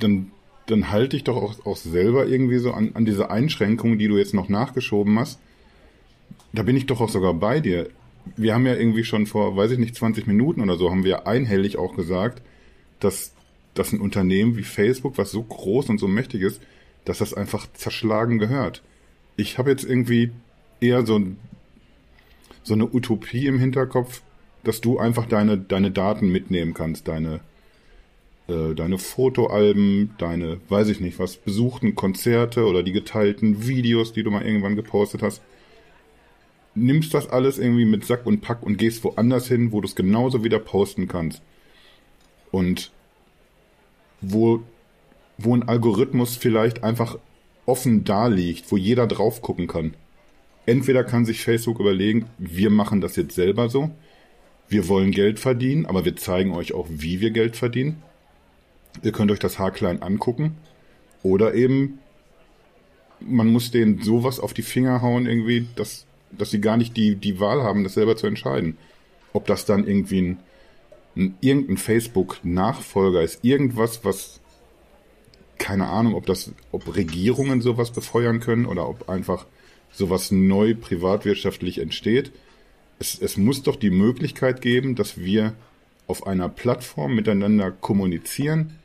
Dann, 0.00 0.32
dann 0.66 0.90
halte 0.90 1.16
ich 1.16 1.22
doch 1.22 1.36
auch, 1.36 1.64
auch 1.64 1.76
selber 1.76 2.26
irgendwie 2.26 2.58
so 2.58 2.72
an, 2.72 2.90
an 2.94 3.04
diese 3.04 3.30
Einschränkungen, 3.30 4.00
die 4.00 4.08
du 4.08 4.18
jetzt 4.18 4.34
noch 4.34 4.48
nachgeschoben 4.48 5.16
hast. 5.16 5.38
Da 6.52 6.64
bin 6.64 6.76
ich 6.76 6.86
doch 6.86 7.00
auch 7.00 7.08
sogar 7.08 7.34
bei 7.34 7.60
dir. 7.60 7.88
Wir 8.36 8.52
haben 8.52 8.66
ja 8.66 8.74
irgendwie 8.74 9.04
schon 9.04 9.26
vor, 9.26 9.56
weiß 9.56 9.70
ich 9.70 9.78
nicht, 9.78 9.94
20 9.94 10.26
Minuten 10.26 10.60
oder 10.60 10.76
so, 10.76 10.90
haben 10.90 11.04
wir 11.04 11.28
einhellig 11.28 11.76
auch 11.76 11.94
gesagt, 11.94 12.42
dass, 12.98 13.32
dass 13.74 13.92
ein 13.92 14.00
Unternehmen 14.00 14.56
wie 14.56 14.64
Facebook, 14.64 15.18
was 15.18 15.30
so 15.30 15.44
groß 15.44 15.88
und 15.88 15.98
so 15.98 16.08
mächtig 16.08 16.42
ist, 16.42 16.60
dass 17.04 17.18
das 17.18 17.32
einfach 17.32 17.72
zerschlagen 17.74 18.38
gehört. 18.38 18.82
Ich 19.36 19.56
habe 19.56 19.70
jetzt 19.70 19.84
irgendwie 19.84 20.32
eher 20.80 21.06
so, 21.06 21.22
so 22.64 22.74
eine 22.74 22.92
Utopie 22.92 23.46
im 23.46 23.60
Hinterkopf, 23.60 24.20
dass 24.68 24.82
du 24.82 24.98
einfach 24.98 25.26
deine, 25.26 25.56
deine 25.56 25.90
Daten 25.90 26.30
mitnehmen 26.30 26.74
kannst, 26.74 27.08
deine, 27.08 27.40
äh, 28.48 28.74
deine 28.74 28.98
Fotoalben, 28.98 30.14
deine, 30.18 30.60
weiß 30.68 30.88
ich 30.88 31.00
nicht 31.00 31.18
was, 31.18 31.36
besuchten 31.36 31.94
Konzerte 31.94 32.66
oder 32.66 32.82
die 32.82 32.92
geteilten 32.92 33.66
Videos, 33.66 34.12
die 34.12 34.22
du 34.22 34.30
mal 34.30 34.44
irgendwann 34.44 34.76
gepostet 34.76 35.22
hast. 35.22 35.40
Nimmst 36.74 37.14
das 37.14 37.30
alles 37.30 37.58
irgendwie 37.58 37.86
mit 37.86 38.04
Sack 38.04 38.26
und 38.26 38.42
Pack 38.42 38.62
und 38.62 38.76
gehst 38.76 39.02
woanders 39.04 39.48
hin, 39.48 39.72
wo 39.72 39.80
du 39.80 39.88
es 39.88 39.96
genauso 39.96 40.44
wieder 40.44 40.58
posten 40.58 41.08
kannst. 41.08 41.40
Und 42.50 42.92
wo, 44.20 44.60
wo 45.38 45.56
ein 45.56 45.66
Algorithmus 45.66 46.36
vielleicht 46.36 46.84
einfach 46.84 47.18
offen 47.64 48.04
da 48.04 48.26
liegt, 48.26 48.70
wo 48.70 48.76
jeder 48.76 49.06
drauf 49.06 49.40
gucken 49.40 49.66
kann. 49.66 49.94
Entweder 50.66 51.04
kann 51.04 51.24
sich 51.24 51.40
Facebook 51.40 51.80
überlegen, 51.80 52.26
wir 52.36 52.68
machen 52.68 53.00
das 53.00 53.16
jetzt 53.16 53.34
selber 53.34 53.70
so, 53.70 53.90
wir 54.68 54.88
wollen 54.88 55.10
Geld 55.10 55.40
verdienen, 55.40 55.86
aber 55.86 56.04
wir 56.04 56.16
zeigen 56.16 56.52
euch 56.52 56.74
auch, 56.74 56.86
wie 56.90 57.20
wir 57.20 57.30
Geld 57.30 57.56
verdienen. 57.56 58.02
Ihr 59.02 59.12
könnt 59.12 59.30
euch 59.30 59.38
das 59.38 59.58
haarklein 59.58 60.02
angucken. 60.02 60.56
Oder 61.22 61.54
eben, 61.54 61.98
man 63.20 63.48
muss 63.48 63.70
denen 63.70 64.02
sowas 64.02 64.40
auf 64.40 64.52
die 64.52 64.62
Finger 64.62 65.00
hauen, 65.00 65.26
irgendwie, 65.26 65.66
dass, 65.74 66.06
dass 66.30 66.50
sie 66.50 66.60
gar 66.60 66.76
nicht 66.76 66.96
die, 66.96 67.16
die 67.16 67.40
Wahl 67.40 67.62
haben, 67.62 67.82
das 67.82 67.94
selber 67.94 68.16
zu 68.16 68.26
entscheiden. 68.26 68.76
Ob 69.32 69.46
das 69.46 69.64
dann 69.64 69.86
irgendwie 69.86 70.20
ein, 70.20 70.40
ein 71.16 71.34
irgendein 71.40 71.78
Facebook-Nachfolger 71.78 73.22
ist, 73.22 73.44
irgendwas, 73.44 74.04
was, 74.04 74.40
keine 75.58 75.88
Ahnung, 75.88 76.14
ob 76.14 76.26
das, 76.26 76.52
ob 76.72 76.94
Regierungen 76.94 77.62
sowas 77.62 77.90
befeuern 77.90 78.40
können 78.40 78.66
oder 78.66 78.88
ob 78.88 79.08
einfach 79.08 79.46
sowas 79.90 80.30
neu 80.30 80.74
privatwirtschaftlich 80.74 81.78
entsteht 81.78 82.32
es, 82.98 83.18
es 83.20 83.36
muss 83.36 83.62
doch 83.62 83.76
die 83.76 83.90
Möglichkeit 83.90 84.60
geben, 84.60 84.94
dass 84.94 85.18
wir 85.18 85.54
auf 86.06 86.26
einer 86.26 86.48
Plattform 86.48 87.14
miteinander 87.14 87.70
kommunizieren, 87.70 88.78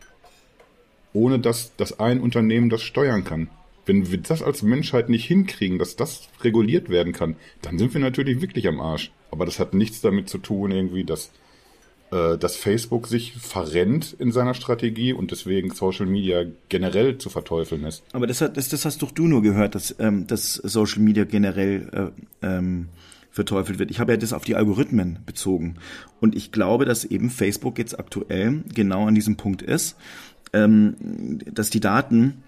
ohne 1.13 1.39
dass, 1.39 1.75
dass 1.77 1.99
ein 1.99 2.19
Unternehmen 2.19 2.69
das 2.69 2.81
steuern 2.81 3.23
kann. 3.23 3.49
Wenn 3.85 4.11
wir 4.11 4.17
das 4.17 4.41
als 4.41 4.61
Menschheit 4.61 5.09
nicht 5.09 5.25
hinkriegen, 5.25 5.77
dass 5.77 5.95
das 5.95 6.29
reguliert 6.41 6.89
werden 6.89 7.13
kann, 7.13 7.35
dann 7.61 7.77
sind 7.77 7.93
wir 7.93 8.01
natürlich 8.01 8.41
wirklich 8.41 8.67
am 8.67 8.79
Arsch. 8.79 9.11
Aber 9.31 9.45
das 9.45 9.59
hat 9.59 9.73
nichts 9.73 10.01
damit 10.01 10.29
zu 10.29 10.37
tun, 10.37 10.71
irgendwie, 10.71 11.03
dass, 11.03 11.31
äh, 12.11 12.37
dass 12.37 12.55
Facebook 12.55 13.07
sich 13.07 13.33
verrennt 13.33 14.15
in 14.17 14.31
seiner 14.31 14.53
Strategie 14.53 15.11
und 15.11 15.31
deswegen 15.31 15.71
Social 15.71 16.05
Media 16.05 16.45
generell 16.69 17.17
zu 17.17 17.29
verteufeln 17.29 17.83
ist. 17.83 18.03
Aber 18.13 18.25
das, 18.25 18.39
hat, 18.41 18.55
das, 18.55 18.69
das 18.69 18.85
hast 18.85 19.01
doch 19.01 19.11
du 19.11 19.27
nur 19.27 19.41
gehört, 19.41 19.75
dass, 19.75 19.95
ähm, 19.99 20.27
dass 20.27 20.53
Social 20.53 21.01
Media 21.01 21.25
generell 21.25 22.13
äh, 22.41 22.47
ähm, 22.47 22.87
verteufelt 23.33 23.79
wird. 23.79 23.91
Ich 23.91 23.99
habe 23.99 24.13
ja 24.13 24.17
das 24.17 24.31
auf 24.31 24.45
die 24.45 24.55
Algorithmen 24.55 25.19
bezogen. 25.25 25.75
Und 26.21 26.35
ich 26.35 26.51
glaube, 26.51 26.85
dass 26.85 27.03
eben 27.03 27.29
Facebook 27.31 27.79
jetzt 27.79 27.99
aktuell 27.99 28.63
genau 28.73 29.07
an 29.07 29.15
diesem 29.15 29.35
Punkt 29.35 29.63
ist, 29.63 29.97
ähm, 30.53 31.39
dass 31.51 31.71
die 31.71 31.79
Daten 31.79 32.43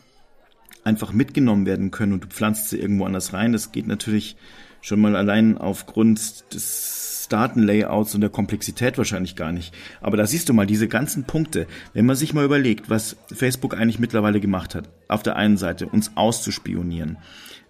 einfach 0.84 1.12
mitgenommen 1.12 1.66
werden 1.66 1.90
können 1.90 2.14
und 2.14 2.24
du 2.24 2.28
pflanzt 2.28 2.70
sie 2.70 2.80
irgendwo 2.80 3.06
anders 3.06 3.34
rein. 3.34 3.52
Das 3.52 3.72
geht 3.72 3.88
natürlich 3.88 4.38
schon 4.82 5.02
mal 5.02 5.16
allein 5.16 5.58
aufgrund 5.58 6.54
des 6.54 7.28
Datenlayouts 7.30 8.14
und 8.14 8.22
der 8.22 8.30
Komplexität 8.30 9.00
wahrscheinlich 9.00 9.36
gar 9.36 9.52
nicht. 9.52 9.74
Aber 10.02 10.18
da 10.18 10.28
siehst 10.28 10.48
du 10.48 10.54
mal 10.54 10.68
diese 10.68 10.88
ganzen 10.88 11.24
Punkte. 11.24 11.66
Wenn 11.94 12.06
man 12.06 12.16
sich 12.16 12.36
mal 12.36 12.46
überlegt, 12.46 12.92
was 12.92 13.18
Facebook 13.34 13.76
eigentlich 13.76 13.98
mittlerweile 13.98 14.40
gemacht 14.40 14.76
hat, 14.76 14.88
auf 15.08 15.24
der 15.24 15.36
einen 15.36 15.58
Seite 15.58 15.88
uns 15.88 16.12
auszuspionieren, 16.16 17.18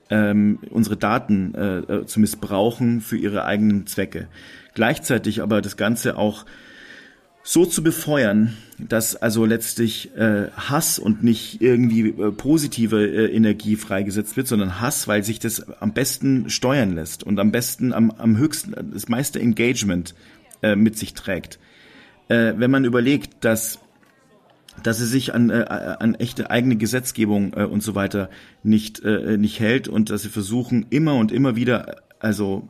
ähm, 0.10 0.60
unsere 0.70 0.98
Daten 0.98 1.56
äh, 1.56 1.78
äh, 1.80 2.06
zu 2.06 2.20
missbrauchen 2.20 3.02
für 3.02 3.18
ihre 3.18 3.46
eigenen 3.46 3.88
Zwecke. 3.88 4.28
Gleichzeitig 4.74 5.42
aber 5.42 5.62
das 5.62 5.78
Ganze 5.78 6.18
auch 6.18 6.46
so 7.48 7.64
zu 7.64 7.84
befeuern, 7.84 8.58
dass 8.80 9.16
also 9.16 9.46
letztlich 9.46 10.16
äh, 10.18 10.50
Hass 10.58 10.98
und 10.98 11.24
nicht 11.24 11.62
irgendwie 11.62 12.10
äh, 12.10 12.32
positive 12.32 13.06
äh, 13.06 13.36
Energie 13.36 13.76
freigesetzt 13.76 14.36
wird, 14.36 14.48
sondern 14.48 14.82
Hass, 14.82 15.08
weil 15.08 15.24
sich 15.24 15.40
das 15.40 15.62
am 15.80 15.94
besten 15.94 16.50
steuern 16.50 16.96
lässt 16.96 17.24
und 17.24 17.40
am 17.40 17.52
besten, 17.52 17.94
am, 17.94 18.10
am 18.12 18.38
höchsten, 18.38 18.74
das 18.92 19.10
meiste 19.10 19.40
Engagement 19.40 20.16
äh, 20.64 20.76
mit 20.76 20.98
sich 20.98 21.14
trägt. 21.14 21.60
Äh, 22.30 22.54
wenn 22.58 22.72
man 22.72 22.84
überlegt, 22.84 23.46
dass 23.46 23.80
dass 24.86 25.00
sie 25.00 25.08
sich 25.08 25.34
an, 25.34 25.50
äh, 25.50 25.66
an 26.00 26.14
echte 26.14 26.52
eigene 26.52 26.76
Gesetzgebung 26.76 27.54
äh, 27.54 27.64
und 27.64 27.82
so 27.82 27.96
weiter 27.96 28.30
nicht, 28.62 29.04
äh, 29.04 29.36
nicht 29.36 29.60
hält 29.60 29.88
und 29.88 30.12
dass 30.12 30.22
sie 30.22 30.30
versuchen, 30.30 30.86
immer 30.92 31.16
und 31.16 31.32
immer 31.32 31.56
wieder, 31.56 32.04
also 32.20 32.70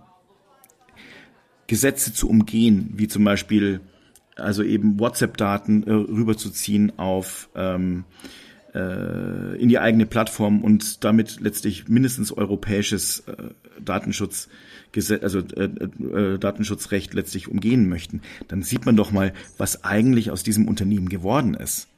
Gesetze 1.68 2.13
zu 2.13 2.30
umgehen, 2.30 2.93
wie 2.95 3.09
zum 3.09 3.26
Beispiel 3.26 3.82
also 4.38 4.63
eben 4.63 4.97
WhatsApp-Daten 4.97 5.84
äh, 5.84 5.91
rüberzuziehen 5.91 6.97
auf 6.97 7.49
ähm, 7.53 8.05
äh, 8.74 9.57
in 9.57 9.68
die 9.68 9.80
eigene 9.80 10.05
Plattform 10.05 10.63
und 10.63 11.03
damit 11.03 11.41
letztlich 11.41 11.89
mindestens 11.89 12.32
europäisches 12.32 13.26
äh, 13.28 13.36
Datenschutz 13.84 14.47
also 15.22 15.39
äh, 15.39 15.66
äh, 15.66 16.38
Datenschutzrecht 16.39 17.13
letztlich 17.13 17.49
umgehen 17.49 17.89
möchten, 17.89 18.22
dann 18.47 18.63
sieht 18.63 18.86
man 18.86 18.95
doch 18.95 19.11
mal, 19.11 19.34
was 19.57 19.84
eigentlich 19.84 20.32
aus 20.32 20.43
diesem 20.43 20.70
Unternehmen 20.70 21.09
geworden 21.09 21.53
ist 21.55 21.89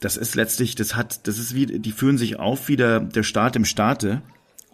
das 0.00 0.16
ist 0.16 0.34
letztlich, 0.34 0.74
das 0.74 0.94
hat, 0.94 1.26
das 1.26 1.38
ist 1.38 1.54
wie, 1.54 1.66
die 1.66 1.92
fühlen 1.92 2.18
sich 2.18 2.38
auf 2.38 2.68
wie 2.68 2.76
der, 2.76 3.00
der 3.00 3.22
Staat 3.22 3.56
im 3.56 3.64
Staate. 3.64 4.22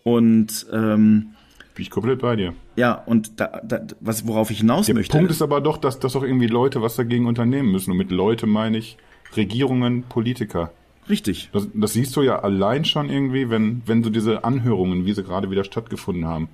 Und 0.05 0.67
ähm, 0.73 1.35
bin 1.75 1.83
ich 1.83 1.91
komplett 1.91 2.21
bei 2.21 2.37
dir. 2.37 2.55
Ja, 2.77 2.95
und 2.95 3.41
da, 3.41 3.61
da, 3.63 3.87
was, 4.01 4.27
worauf 4.27 4.51
ich 4.51 4.59
hinaus 4.59 4.87
der 4.87 4.95
möchte. 4.95 5.13
Der 5.13 5.19
Punkt 5.19 5.31
ist 5.31 5.43
aber 5.43 5.61
doch, 5.61 5.79
dass, 5.79 6.01
dass 6.01 6.17
auch 6.17 6.23
irgendwie 6.23 6.49
Leute 6.49 6.83
was 6.83 6.97
dagegen 6.97 7.27
unternehmen 7.27 7.71
müssen. 7.71 7.93
Und 7.93 7.99
mit 7.99 8.11
Leute 8.11 8.47
meine 8.47 8.79
ich 8.79 8.97
Regierungen, 9.37 10.03
Politiker. 10.03 10.73
Richtig. 11.09 11.51
Das, 11.53 11.69
das 11.73 11.93
siehst 11.93 12.17
du 12.17 12.23
ja 12.23 12.41
allein 12.41 12.85
schon 12.85 13.09
irgendwie, 13.09 13.49
wenn, 13.49 13.83
wenn 13.87 14.03
so 14.03 14.11
diese 14.11 14.45
Anhörungen, 14.45 15.07
wie 15.07 15.13
sie 15.13 15.23
gerade 15.23 15.51
wieder 15.51 15.65
stattgefunden 15.65 16.27
haben. 16.27 16.49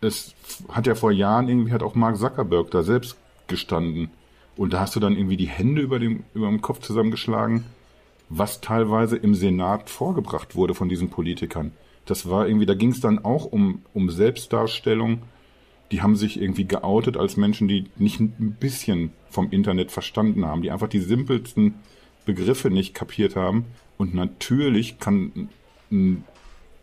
Es 0.00 0.34
hat 0.68 0.86
ja 0.86 0.94
vor 0.94 1.12
Jahren 1.12 1.48
irgendwie, 1.48 1.72
hat 1.72 1.82
auch 1.82 1.94
Mark 1.94 2.16
Zuckerberg 2.16 2.70
da 2.70 2.82
selbst 2.82 3.16
gestanden 3.46 4.10
und 4.58 4.72
da 4.72 4.80
hast 4.80 4.96
du 4.96 5.00
dann 5.00 5.16
irgendwie 5.16 5.36
die 5.36 5.48
Hände 5.48 5.80
über 5.80 6.00
dem, 6.00 6.24
über 6.34 6.48
dem 6.48 6.60
Kopf 6.60 6.80
zusammengeschlagen, 6.80 7.64
was 8.28 8.60
teilweise 8.60 9.16
im 9.16 9.34
Senat 9.34 9.88
vorgebracht 9.88 10.56
wurde 10.56 10.74
von 10.74 10.88
diesen 10.88 11.10
Politikern. 11.10 11.70
Das 12.06 12.28
war 12.28 12.46
irgendwie, 12.46 12.66
da 12.66 12.74
ging 12.74 12.90
es 12.90 13.00
dann 13.00 13.24
auch 13.24 13.44
um, 13.44 13.82
um 13.94 14.10
Selbstdarstellung. 14.10 15.22
Die 15.92 16.02
haben 16.02 16.16
sich 16.16 16.40
irgendwie 16.40 16.66
geoutet 16.66 17.16
als 17.16 17.36
Menschen, 17.36 17.68
die 17.68 17.86
nicht 17.96 18.18
ein 18.18 18.56
bisschen 18.58 19.12
vom 19.30 19.50
Internet 19.52 19.92
verstanden 19.92 20.44
haben, 20.44 20.62
die 20.62 20.72
einfach 20.72 20.88
die 20.88 21.00
simpelsten 21.00 21.74
Begriffe 22.26 22.68
nicht 22.68 22.94
kapiert 22.94 23.36
haben. 23.36 23.64
Und 23.96 24.12
natürlich 24.12 24.98
kann 24.98 25.50
ein 25.92 26.24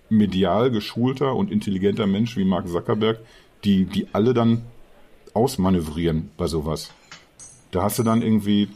medial 0.09 0.71
geschulter 0.71 1.35
und 1.35 1.51
intelligenter 1.51 2.07
Mensch 2.07 2.37
wie 2.37 2.45
Mark 2.45 2.69
Zuckerberg 2.69 3.19
die, 3.65 3.83
die 3.85 4.07
alle 4.13 4.33
dann 4.33 4.61
ausmanövrieren 5.33 6.29
bei 6.37 6.47
sowas. 6.47 6.91
Da 7.75 7.83
hast 7.83 7.99
du 7.99 8.03
dann 8.03 8.21
irgendwie 8.21 8.69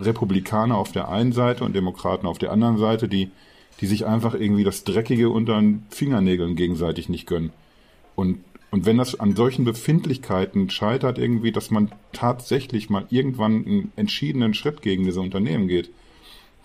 Republikaner 0.00 0.78
auf 0.78 0.90
der 0.90 1.10
einen 1.10 1.32
Seite 1.32 1.64
und 1.64 1.76
Demokraten 1.76 2.26
auf 2.26 2.38
der 2.38 2.50
anderen 2.50 2.78
Seite, 2.78 3.08
die, 3.08 3.30
die 3.82 3.86
sich 3.86 4.06
einfach 4.06 4.32
irgendwie 4.32 4.64
das 4.64 4.84
Dreckige 4.84 5.28
unter 5.28 5.60
den 5.60 5.84
Fingernägeln 5.90 6.56
gegenseitig 6.56 7.10
nicht 7.10 7.26
gönnen. 7.26 7.52
Und, 8.14 8.38
und 8.70 8.86
wenn 8.86 8.96
das 8.96 9.20
an 9.20 9.36
solchen 9.36 9.66
Befindlichkeiten 9.66 10.70
scheitert, 10.70 11.18
irgendwie, 11.18 11.52
dass 11.52 11.70
man 11.70 11.92
tatsächlich 12.14 12.88
mal 12.88 13.06
irgendwann 13.10 13.66
einen 13.66 13.92
entschiedenen 13.96 14.54
Schritt 14.54 14.80
gegen 14.80 15.04
diese 15.04 15.20
Unternehmen 15.20 15.68
geht, 15.68 15.90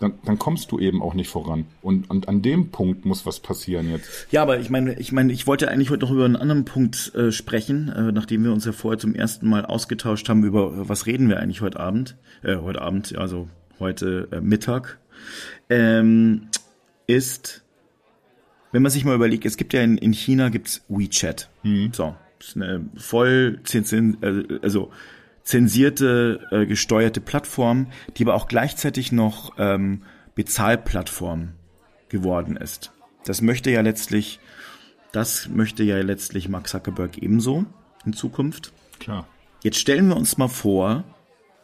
dann, 0.01 0.13
dann 0.25 0.39
kommst 0.39 0.71
du 0.71 0.79
eben 0.79 1.01
auch 1.01 1.13
nicht 1.13 1.29
voran. 1.29 1.65
Und, 1.81 2.09
und 2.09 2.27
an 2.27 2.41
dem 2.41 2.71
Punkt 2.71 3.05
muss 3.05 3.25
was 3.25 3.39
passieren 3.39 3.89
jetzt. 3.89 4.27
Ja, 4.31 4.41
aber 4.41 4.59
ich 4.59 4.69
meine, 4.69 4.99
ich 4.99 5.11
meine, 5.11 5.31
ich 5.31 5.45
wollte 5.45 5.69
eigentlich 5.69 5.91
heute 5.91 6.05
noch 6.05 6.11
über 6.11 6.25
einen 6.25 6.35
anderen 6.35 6.65
Punkt 6.65 7.13
äh, 7.15 7.31
sprechen, 7.31 7.89
äh, 7.89 8.11
nachdem 8.11 8.43
wir 8.43 8.51
uns 8.51 8.65
ja 8.65 8.71
vorher 8.71 8.97
zum 8.97 9.13
ersten 9.13 9.47
Mal 9.47 9.65
ausgetauscht 9.65 10.27
haben 10.27 10.43
über 10.43 10.73
äh, 10.73 10.89
was 10.89 11.05
reden 11.05 11.29
wir 11.29 11.39
eigentlich 11.39 11.61
heute 11.61 11.79
Abend, 11.79 12.17
äh, 12.41 12.55
heute 12.55 12.81
Abend, 12.81 13.15
also 13.15 13.47
heute 13.79 14.27
äh, 14.31 14.41
Mittag, 14.41 14.97
ähm, 15.69 16.47
ist, 17.05 17.63
wenn 18.71 18.81
man 18.81 18.91
sich 18.91 19.05
mal 19.05 19.15
überlegt, 19.15 19.45
es 19.45 19.55
gibt 19.55 19.73
ja 19.73 19.81
in, 19.81 19.97
in 19.97 20.13
China 20.13 20.49
gibt's 20.49 20.83
WeChat, 20.89 21.49
mhm. 21.61 21.91
so, 21.93 22.15
ist 22.39 22.55
eine 22.55 22.89
voll, 22.95 23.59
äh, 23.71 24.59
also 24.63 24.91
zensierte, 25.43 26.47
äh, 26.51 26.65
gesteuerte 26.65 27.21
Plattform, 27.21 27.87
die 28.17 28.23
aber 28.23 28.35
auch 28.35 28.47
gleichzeitig 28.47 29.11
noch 29.11 29.53
ähm, 29.57 30.03
Bezahlplattform 30.35 31.53
geworden 32.09 32.57
ist. 32.57 32.91
Das 33.25 33.41
möchte 33.41 33.71
ja 33.71 33.81
letztlich, 33.81 34.39
das 35.11 35.49
möchte 35.49 35.83
ja 35.83 35.97
letztlich 36.01 36.49
Mark 36.49 36.67
Zuckerberg 36.67 37.17
ebenso 37.17 37.65
in 38.05 38.13
Zukunft. 38.13 38.71
Klar. 38.99 39.27
Jetzt 39.63 39.79
stellen 39.79 40.07
wir 40.07 40.17
uns 40.17 40.37
mal 40.37 40.47
vor, 40.47 41.03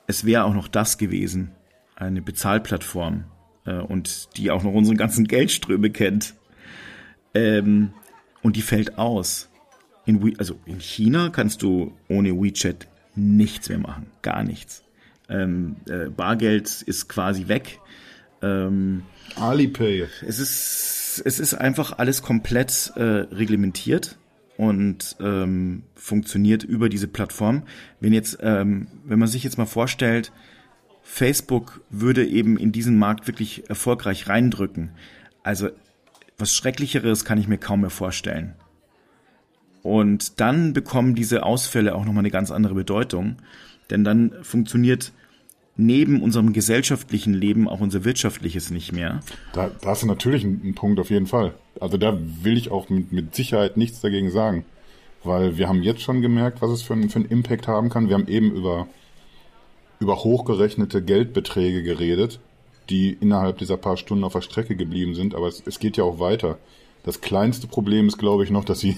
es 0.05 0.25
wäre 0.25 0.45
auch 0.45 0.53
noch 0.53 0.67
das 0.67 0.97
gewesen, 0.97 1.51
eine 1.95 2.21
Bezahlplattform 2.21 3.25
äh, 3.65 3.75
und 3.75 4.37
die 4.37 4.51
auch 4.51 4.63
noch 4.63 4.73
unsere 4.73 4.95
ganzen 4.95 5.25
Geldströme 5.25 5.89
kennt. 5.89 6.35
Ähm, 7.33 7.93
und 8.41 8.55
die 8.55 8.61
fällt 8.61 8.97
aus. 8.97 9.49
In 10.05 10.23
We 10.23 10.33
also 10.37 10.57
in 10.65 10.79
China 10.79 11.29
kannst 11.29 11.63
du 11.63 11.97
ohne 12.07 12.31
WeChat 12.31 12.87
nichts 13.17 13.69
mehr 13.69 13.79
machen. 13.79 14.07
Gar 14.21 14.43
nichts. 14.43 14.83
Ähm, 15.29 15.75
äh, 15.89 16.09
Bargeld 16.09 16.81
ist 16.83 17.09
quasi 17.09 17.47
weg. 17.47 17.79
Ähm, 18.41 19.03
Alipay. 19.35 20.07
Es 20.25 20.39
ist, 20.39 21.21
es 21.25 21.39
ist 21.39 21.53
einfach 21.53 21.97
alles 21.97 22.21
komplett 22.21 22.93
äh, 22.95 23.01
reglementiert 23.01 24.17
und 24.57 25.15
ähm, 25.19 25.83
funktioniert 25.95 26.63
über 26.63 26.89
diese 26.89 27.07
Plattform. 27.07 27.63
Wenn 27.99 28.13
jetzt, 28.13 28.39
ähm, 28.41 28.87
wenn 29.05 29.19
man 29.19 29.27
sich 29.27 29.43
jetzt 29.43 29.57
mal 29.57 29.65
vorstellt, 29.65 30.31
Facebook 31.03 31.81
würde 31.89 32.25
eben 32.25 32.57
in 32.57 32.71
diesen 32.71 32.97
Markt 32.97 33.27
wirklich 33.27 33.69
erfolgreich 33.69 34.27
reindrücken. 34.27 34.91
Also 35.43 35.69
was 36.37 36.53
Schrecklicheres 36.53 37.25
kann 37.25 37.39
ich 37.39 37.47
mir 37.47 37.57
kaum 37.57 37.81
mehr 37.81 37.89
vorstellen. 37.89 38.55
Und 39.87 40.41
dann 40.41 40.73
bekommen 40.73 41.15
diese 41.15 41.43
Ausfälle 41.43 41.95
auch 41.95 42.03
nochmal 42.03 42.19
eine 42.19 42.29
ganz 42.29 42.51
andere 42.51 42.73
Bedeutung, 42.73 43.37
denn 43.89 44.03
dann 44.03 44.33
funktioniert 44.41 45.13
neben 45.77 46.21
unserem 46.21 46.51
gesellschaftlichen 46.51 47.33
Leben 47.33 47.69
auch 47.69 47.79
unser 47.79 48.03
wirtschaftliches 48.03 48.69
nicht 48.69 48.91
mehr. 48.91 49.21
Da, 49.53 49.71
da 49.79 49.91
hast 49.91 50.03
du 50.03 50.07
natürlich 50.07 50.43
einen, 50.43 50.59
einen, 50.61 50.75
Punkt 50.75 50.99
auf 50.99 51.09
jeden 51.09 51.25
Fall. 51.25 51.53
Also 51.79 51.95
da 51.95 52.19
will 52.19 52.57
ich 52.57 52.69
auch 52.69 52.89
mit, 52.89 53.13
mit 53.13 53.33
Sicherheit 53.33 53.77
nichts 53.77 54.01
dagegen 54.01 54.29
sagen, 54.29 54.65
weil 55.23 55.57
wir 55.57 55.69
haben 55.69 55.81
jetzt 55.81 56.01
schon 56.01 56.21
gemerkt, 56.21 56.61
was 56.61 56.71
es 56.71 56.81
für, 56.81 56.91
ein, 56.91 57.09
für 57.09 57.19
einen 57.19 57.29
Impact 57.29 57.69
haben 57.69 57.87
kann. 57.87 58.09
Wir 58.09 58.15
haben 58.15 58.27
eben 58.27 58.51
über, 58.51 58.87
über 60.01 60.17
hochgerechnete 60.17 61.01
Geldbeträge 61.01 61.81
geredet, 61.81 62.41
die 62.89 63.13
innerhalb 63.13 63.57
dieser 63.59 63.77
paar 63.77 63.95
Stunden 63.95 64.25
auf 64.25 64.33
der 64.33 64.41
Strecke 64.41 64.75
geblieben 64.75 65.15
sind, 65.15 65.33
aber 65.33 65.47
es, 65.47 65.63
es 65.65 65.79
geht 65.79 65.95
ja 65.95 66.03
auch 66.03 66.19
weiter. 66.19 66.57
Das 67.03 67.21
kleinste 67.21 67.67
Problem 67.67 68.09
ist, 68.09 68.17
glaube 68.17 68.43
ich, 68.43 68.51
noch, 68.51 68.65
dass 68.65 68.81
sie 68.81 68.97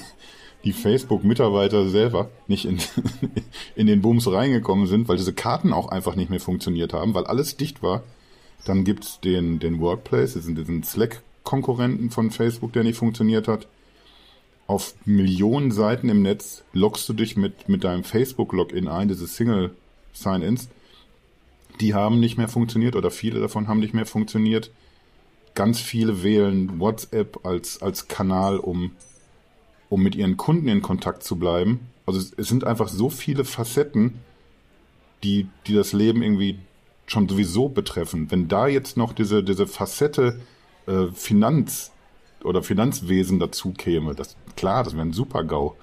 die 0.64 0.74
Facebook-Mitarbeiter 0.74 1.88
selber 1.90 2.30
nicht 2.48 2.66
in, 2.66 2.80
in 3.76 3.88
den 3.88 4.02
Booms 4.02 4.30
reingekommen 4.30 4.88
sind, 4.88 5.08
weil 5.08 5.18
diese 5.18 5.34
Karten 5.34 5.74
auch 5.74 5.90
einfach 5.90 6.16
nicht 6.16 6.30
mehr 6.30 6.40
funktioniert 6.40 6.94
haben, 6.94 7.14
weil 7.14 7.26
alles 7.26 7.58
dicht 7.58 7.82
war. 7.82 8.04
Dann 8.66 8.84
gibt's 8.84 9.20
den, 9.22 9.60
den 9.60 9.80
Workplace, 9.80 10.34
diesen, 10.34 10.56
diesen 10.56 10.84
Slack-Konkurrenten 10.84 12.10
von 12.10 12.30
Facebook, 12.30 12.74
der 12.74 12.84
nicht 12.84 12.98
funktioniert 12.98 13.48
hat. 13.48 13.68
Auf 14.68 14.94
Millionen 15.06 15.72
Seiten 15.72 16.10
im 16.10 16.22
Netz 16.22 16.64
loggst 16.74 17.08
du 17.10 17.14
dich 17.14 17.38
mit, 17.38 17.70
mit 17.70 17.84
deinem 17.84 18.04
Facebook-Login 18.04 18.88
ein, 18.88 19.08
diese 19.08 19.28
Single-Sign-Ins. 19.28 20.70
Die 21.80 21.94
haben 21.94 22.20
nicht 22.20 22.38
mehr 22.38 22.50
funktioniert 22.50 22.96
oder 22.98 23.10
viele 23.10 23.40
davon 23.40 23.70
haben 23.70 23.80
nicht 23.80 23.94
mehr 23.94 24.06
funktioniert. 24.06 24.72
Ganz 25.56 25.80
viele 25.80 26.22
wählen 26.22 26.80
WhatsApp 26.80 27.46
als, 27.46 27.82
als 27.82 28.10
Kanal, 28.10 28.58
um 28.58 28.92
um 29.90 30.04
mit 30.04 30.16
ihren 30.16 30.38
Kunden 30.38 30.68
in 30.68 30.82
Kontakt 30.82 31.24
zu 31.24 31.38
bleiben. 31.38 31.80
Also 32.06 32.20
es, 32.20 32.34
es 32.38 32.48
sind 32.48 32.64
einfach 32.64 32.88
so 32.88 33.10
viele 33.10 33.46
Facetten, 33.46 34.20
die, 35.24 35.48
die 35.68 35.74
das 35.74 35.94
Leben 35.94 36.22
irgendwie 36.22 36.60
schon 37.08 37.28
sowieso 37.28 37.70
betreffen. 37.70 38.32
Wenn 38.32 38.48
da 38.48 38.68
jetzt 38.68 38.98
noch 38.98 39.14
diese, 39.14 39.44
diese 39.44 39.68
Facette 39.68 40.40
äh, 40.86 41.08
Finanz 41.14 41.92
oder 42.44 42.64
Finanzwesen 42.64 43.40
dazu 43.40 43.72
käme, 43.72 44.16
das 44.16 44.38
klar, 44.56 44.84
das 44.84 44.94
wäre 44.94 45.06
ein 45.06 45.14
super 45.14 45.44
GAU. 45.44 45.76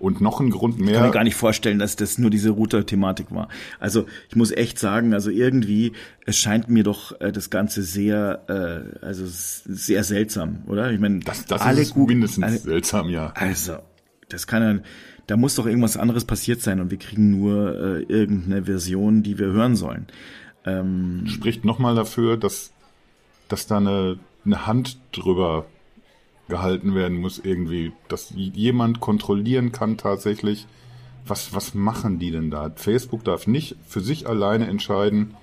Und 0.00 0.22
noch 0.22 0.40
ein 0.40 0.48
Grund 0.48 0.78
mehr. 0.78 0.88
Ich 0.88 0.94
kann 0.94 1.06
mir 1.06 1.12
gar 1.12 1.24
nicht 1.24 1.34
vorstellen, 1.34 1.78
dass 1.78 1.94
das 1.94 2.16
nur 2.16 2.30
diese 2.30 2.50
Router-Thematik 2.50 3.26
war. 3.30 3.48
Also 3.78 4.06
ich 4.30 4.34
muss 4.34 4.50
echt 4.50 4.78
sagen, 4.78 5.12
also 5.12 5.30
irgendwie, 5.30 5.92
es 6.24 6.38
scheint 6.38 6.70
mir 6.70 6.84
doch 6.84 7.20
äh, 7.20 7.32
das 7.32 7.50
Ganze 7.50 7.82
sehr, 7.82 8.40
äh, 8.48 9.04
also 9.04 9.24
sehr 9.26 10.02
seltsam, 10.02 10.62
oder? 10.66 10.90
Ich 10.90 10.98
meine, 10.98 11.20
das, 11.20 11.44
das 11.44 11.60
alle 11.60 11.82
ist 11.82 11.92
Google, 11.92 12.16
mindestens 12.16 12.44
alle, 12.44 12.58
seltsam, 12.58 13.10
ja. 13.10 13.32
Also, 13.34 13.74
das 14.30 14.46
kann 14.46 14.62
ja, 14.62 14.82
da 15.26 15.36
muss 15.36 15.54
doch 15.54 15.66
irgendwas 15.66 15.98
anderes 15.98 16.24
passiert 16.24 16.62
sein 16.62 16.80
und 16.80 16.90
wir 16.90 16.98
kriegen 16.98 17.30
nur 17.30 17.78
äh, 17.78 18.02
irgendeine 18.04 18.64
Version, 18.64 19.22
die 19.22 19.38
wir 19.38 19.48
hören 19.48 19.76
sollen. 19.76 20.06
Ähm, 20.64 21.26
Spricht 21.26 21.66
nochmal 21.66 21.94
dafür, 21.94 22.38
dass, 22.38 22.72
dass 23.48 23.66
da 23.66 23.76
eine, 23.76 24.18
eine 24.46 24.66
Hand 24.66 24.98
drüber 25.12 25.66
gehalten 26.50 26.94
werden 26.94 27.18
muss 27.18 27.38
irgendwie, 27.38 27.92
dass 28.08 28.34
jemand 28.34 29.00
kontrollieren 29.00 29.72
kann 29.72 29.96
tatsächlich, 29.96 30.66
was, 31.26 31.54
was 31.54 31.74
machen 31.74 32.18
die 32.18 32.30
denn 32.30 32.50
da? 32.50 32.70
Facebook 32.74 33.24
darf 33.24 33.46
nicht 33.46 33.76
für 33.86 34.00
sich 34.00 34.26
alleine 34.28 34.66
entscheiden, 34.66 35.34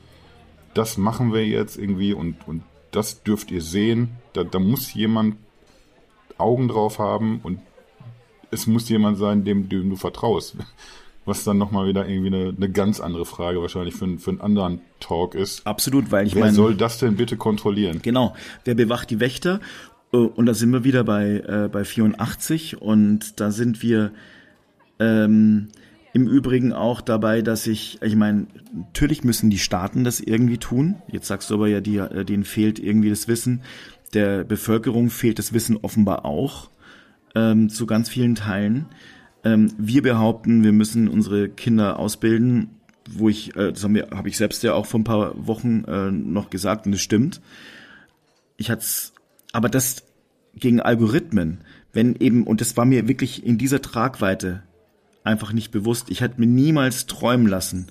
das 0.76 0.97
machen 0.97 1.34
wir 1.34 1.47
jetzt 1.47 1.78
irgendwie 1.78 2.14
und, 2.14 2.47
und 2.47 2.62
das 2.91 3.24
dürft 3.24 3.51
ihr 3.51 3.62
sehen. 3.62 4.10
Da, 4.34 4.43
da 4.43 4.60
muss 4.60 4.93
jemand 4.93 5.38
Augen 6.38 6.68
drauf 6.68 6.99
haben 6.99 7.39
und 7.41 7.60
es 8.51 8.68
muss 8.68 8.88
jemand 8.89 9.18
sein, 9.18 9.43
dem, 9.43 9.70
dem 9.70 9.89
du 9.89 9.95
vertraust. 9.95 10.55
Was 11.26 11.43
dann 11.43 11.58
nochmal 11.58 11.88
wieder 11.88 12.08
irgendwie 12.08 12.28
eine, 12.28 12.53
eine 12.55 12.70
ganz 12.72 13.01
andere 13.01 13.26
Frage 13.26 13.62
wahrscheinlich 13.62 13.95
für, 13.95 14.18
für 14.18 14.30
einen 14.30 14.39
anderen 14.39 14.82
Talk 15.01 15.36
ist. 15.36 15.68
Absolut, 15.68 16.10
weil 16.10 16.26
ich 16.26 16.36
meine. 16.36 16.45
Wer 16.45 16.53
soll 16.53 16.76
das 16.76 16.99
denn 16.99 17.18
bitte 17.18 17.36
kontrollieren? 17.36 17.99
Genau. 18.01 18.34
Wer 18.64 18.76
bewacht 18.76 19.10
die 19.10 19.20
Wächter? 19.20 19.60
Äh, 20.14 20.18
und 20.18 20.45
da 20.45 20.53
sind 20.53 20.72
wir 20.72 20.84
wieder 20.84 21.03
bei, 21.03 21.43
äh, 21.47 21.70
bei 21.72 21.84
84 21.84 22.82
und 22.82 23.39
da 23.39 23.51
sind 23.51 23.82
wir 23.82 24.12
ähm, 24.99 25.70
im 26.14 26.28
Übrigen 26.28 26.74
auch 26.74 27.01
dabei, 27.01 27.41
dass 27.41 27.68
ich, 27.68 27.99
ich 28.01 28.16
meine, 28.16 28.47
natürlich 28.74 29.24
müssen 29.24 29.49
die 29.49 29.60
Staaten 29.60 30.03
das 30.03 30.20
irgendwie 30.20 30.58
tun. 30.58 30.95
Jetzt 31.12 31.28
sagst 31.28 31.49
du 31.49 31.55
aber 31.55 31.68
ja, 31.68 31.82
die, 31.82 31.97
äh, 31.97 32.26
denen 32.26 32.43
fehlt 32.43 32.80
irgendwie 32.80 33.10
das 33.10 33.28
Wissen. 33.28 33.62
Der 34.14 34.43
Bevölkerung 34.43 35.10
fehlt 35.10 35.38
das 35.38 35.53
Wissen 35.53 35.78
offenbar 35.78 36.26
auch 36.26 36.70
ähm, 37.36 37.70
zu 37.70 37.86
ganz 37.86 38.10
vielen 38.10 38.36
Teilen. 38.36 38.86
Ähm, 39.43 39.72
wir 39.78 40.01
behaupten, 40.01 40.64
wir 40.64 40.72
müssen 40.72 41.08
unsere 41.08 41.49
Kinder 41.49 41.99
ausbilden, 41.99 42.70
wo 43.10 43.30
ich, 43.30 43.55
äh, 43.55 43.72
das 43.72 43.84
habe 43.84 44.08
hab 44.12 44.26
ich 44.26 44.38
selbst 44.38 44.64
ja 44.64 44.74
auch 44.74 44.86
vor 44.86 44.99
ein 44.99 45.05
paar 45.05 45.34
Wochen 45.45 45.84
äh, 45.84 46.12
noch 46.12 46.49
gesagt 46.49 46.88
und 46.88 46.93
es 46.93 47.01
stimmt. 47.01 47.41
Ich 48.58 48.72
hatte 48.72 48.86
aber 49.54 49.70
das 49.70 50.04
gegen 50.56 50.82
Algorithmen, 50.82 51.62
wenn 51.93 52.16
eben, 52.16 52.45
und 52.45 52.62
das 52.62 52.78
war 52.78 52.86
mir 52.86 53.08
wirklich 53.08 53.45
in 53.45 53.58
dieser 53.58 53.82
Tragweite 53.82 54.64
einfach 55.24 55.54
nicht 55.54 55.72
bewusst, 55.72 56.10
ich 56.10 56.22
hätte 56.22 56.39
mir 56.39 56.48
niemals 56.48 57.06
träumen 57.06 57.48
lassen, 57.48 57.88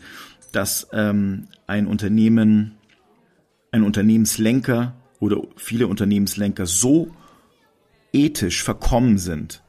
dass 0.52 0.88
ähm, 0.92 1.48
ein 1.66 1.86
Unternehmen, 1.86 2.76
ein 3.72 3.82
Unternehmenslenker 3.82 4.94
oder 5.20 5.42
viele 5.56 5.86
Unternehmenslenker 5.86 6.66
so 6.66 7.10
ethisch 8.12 8.62
verkommen 8.62 9.18
sind, 9.18 9.62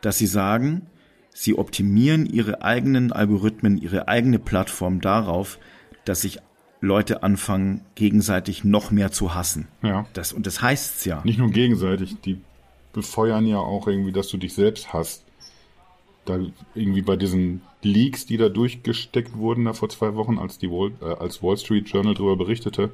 dass 0.00 0.18
sie 0.18 0.26
sagen, 0.26 0.86
sie 1.34 1.56
optimieren 1.56 2.26
ihre 2.26 2.62
eigenen 2.62 3.12
Algorithmen, 3.12 3.78
ihre 3.78 4.08
eigene 4.08 4.38
Plattform 4.38 5.00
darauf, 5.00 5.58
dass 6.04 6.22
sich 6.22 6.38
Leute 6.80 7.22
anfangen, 7.22 7.82
gegenseitig 7.94 8.64
noch 8.64 8.90
mehr 8.90 9.10
zu 9.10 9.34
hassen. 9.34 9.68
Ja. 9.82 10.06
Das, 10.12 10.32
und 10.32 10.46
das 10.46 10.62
heißt's 10.62 11.04
ja. 11.04 11.22
Nicht 11.24 11.38
nur 11.38 11.50
gegenseitig, 11.50 12.16
die 12.24 12.40
befeuern 12.92 13.46
ja 13.46 13.58
auch 13.58 13.86
irgendwie, 13.88 14.12
dass 14.12 14.28
du 14.28 14.36
dich 14.36 14.54
selbst 14.54 14.92
hasst. 14.92 15.24
Da 16.24 16.38
irgendwie 16.74 17.02
bei 17.02 17.16
diesen 17.16 17.62
Leaks, 17.82 18.26
die 18.26 18.36
da 18.36 18.48
durchgesteckt 18.48 19.36
wurden, 19.36 19.64
da 19.64 19.72
vor 19.72 19.88
zwei 19.88 20.14
Wochen, 20.14 20.38
als 20.38 20.58
die 20.58 20.70
Wall, 20.70 20.92
äh, 21.00 21.14
als 21.20 21.42
Wall 21.42 21.56
Street 21.56 21.88
Journal 21.88 22.14
darüber 22.14 22.36
berichtete, 22.36 22.90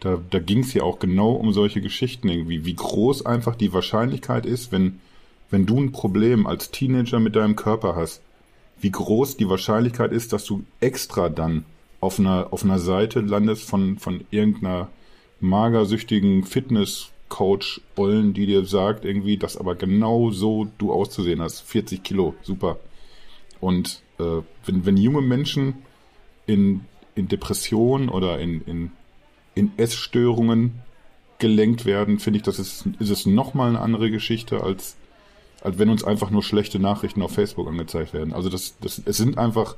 da, 0.00 0.18
da 0.30 0.38
ging 0.38 0.60
es 0.60 0.74
ja 0.74 0.82
auch 0.82 0.98
genau 0.98 1.32
um 1.32 1.52
solche 1.52 1.80
Geschichten 1.80 2.28
irgendwie, 2.28 2.64
wie 2.64 2.74
groß 2.74 3.26
einfach 3.26 3.54
die 3.54 3.72
Wahrscheinlichkeit 3.72 4.44
ist, 4.44 4.72
wenn, 4.72 5.00
wenn 5.50 5.66
du 5.66 5.80
ein 5.80 5.92
Problem 5.92 6.46
als 6.46 6.70
Teenager 6.70 7.20
mit 7.20 7.36
deinem 7.36 7.56
Körper 7.56 7.96
hast, 7.96 8.22
wie 8.80 8.90
groß 8.90 9.36
die 9.36 9.48
Wahrscheinlichkeit 9.48 10.12
ist, 10.12 10.32
dass 10.32 10.44
du 10.44 10.64
extra 10.80 11.28
dann 11.28 11.64
auf 12.04 12.18
einer, 12.18 12.48
auf 12.52 12.64
einer 12.64 12.78
Seite 12.78 13.20
landest 13.20 13.68
von, 13.68 13.98
von 13.98 14.24
irgendeiner 14.30 14.88
magersüchtigen 15.40 16.44
Fitness-Coach 16.44 17.80
Ollen, 17.96 18.34
die 18.34 18.46
dir 18.46 18.64
sagt 18.64 19.04
irgendwie, 19.04 19.36
dass 19.36 19.56
aber 19.56 19.74
genau 19.74 20.30
so 20.30 20.68
du 20.78 20.92
auszusehen 20.92 21.40
hast. 21.40 21.60
40 21.62 22.02
Kilo, 22.02 22.34
super. 22.42 22.78
Und 23.60 24.02
äh, 24.18 24.42
wenn, 24.66 24.86
wenn 24.86 24.96
junge 24.96 25.22
Menschen 25.22 25.76
in, 26.46 26.82
in 27.14 27.28
Depression 27.28 28.08
oder 28.10 28.38
in, 28.38 28.60
in, 28.62 28.90
in 29.54 29.72
Essstörungen 29.78 30.82
gelenkt 31.38 31.86
werden, 31.86 32.18
finde 32.18 32.38
ich, 32.38 32.42
das 32.42 32.58
ist, 32.58 32.84
ist 32.98 33.10
es 33.10 33.26
nochmal 33.26 33.70
eine 33.70 33.80
andere 33.80 34.10
Geschichte, 34.10 34.62
als, 34.62 34.96
als 35.62 35.78
wenn 35.78 35.88
uns 35.88 36.04
einfach 36.04 36.30
nur 36.30 36.42
schlechte 36.42 36.78
Nachrichten 36.78 37.22
auf 37.22 37.32
Facebook 37.32 37.66
angezeigt 37.66 38.12
werden. 38.12 38.34
Also 38.34 38.50
das, 38.50 38.76
das, 38.80 39.00
es 39.04 39.16
sind 39.16 39.38
einfach 39.38 39.76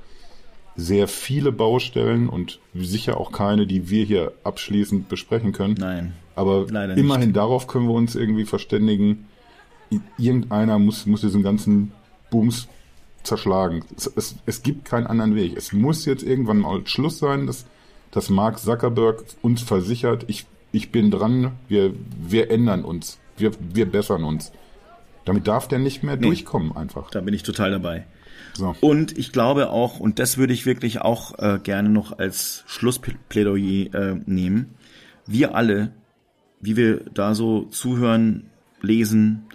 sehr 0.76 1.08
viele 1.08 1.52
Baustellen 1.52 2.28
und 2.28 2.60
sicher 2.74 3.18
auch 3.18 3.32
keine, 3.32 3.66
die 3.66 3.88
wir 3.88 4.04
hier 4.04 4.32
abschließend 4.44 5.08
besprechen 5.08 5.52
können. 5.52 5.74
Nein. 5.78 6.12
Aber 6.34 6.66
immerhin 6.68 7.28
nicht. 7.28 7.36
darauf 7.36 7.66
können 7.66 7.86
wir 7.86 7.94
uns 7.94 8.14
irgendwie 8.14 8.44
verständigen. 8.44 9.26
Irgendeiner 10.18 10.78
muss, 10.78 11.06
muss 11.06 11.22
diesen 11.22 11.42
ganzen 11.42 11.92
Booms 12.30 12.68
zerschlagen. 13.22 13.84
Es, 13.96 14.10
es, 14.14 14.36
es 14.44 14.62
gibt 14.62 14.84
keinen 14.84 15.06
anderen 15.06 15.34
Weg. 15.34 15.56
Es 15.56 15.72
muss 15.72 16.04
jetzt 16.04 16.22
irgendwann 16.22 16.58
mal 16.58 16.86
Schluss 16.86 17.18
sein, 17.18 17.46
dass, 17.46 17.64
dass 18.10 18.28
Mark 18.28 18.58
Zuckerberg 18.58 19.24
uns 19.40 19.62
versichert, 19.62 20.24
ich, 20.28 20.46
ich 20.72 20.92
bin 20.92 21.10
dran, 21.10 21.52
wir, 21.68 21.94
wir 22.20 22.50
ändern 22.50 22.84
uns, 22.84 23.18
wir, 23.38 23.52
wir 23.58 23.86
bessern 23.90 24.24
uns. 24.24 24.52
Damit 25.24 25.48
darf 25.48 25.68
der 25.68 25.78
nicht 25.78 26.02
mehr 26.02 26.16
nee, 26.16 26.26
durchkommen 26.26 26.76
einfach. 26.76 27.10
Da 27.10 27.20
bin 27.20 27.34
ich 27.34 27.42
total 27.42 27.70
dabei. 27.70 28.04
So. 28.56 28.74
Und 28.80 29.16
ich 29.18 29.32
glaube 29.32 29.70
auch, 29.70 30.00
und 30.00 30.18
das 30.18 30.38
würde 30.38 30.54
ich 30.54 30.64
wirklich 30.64 31.00
auch 31.00 31.38
äh, 31.38 31.60
gerne 31.62 31.88
noch 31.88 32.18
als 32.18 32.64
Schlussplädoyer 32.66 33.94
äh, 33.94 34.20
nehmen, 34.24 34.74
wir 35.26 35.54
alle, 35.54 35.92
wie 36.60 36.76
wir 36.76 37.04
da 37.12 37.34
so 37.34 37.64
zuhören, 37.64 38.46
lesen 38.80 39.46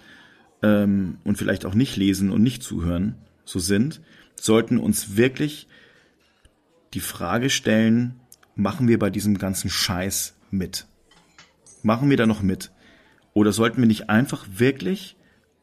ähm, 0.62 1.18
und 1.24 1.36
vielleicht 1.36 1.66
auch 1.66 1.74
nicht 1.74 1.96
lesen 1.96 2.30
und 2.30 2.42
nicht 2.42 2.62
zuhören, 2.62 3.16
so 3.44 3.58
sind, 3.58 4.00
sollten 4.36 4.78
uns 4.78 5.16
wirklich 5.16 5.66
die 6.94 7.00
Frage 7.00 7.50
stellen, 7.50 8.20
machen 8.54 8.86
wir 8.88 8.98
bei 8.98 9.10
diesem 9.10 9.38
ganzen 9.38 9.70
Scheiß 9.70 10.36
mit? 10.50 10.86
Machen 11.82 12.10
wir 12.10 12.16
da 12.16 12.26
noch 12.26 12.42
mit? 12.42 12.70
Oder 13.34 13.52
sollten 13.52 13.80
wir 13.80 13.88
nicht 13.88 14.10
einfach 14.10 14.46
wirklich 14.56 15.16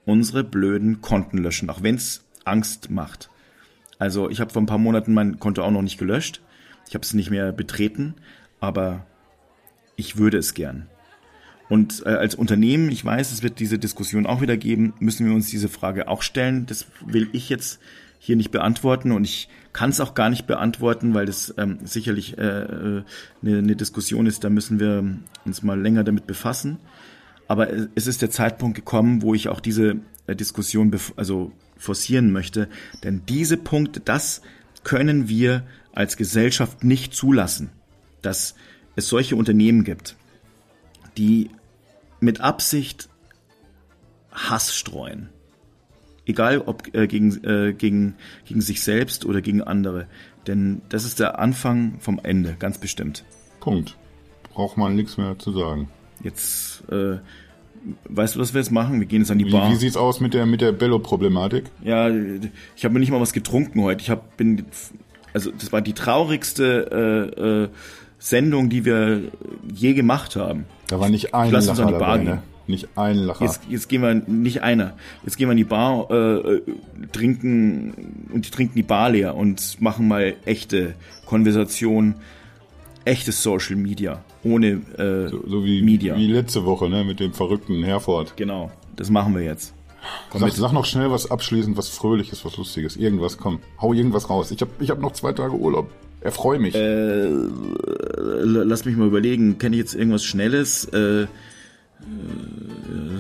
unsere 0.06 0.44
blöden 0.44 1.02
Konten 1.02 1.38
löschen, 1.38 1.70
auch 1.70 1.84
wenn 1.84 1.96
es 1.96 2.26
Angst 2.46 2.90
macht. 2.90 3.30
Also 3.98 4.30
ich 4.30 4.40
habe 4.40 4.52
vor 4.52 4.62
ein 4.62 4.68
paar 4.68 4.78
Monaten 4.78 5.14
mein 5.14 5.40
Konto 5.40 5.64
auch 5.64 5.72
noch 5.72 5.82
nicht 5.82 5.98
gelöscht. 5.98 6.42
Ich 6.88 6.96
habe 6.96 7.04
es 7.04 7.14
nicht 7.14 7.30
mehr 7.30 7.52
betreten, 7.52 8.16
aber 8.60 9.06
ich 9.96 10.18
würde 10.18 10.38
es 10.38 10.54
gern. 10.54 10.88
Und 11.70 12.04
äh, 12.06 12.10
als 12.10 12.34
Unternehmen, 12.34 12.90
ich 12.90 13.06
weiß, 13.06 13.32
es 13.32 13.44
wird 13.44 13.60
diese 13.60 13.78
Diskussion 13.78 14.26
auch 14.26 14.42
wieder 14.42 14.58
geben, 14.58 14.94
müssen 15.00 15.28
wir 15.28 15.36
uns 15.36 15.50
diese 15.50 15.70
Frage 15.70 16.08
auch 16.08 16.24
stellen. 16.24 16.66
Das 16.66 16.88
will 17.06 17.30
ich 17.32 17.50
jetzt 17.50 17.80
hier 18.18 18.36
nicht 18.36 18.52
beantworten 18.52 19.12
und 19.12 19.24
ich 19.24 19.50
kann 19.72 19.92
es 19.92 20.02
auch 20.02 20.14
gar 20.14 20.30
nicht 20.30 20.48
beantworten, 20.48 21.14
weil 21.14 21.26
das 21.26 21.54
ähm, 21.58 21.80
sicherlich 21.84 22.38
äh, 22.38 22.42
äh, 22.42 23.04
eine, 23.44 23.58
eine 23.60 23.76
Diskussion 23.76 24.26
ist, 24.26 24.44
da 24.44 24.50
müssen 24.50 24.80
wir 24.80 25.06
uns 25.46 25.64
mal 25.64 25.80
länger 25.80 26.04
damit 26.04 26.26
befassen. 26.28 26.80
Aber 27.48 27.68
es 27.96 28.08
ist 28.08 28.22
der 28.22 28.30
Zeitpunkt 28.30 28.76
gekommen, 28.76 29.22
wo 29.22 29.34
ich 29.34 29.48
auch 29.48 29.60
diese 29.60 29.98
Diskussion 30.36 30.98
also 31.16 31.52
forcieren 31.78 32.32
möchte. 32.32 32.70
Denn 33.04 33.24
diese 33.28 33.58
Punkte, 33.58 34.00
das 34.00 34.42
können 34.84 35.28
wir 35.28 35.64
als 35.94 36.18
Gesellschaft 36.18 36.84
nicht 36.84 37.14
zulassen, 37.14 37.70
dass 38.22 38.56
es 38.96 39.10
solche 39.10 39.36
Unternehmen 39.36 39.84
gibt, 39.84 40.16
die 41.18 41.50
mit 42.20 42.42
Absicht 42.42 43.10
Hass 44.32 44.76
streuen. 44.76 45.30
Egal 46.26 46.60
ob 46.60 46.94
äh, 46.94 47.08
gegen, 47.08 47.44
äh, 47.44 47.74
gegen, 47.74 48.16
gegen 48.46 48.62
sich 48.62 48.84
selbst 48.84 49.26
oder 49.26 49.42
gegen 49.42 49.64
andere. 49.64 50.08
Denn 50.46 50.82
das 50.90 51.04
ist 51.04 51.20
der 51.20 51.40
Anfang 51.40 52.00
vom 52.00 52.20
Ende, 52.22 52.56
ganz 52.60 52.78
bestimmt. 52.78 53.26
Punkt. 53.60 53.98
Braucht 54.54 54.78
man 54.78 54.96
nichts 54.96 55.18
mehr 55.18 55.38
zu 55.40 55.52
sagen. 55.52 55.90
Jetzt 56.24 56.84
äh, 56.92 57.18
Weißt 58.06 58.36
du, 58.36 58.40
was 58.40 58.54
wir 58.54 58.62
jetzt 58.62 58.72
machen? 58.72 59.00
Wir 59.00 59.08
gehen 59.08 59.22
jetzt 59.22 59.32
an 59.32 59.38
die 59.38 59.46
wie, 59.46 59.52
Bar. 59.52 59.72
Wie 59.72 59.76
sieht's 59.76 59.98
aus 59.98 60.20
mit 60.20 60.34
der 60.34 60.46
mit 60.46 60.62
der 60.62 60.72
Bello-Problematik? 60.72 61.66
Ja, 61.84 62.10
ich 62.76 62.84
habe 62.84 62.94
mir 62.94 63.00
nicht 63.00 63.12
mal 63.12 63.22
was 63.22 63.34
getrunken 63.34 63.82
heute. 63.82 64.02
Ich 64.02 64.10
hab, 64.10 64.38
bin, 64.38 64.66
also 65.34 65.52
das 65.52 65.72
war 65.72 65.82
die 65.82 65.94
traurigste 65.94 67.32
äh, 67.38 67.42
äh, 67.42 67.70
Sendung, 68.20 68.70
die 68.70 68.86
wir 68.86 69.24
je 69.74 69.94
gemacht 69.94 70.36
haben. 70.36 70.66
Da 70.88 71.00
war 71.00 71.10
nicht 71.10 71.34
ein 71.34 71.52
Lass 71.52 71.68
uns 71.68 71.80
an 71.80 71.88
die 71.88 71.94
Bar 71.94 72.18
dabei, 72.18 72.24
ne? 72.24 72.44
Nicht 72.68 72.90
ein 72.96 73.16
Lacher. 73.16 73.46
Jetzt, 73.46 73.62
jetzt 73.68 73.90
gehen 73.90 74.04
wir 74.04 74.14
nicht 74.14 74.62
einer. 74.62 74.94
Jetzt 75.24 75.38
gehen 75.38 75.48
wir 75.48 75.54
in 75.54 75.58
die 75.58 75.64
Bar, 75.64 76.12
äh, 76.12 76.62
trinken 77.12 78.28
und 78.32 78.46
die 78.46 78.52
trinken 78.52 78.76
die 78.76 78.84
Bar 78.84 79.10
leer 79.10 79.36
und 79.36 79.82
machen 79.82 80.08
mal 80.08 80.36
echte 80.46 80.94
Konversation, 81.26 82.16
echtes 83.10 83.44
Social 83.44 83.76
Media 83.76 84.24
ohne 84.44 84.82
äh, 84.98 85.30
so, 85.30 85.44
so 85.48 85.66
wie, 85.66 85.82
Media. 85.82 86.16
wie 86.16 86.28
letzte 86.28 86.66
Woche, 86.66 86.90
ne, 86.90 87.04
mit 87.04 87.20
dem 87.20 87.34
verrückten 87.34 87.84
Herford. 87.84 88.38
Genau, 88.38 88.72
das 88.96 89.10
machen 89.10 89.36
wir 89.36 89.44
jetzt. 89.44 89.74
Komm 90.30 90.42
sag, 90.42 90.52
sag 90.52 90.72
noch 90.72 90.86
schnell 90.86 91.12
was 91.12 91.30
abschließend, 91.30 91.76
was 91.76 91.90
Fröhliches, 91.90 92.46
was 92.46 92.56
Lustiges. 92.56 92.96
Irgendwas, 92.96 93.38
komm. 93.38 93.60
Hau 93.82 93.92
irgendwas 93.94 94.30
raus. 94.30 94.52
Ich 94.52 94.62
hab, 94.62 94.70
ich 94.82 94.90
hab 94.90 95.00
noch 95.00 95.12
zwei 95.12 95.34
Tage 95.34 95.54
Urlaub. 95.54 95.90
Erfreu 96.22 96.60
mich. 96.60 96.76
Äh, 96.76 97.28
lass 97.28 98.86
mich 98.86 98.96
mal 98.96 99.08
überlegen. 99.08 99.58
Kenne 99.58 99.76
ich 99.76 99.82
jetzt 99.82 99.96
irgendwas 99.96 100.24
Schnelles? 100.24 100.86
Äh, 100.86 101.24
äh, 101.24 101.28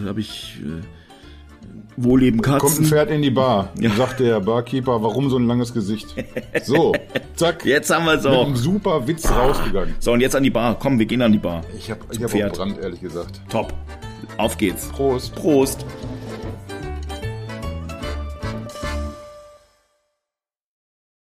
habe 0.05 0.21
ich 0.21 0.61
äh, 0.63 0.81
Wohleben 2.03 2.41
Katzen? 2.41 2.59
Kommt 2.59 2.79
ein 2.79 2.85
Pferd 2.85 3.11
in 3.11 3.21
die 3.21 3.31
Bar. 3.31 3.69
Ja. 3.79 3.89
Sagt 3.91 4.19
der 4.19 4.39
Barkeeper, 4.39 5.03
warum 5.03 5.29
so 5.29 5.37
ein 5.37 5.47
langes 5.47 5.73
Gesicht? 5.73 6.15
So, 6.63 6.93
zack. 7.35 7.65
Jetzt 7.65 7.89
haben 7.89 8.05
wir 8.05 8.13
es 8.13 8.25
auch. 8.25 8.31
Mit 8.31 8.47
einem 8.47 8.55
super 8.55 9.07
Witz 9.07 9.29
rausgegangen. 9.29 9.95
So, 9.99 10.13
und 10.13 10.21
jetzt 10.21 10.35
an 10.35 10.43
die 10.43 10.49
Bar. 10.49 10.77
Komm, 10.79 10.97
wir 10.99 11.05
gehen 11.05 11.21
an 11.21 11.31
die 11.31 11.39
Bar. 11.39 11.61
Ich 11.77 11.91
habe 11.91 12.01
ich 12.11 12.23
hab 12.23 12.33
auch 12.33 12.57
Brand, 12.57 12.79
ehrlich 12.79 13.01
gesagt. 13.01 13.41
Top. 13.49 13.73
Auf 14.37 14.57
geht's. 14.57 14.87
Prost. 14.89 15.35
Prost. 15.35 15.85